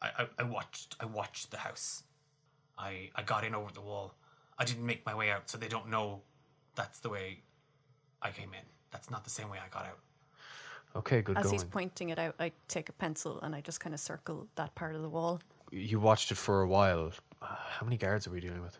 [0.00, 2.04] I, I, I watched I watched the house.
[2.78, 4.14] I I got in over the wall.
[4.58, 6.22] I didn't make my way out, so they don't know
[6.76, 7.40] that's the way
[8.22, 8.64] I came in.
[8.90, 9.98] That's not the same way I got out.
[10.96, 11.54] Okay, good As going.
[11.54, 14.74] he's pointing it out, I take a pencil and I just kind of circle that
[14.74, 15.40] part of the wall.
[15.70, 17.12] you watched it for a while.
[17.40, 18.78] Uh, how many guards are we dealing with?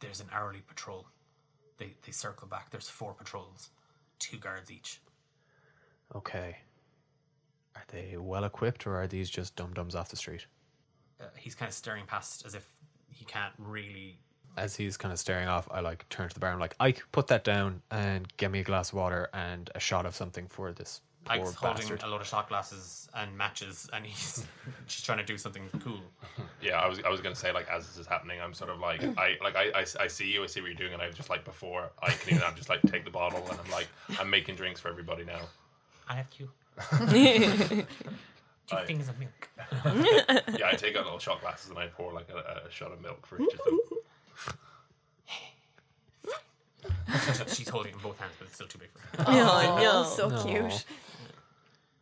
[0.00, 1.06] there's an hourly patrol.
[1.78, 2.70] They they circle back.
[2.70, 3.70] There's four patrols,
[4.18, 5.00] two guards each.
[6.14, 6.58] Okay.
[7.76, 10.46] Are they well equipped, or are these just dum dums off the street?
[11.20, 12.66] Uh, he's kind of staring past as if
[13.10, 14.18] he can't really.
[14.56, 17.04] As he's kind of staring off, I like turn to the bar and like, Ike,
[17.12, 20.48] put that down and get me a glass of water and a shot of something
[20.48, 22.02] for this Ike's holding bastard.
[22.04, 24.46] a lot of shot glasses and matches, and he's
[24.86, 26.00] just trying to do something cool.
[26.62, 28.78] yeah I was I was gonna say like as this is happening I'm sort of
[28.80, 31.12] like I like I, I, I see you I see what you're doing and I'm
[31.12, 33.88] just like before I can even I'm just like take the bottle and I'm like
[34.18, 35.40] I'm making drinks for everybody now
[36.08, 36.48] I have two.
[37.10, 37.86] two
[38.76, 39.48] I- things of milk.
[40.58, 43.02] yeah I take out little shot glasses and I pour like a, a shot of
[43.02, 43.80] milk for each of them
[47.48, 49.24] She's holding it in both hands, but it's still too big for her.
[49.28, 49.90] Oh, no.
[49.90, 50.44] Oh, so No.
[50.44, 50.84] cute.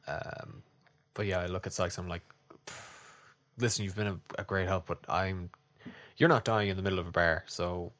[0.06, 1.98] But yeah, I look at Sykes.
[1.98, 2.22] I'm like,
[3.58, 5.50] listen, you've been a, a great help, but I'm.
[6.16, 7.92] You're not dying in the middle of a bar, so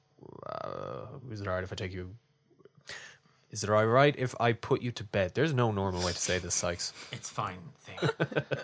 [0.47, 2.15] uh, is it alright if I take you?
[3.51, 5.33] Is it alright if I put you to bed?
[5.35, 6.93] There's no normal way to say this, Sykes.
[7.13, 8.11] It's fine, Thane.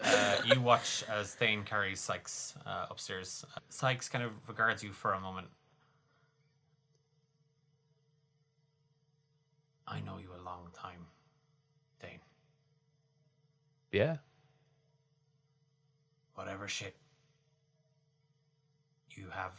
[0.04, 3.44] uh, you watch as Thane carries Sykes uh, upstairs.
[3.68, 5.48] Sykes kind of regards you for a moment.
[9.86, 11.06] I know you a long time,
[12.00, 12.20] Thane.
[13.92, 14.16] Yeah.
[16.34, 16.96] Whatever shit
[19.10, 19.52] you have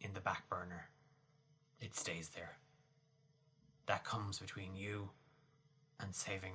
[0.00, 0.88] in the back burner,
[1.80, 2.56] it stays there.
[3.86, 5.10] That comes between you
[6.00, 6.54] and saving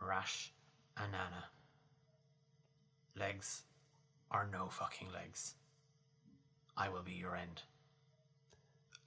[0.00, 0.52] Rash
[0.96, 1.46] and Nana.
[3.18, 3.62] Legs
[4.30, 5.54] are no fucking legs.
[6.76, 7.62] I will be your end.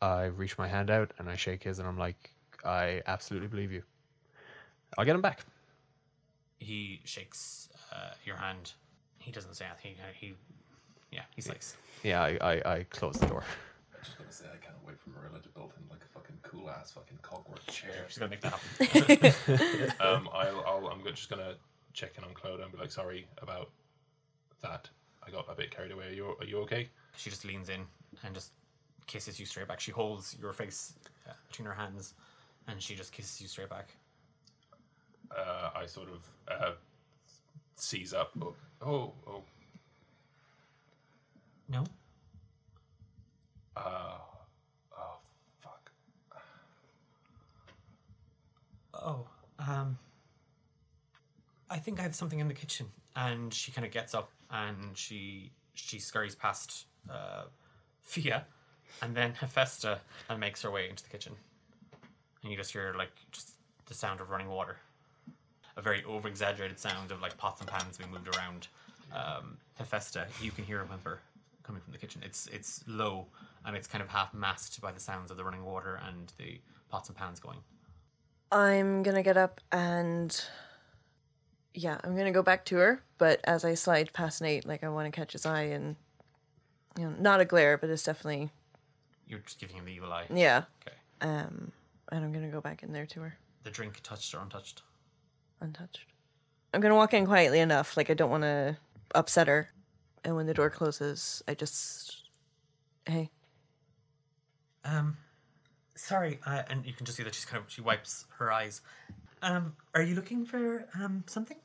[0.02, 2.32] I reach my hand out and I shake his, and I'm like,
[2.66, 3.84] I absolutely believe you.
[4.98, 5.46] I'll get him back.
[6.62, 8.74] He shakes uh, your hand.
[9.18, 9.96] He doesn't say anything.
[10.14, 10.34] He, he
[11.12, 11.62] yeah, he's like,
[12.04, 13.44] Yeah, I, I, I close the door.
[13.94, 16.38] I'm just gonna say I can't wait for Marilla to build him like a fucking
[16.44, 18.06] cool ass fucking cogwork chair.
[18.08, 19.94] she's gonna make that happen.
[20.00, 21.56] um, I'll, I'll, I'm just gonna
[21.94, 23.70] check in on Clodagh and be like, sorry about
[24.62, 24.90] that.
[25.26, 26.08] I got a bit carried away.
[26.08, 26.90] Are you, are you okay?
[27.18, 27.82] she just leans in
[28.24, 28.52] and just
[29.08, 29.80] kisses you straight back.
[29.80, 30.94] She holds your face
[31.28, 32.14] uh, between her hands,
[32.68, 33.90] and she just kisses you straight back.
[35.38, 36.72] Uh, I sort of uh,
[37.76, 38.32] seize up.
[38.42, 38.56] Oh,
[38.86, 39.44] oh, oh,
[41.70, 41.86] No,
[44.98, 45.18] oh,
[45.62, 45.92] fuck.
[48.94, 49.28] Oh,
[49.60, 49.98] um,
[51.70, 52.88] I think I have something in the kitchen.
[53.16, 57.44] And she kind of gets up and she she scurries past uh,
[58.02, 58.46] Fia,
[59.02, 60.00] and then Hephaestus,
[60.30, 61.34] and makes her way into the kitchen.
[62.44, 63.52] And you just hear like just
[63.86, 64.78] the sound of running water,
[65.78, 68.68] a very over exaggerated sound of like pots and pans being moved around.
[69.14, 71.20] Um, Hephaestus, you can hear a whimper
[71.64, 72.22] coming from the kitchen.
[72.26, 73.28] It's it's low
[73.66, 76.60] and it's kind of half masked by the sounds of the running water and the
[76.90, 77.60] pots and pans going.
[78.52, 80.44] I'm gonna get up and
[81.74, 83.04] yeah, I'm gonna go back to her.
[83.18, 85.96] But as I slide past Nate, like I want to catch his eye and
[86.98, 88.50] you know, not a glare, but it's definitely
[89.28, 90.26] You're just giving him the evil eye.
[90.34, 90.64] yeah.
[90.86, 90.96] Okay.
[91.22, 91.72] Um,
[92.12, 94.82] and I'm gonna go back in there to her, The drink touched or untouched?
[95.62, 96.06] Untouched.
[96.74, 98.78] I'm gonna walk in quietly enough, like I don't want to
[99.14, 99.70] upset her.
[100.24, 102.30] And when the door closes, I just,
[103.06, 103.32] hey,
[104.86, 105.18] Um,
[105.96, 106.40] sorry.
[106.46, 108.82] Uh, and you can just see that she's kind of she wipes her eyes.
[109.42, 111.58] Um, are you looking for um something?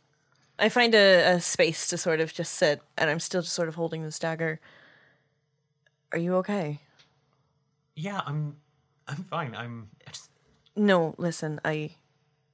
[0.59, 3.68] I find a, a space to sort of just sit, and I'm still just sort
[3.68, 4.59] of holding this dagger.
[6.12, 6.81] Are you okay?
[7.94, 8.56] Yeah, I'm.
[9.09, 9.55] I'm fine.
[9.55, 9.90] I'm.
[10.06, 10.31] Just,
[10.74, 11.97] No, listen, I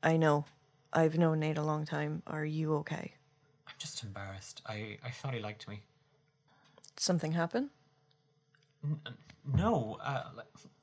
[0.02, 0.46] I know.
[0.92, 2.22] I've known Nate a long time.
[2.26, 3.14] Are you okay?
[3.66, 4.62] I'm just embarrassed.
[4.66, 5.82] I I thought he liked me.
[6.96, 7.70] Something happen?
[9.54, 10.24] No, uh,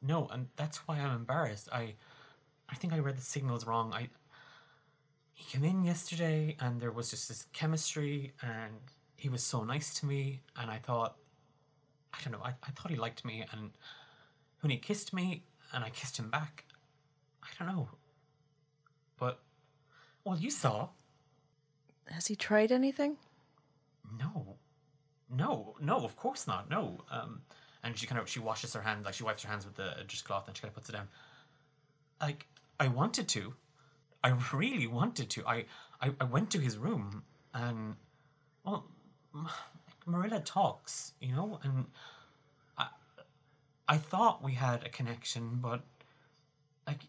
[0.01, 1.69] no, and that's why I'm embarrassed.
[1.71, 1.93] I,
[2.69, 3.93] I think I read the signals wrong.
[3.93, 4.09] I.
[5.33, 8.73] He came in yesterday, and there was just this chemistry, and
[9.15, 11.15] he was so nice to me, and I thought,
[12.13, 13.71] I don't know, I, I thought he liked me, and
[14.59, 16.65] when he kissed me, and I kissed him back,
[17.41, 17.87] I don't know.
[19.17, 19.39] But,
[20.29, 20.89] well, you saw.
[22.05, 23.17] Has he tried anything?
[24.19, 24.57] No,
[25.27, 26.05] no, no.
[26.05, 26.69] Of course not.
[26.69, 26.99] No.
[27.09, 27.41] Um,
[27.83, 29.95] and she kind of she washes her hands, like she wipes her hands with the
[30.07, 31.07] just cloth, and she kind of puts it down.
[32.21, 32.45] Like
[32.79, 33.55] I wanted to,
[34.23, 35.47] I really wanted to.
[35.47, 35.65] I
[35.99, 37.95] I, I went to his room and
[38.63, 38.85] well,
[40.05, 41.85] Marilla talks, you know, and
[42.77, 42.89] I
[43.87, 45.81] I thought we had a connection, but
[46.85, 47.01] like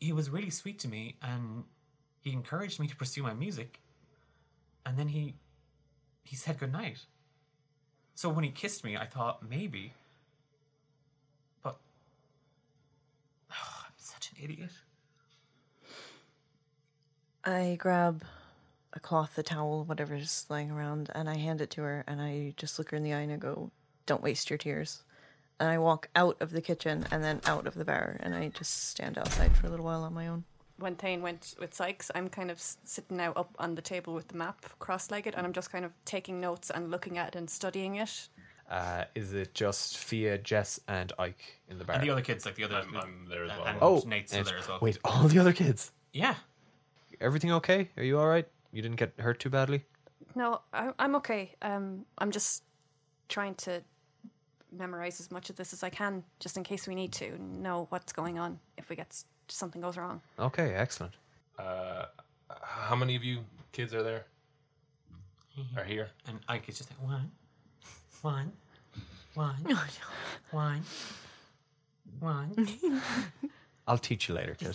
[0.00, 1.64] he was really sweet to me, and
[2.22, 3.80] he encouraged me to pursue my music,
[4.86, 5.34] and then he
[6.22, 7.04] he said goodnight.
[8.14, 9.94] So when he kissed me, I thought maybe.
[11.62, 11.78] But
[13.50, 14.70] I'm such an idiot.
[17.44, 18.22] I grab
[18.92, 22.54] a cloth, a towel, whatever's lying around, and I hand it to her, and I
[22.56, 23.72] just look her in the eye and I go,
[24.06, 25.02] "Don't waste your tears."
[25.58, 28.48] And I walk out of the kitchen and then out of the bar, and I
[28.48, 30.44] just stand outside for a little while on my own.
[30.78, 34.28] When Thane went with Sykes, I'm kind of sitting now up on the table with
[34.28, 37.48] the map cross-legged, and I'm just kind of taking notes and looking at it and
[37.48, 38.28] studying it.
[38.70, 41.96] Uh, is it just Fia, Jess, and Ike in the bar?
[41.96, 43.64] And the other kids, like the other, I'm, I'm there as well.
[43.66, 44.78] and oh, Nate's and- there as well.
[44.80, 45.92] Wait, all the other kids?
[46.12, 46.34] Yeah,
[47.20, 47.88] Everything okay?
[47.96, 48.48] Are you all right?
[48.72, 49.84] You didn't get hurt too badly?
[50.34, 51.54] No, I, I'm okay.
[51.62, 52.64] Um, I'm just
[53.28, 53.82] trying to
[54.72, 57.86] memorize as much of this as I can, just in case we need to know
[57.90, 60.20] what's going on if we get s- something goes wrong.
[60.38, 61.14] Okay, excellent.
[61.58, 62.06] Uh,
[62.62, 63.38] how many of you
[63.72, 64.24] kids are there?
[65.76, 66.08] Are here?
[66.26, 67.30] and I is just like one,
[68.22, 68.52] one,
[69.34, 69.54] one,
[70.50, 70.82] one,
[72.20, 72.68] one.
[73.86, 74.74] I'll teach you later, kid.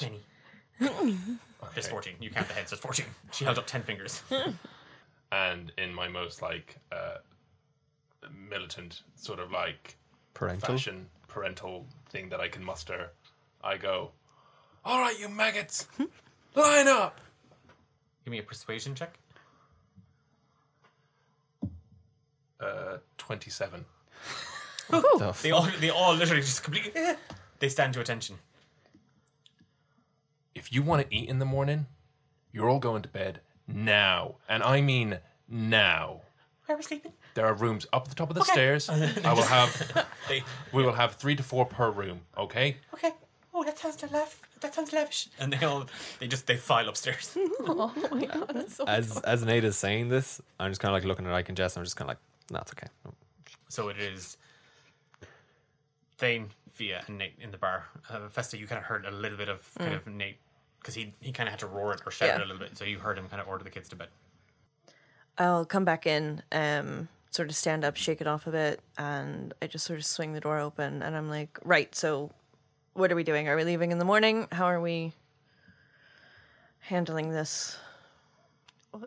[0.80, 1.18] Penny.
[1.74, 2.14] There's fourteen.
[2.20, 2.70] You count the heads.
[2.70, 3.06] There's fourteen.
[3.32, 4.22] She held up ten fingers.
[5.30, 7.18] And in my most like uh,
[8.50, 9.98] militant sort of like
[10.34, 10.76] Parental?
[10.76, 13.10] fashion parental thing that I can muster,
[13.62, 14.12] I go,
[14.88, 15.88] "All right, you maggots,
[16.56, 17.20] line up."
[18.24, 19.18] Give me a persuasion check.
[22.60, 23.86] Uh, twenty-seven.
[24.90, 27.02] The They all, they all literally just completely.
[27.60, 28.38] They stand to attention.
[30.56, 31.88] If you want to eat in the morning,
[32.54, 35.20] you're all going to bed now, and I mean
[35.50, 36.22] now.
[36.70, 37.12] I was sleeping.
[37.34, 38.90] There are rooms up at the top of the stairs.
[39.24, 40.08] I will have.
[40.30, 40.44] They.
[40.74, 42.22] We will have three to four per room.
[42.38, 42.78] Okay.
[42.94, 43.12] Okay.
[43.58, 44.42] Oh, that sounds laugh.
[44.62, 45.30] That sounds lavish.
[45.40, 45.86] And they all
[46.20, 47.36] they just they file upstairs.
[47.62, 50.94] oh my god, that's so As as Nate is saying this, I'm just kind of
[50.94, 51.76] like looking at Ike and Jess.
[51.76, 52.88] And I'm just kind of like, no, it's okay.
[53.70, 54.38] so it is
[56.18, 57.86] Thane, Fia, and Nate in the bar.
[58.10, 60.38] Uh, Festa, you kind of heard a little bit of kind of Nate
[60.80, 62.78] because he he kind of had to roar it or shout it a little bit.
[62.78, 64.10] So you heard him kind of order the kids to bed.
[65.40, 69.54] I'll come back in, um, sort of stand up, shake it off a bit, and
[69.62, 72.32] I just sort of swing the door open, and I'm like, right, so
[72.98, 73.48] what are we doing?
[73.48, 74.48] Are we leaving in the morning?
[74.52, 75.14] How are we
[76.80, 77.78] handling this?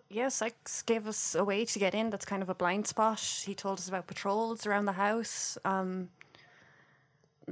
[0.08, 2.10] Yes, Sykes gave us a way to get in.
[2.10, 3.20] That's kind of a blind spot.
[3.44, 5.58] He told us about patrols around the house.
[5.64, 6.10] Um,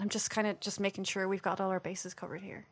[0.01, 2.67] I'm just kind of just making sure we've got all our bases covered here.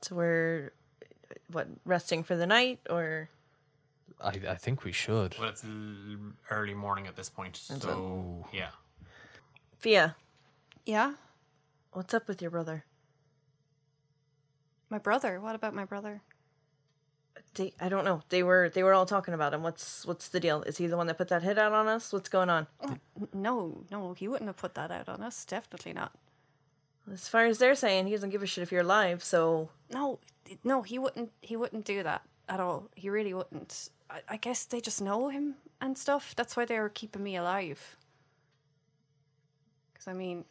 [0.00, 0.72] So we're
[1.52, 3.28] what resting for the night, or
[4.18, 5.36] I I think we should.
[5.38, 5.62] Well, it's
[6.50, 7.58] early morning at this point.
[7.58, 8.70] So yeah,
[9.76, 10.16] Fia?
[10.86, 11.12] Yeah,
[11.92, 12.84] What's up with your brother?
[14.88, 15.40] my brother.
[15.40, 16.20] What about my brother?
[17.54, 18.22] They, I don't know.
[18.28, 19.62] They were they were all talking about him.
[19.62, 20.62] What's what's the deal?
[20.64, 22.12] Is he the one that put that hit out on us?
[22.12, 22.66] What's going on?
[22.82, 25.44] Oh, n- No, no, he wouldn't have put that out on us.
[25.44, 26.12] Definitely not.
[27.12, 29.22] As far as they're saying, he doesn't give a shit if you're alive.
[29.22, 30.18] So No,
[30.64, 31.30] no, he wouldn't.
[31.40, 32.88] He wouldn't do that at all.
[32.96, 33.90] He really wouldn't.
[34.10, 36.34] I, I guess they just know him and stuff.
[36.36, 37.96] That's why they were keeping me alive.
[39.92, 40.44] Because I mean,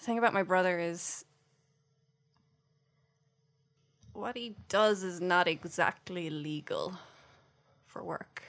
[0.00, 1.26] the thing about my brother is
[4.14, 6.94] what he does is not exactly legal
[7.86, 8.42] for work.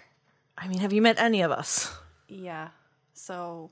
[0.58, 1.94] I mean, have you met any of us?
[2.30, 2.70] Yeah.
[3.14, 3.70] So,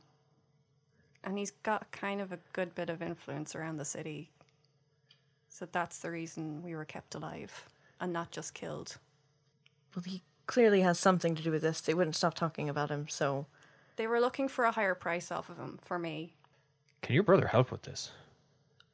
[1.24, 4.30] and he's got kind of a good bit of influence around the city.
[5.48, 7.66] So that's the reason we were kept alive
[8.02, 8.98] and not just killed.
[9.96, 11.80] Well, he clearly has something to do with this.
[11.80, 13.08] They wouldn't stop talking about him.
[13.08, 13.46] So
[13.96, 16.34] They were looking for a higher price off of him for me.
[17.02, 18.12] Can your brother help with this?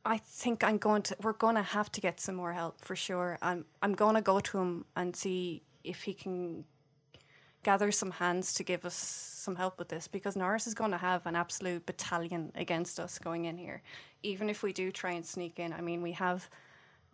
[0.05, 1.15] I think I'm going to.
[1.21, 3.37] We're going to have to get some more help for sure.
[3.41, 3.65] I'm.
[3.81, 6.65] I'm going to go to him and see if he can
[7.63, 10.97] gather some hands to give us some help with this because Norris is going to
[10.97, 13.81] have an absolute battalion against us going in here.
[14.21, 16.47] Even if we do try and sneak in, I mean, we have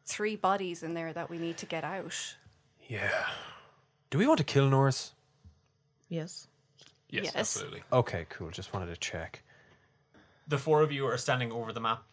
[0.06, 2.36] three bodies in there that we need to get out.
[2.90, 3.28] Yeah.
[4.10, 5.14] Do we want to kill Norris?
[6.10, 6.48] yes,
[7.10, 7.36] Yes, Yes.
[7.36, 7.84] absolutely.
[7.94, 8.50] Okay, cool.
[8.52, 9.44] Just wanted to check.
[10.52, 12.04] The four of you are standing over the map.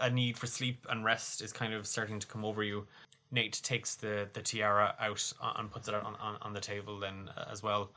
[0.00, 2.86] A need for sleep and rest is kind of starting to come over you.
[3.30, 6.98] Nate takes the, the tiara out and puts it out on, on, on the table
[6.98, 7.90] then as well.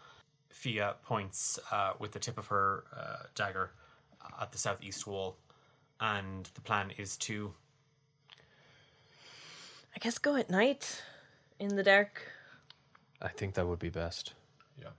[0.50, 3.72] Fia points uh, with the tip of her uh, dagger
[4.42, 5.38] at the southeast wall.
[6.02, 7.54] And the plan is to
[9.96, 11.02] I guess go at night,
[11.60, 12.24] in the dark.
[13.22, 14.34] I think that would be best.
[14.78, 14.90] Yeah.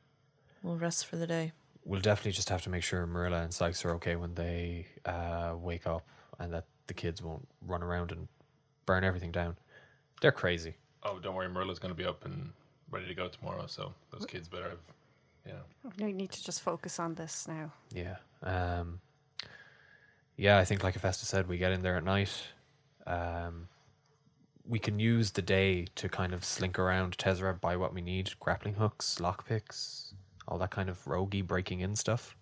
[0.62, 1.53] We'll rest for the day.
[1.84, 5.54] We'll definitely just have to make sure Marilla and Sykes are okay when they uh,
[5.56, 6.06] wake up
[6.38, 8.28] and that the kids won't run around and
[8.86, 9.56] burn everything down.
[10.20, 10.76] They're crazy.
[11.02, 12.52] Oh, don't worry, Marilla's going to be up and
[12.90, 13.66] ready to go tomorrow.
[13.66, 14.78] So those kids better have,
[15.46, 16.06] you know.
[16.06, 17.72] We need to just focus on this now.
[17.92, 18.16] Yeah.
[18.42, 19.00] Um,
[20.36, 22.32] yeah, I think, like Festa said, we get in there at night.
[23.06, 23.68] Um,
[24.66, 28.30] we can use the day to kind of slink around Tezra, buy what we need
[28.38, 30.12] grappling hooks, lockpicks,
[30.48, 32.36] all that kind of roguey breaking in stuff.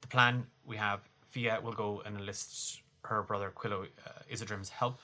[0.00, 1.00] the plan we have
[1.30, 4.98] Fia will go and enlist her brother Quillo uh, Isidrim's help.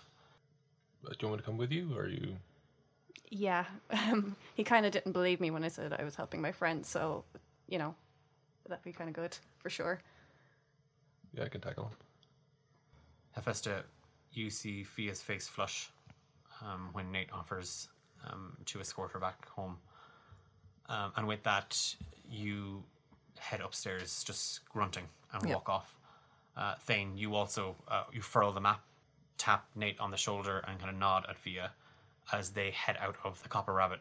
[1.06, 2.36] Uh, Do you want me to come with you, or are you?
[3.30, 6.52] Yeah, um, he kind of didn't believe me when I said I was helping my
[6.52, 7.24] friend, so
[7.68, 7.94] you know
[8.68, 10.00] that'd be kind of good for sure.
[11.36, 11.92] Yeah, I can tackle him.
[13.32, 13.82] Hephaestus,
[14.32, 15.90] you see Fia's face flush
[16.62, 17.88] um, when Nate offers
[18.28, 19.78] um, to escort her back home.
[20.88, 21.94] Um, and with that,
[22.30, 22.82] you
[23.38, 25.54] head upstairs, just grunting, and Yep.
[25.54, 25.98] walk off.
[26.56, 28.80] Uh, Thane, you also uh, you furl the map,
[29.38, 31.72] tap Nate on the shoulder, and kind of nod at Fia
[32.32, 34.00] as they head out of the Copper Rabbit.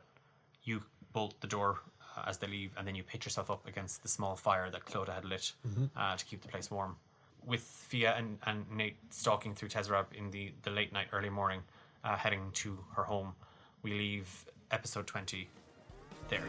[0.64, 0.84] You
[1.14, 1.80] bolt the door
[2.16, 4.86] uh, as they leave, and then you pitch yourself up against the small fire that
[4.86, 5.52] Clodagh had lit
[5.98, 6.96] uh, to keep the place warm.
[7.46, 11.62] With Fia and, and Nate stalking through Tezrab in the, the late night, early morning,
[12.04, 13.34] uh, heading to her home,
[13.82, 15.50] we leave episode 20
[16.30, 16.44] there.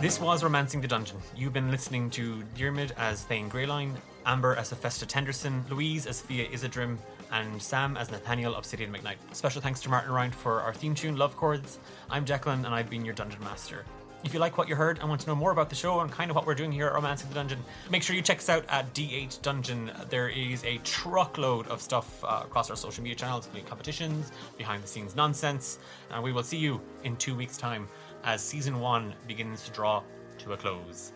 [0.00, 1.18] This was Romancing the Dungeon.
[1.36, 3.94] You've been listening to Diarmid as Thane Greyline,
[4.24, 6.98] Amber as Hephaestus Tenderson, Louise as Fia Isidrim,
[7.30, 9.16] and Sam as Nathaniel Obsidian McKnight.
[9.32, 11.78] Special thanks to Martin Rind for our theme tune, Love Chords.
[12.08, 13.84] I'm Declan, and I've been your Dungeon Master.
[14.22, 16.10] If you like what you heard and want to know more about the show and
[16.10, 17.58] kind of what we're doing here at Romancing the Dungeon,
[17.90, 19.90] make sure you check us out at D8 Dungeon.
[20.10, 24.82] There is a truckload of stuff uh, across our social media channels, including competitions, behind
[24.82, 25.78] the scenes nonsense,
[26.10, 27.88] and we will see you in two weeks' time
[28.22, 30.02] as season one begins to draw
[30.38, 31.12] to a close.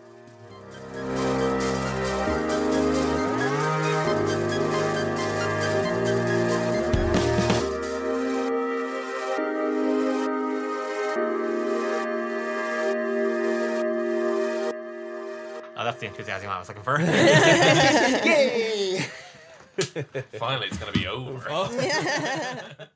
[16.17, 16.97] Enthusiasm I was looking for.
[20.39, 21.49] Finally, it's going to be over.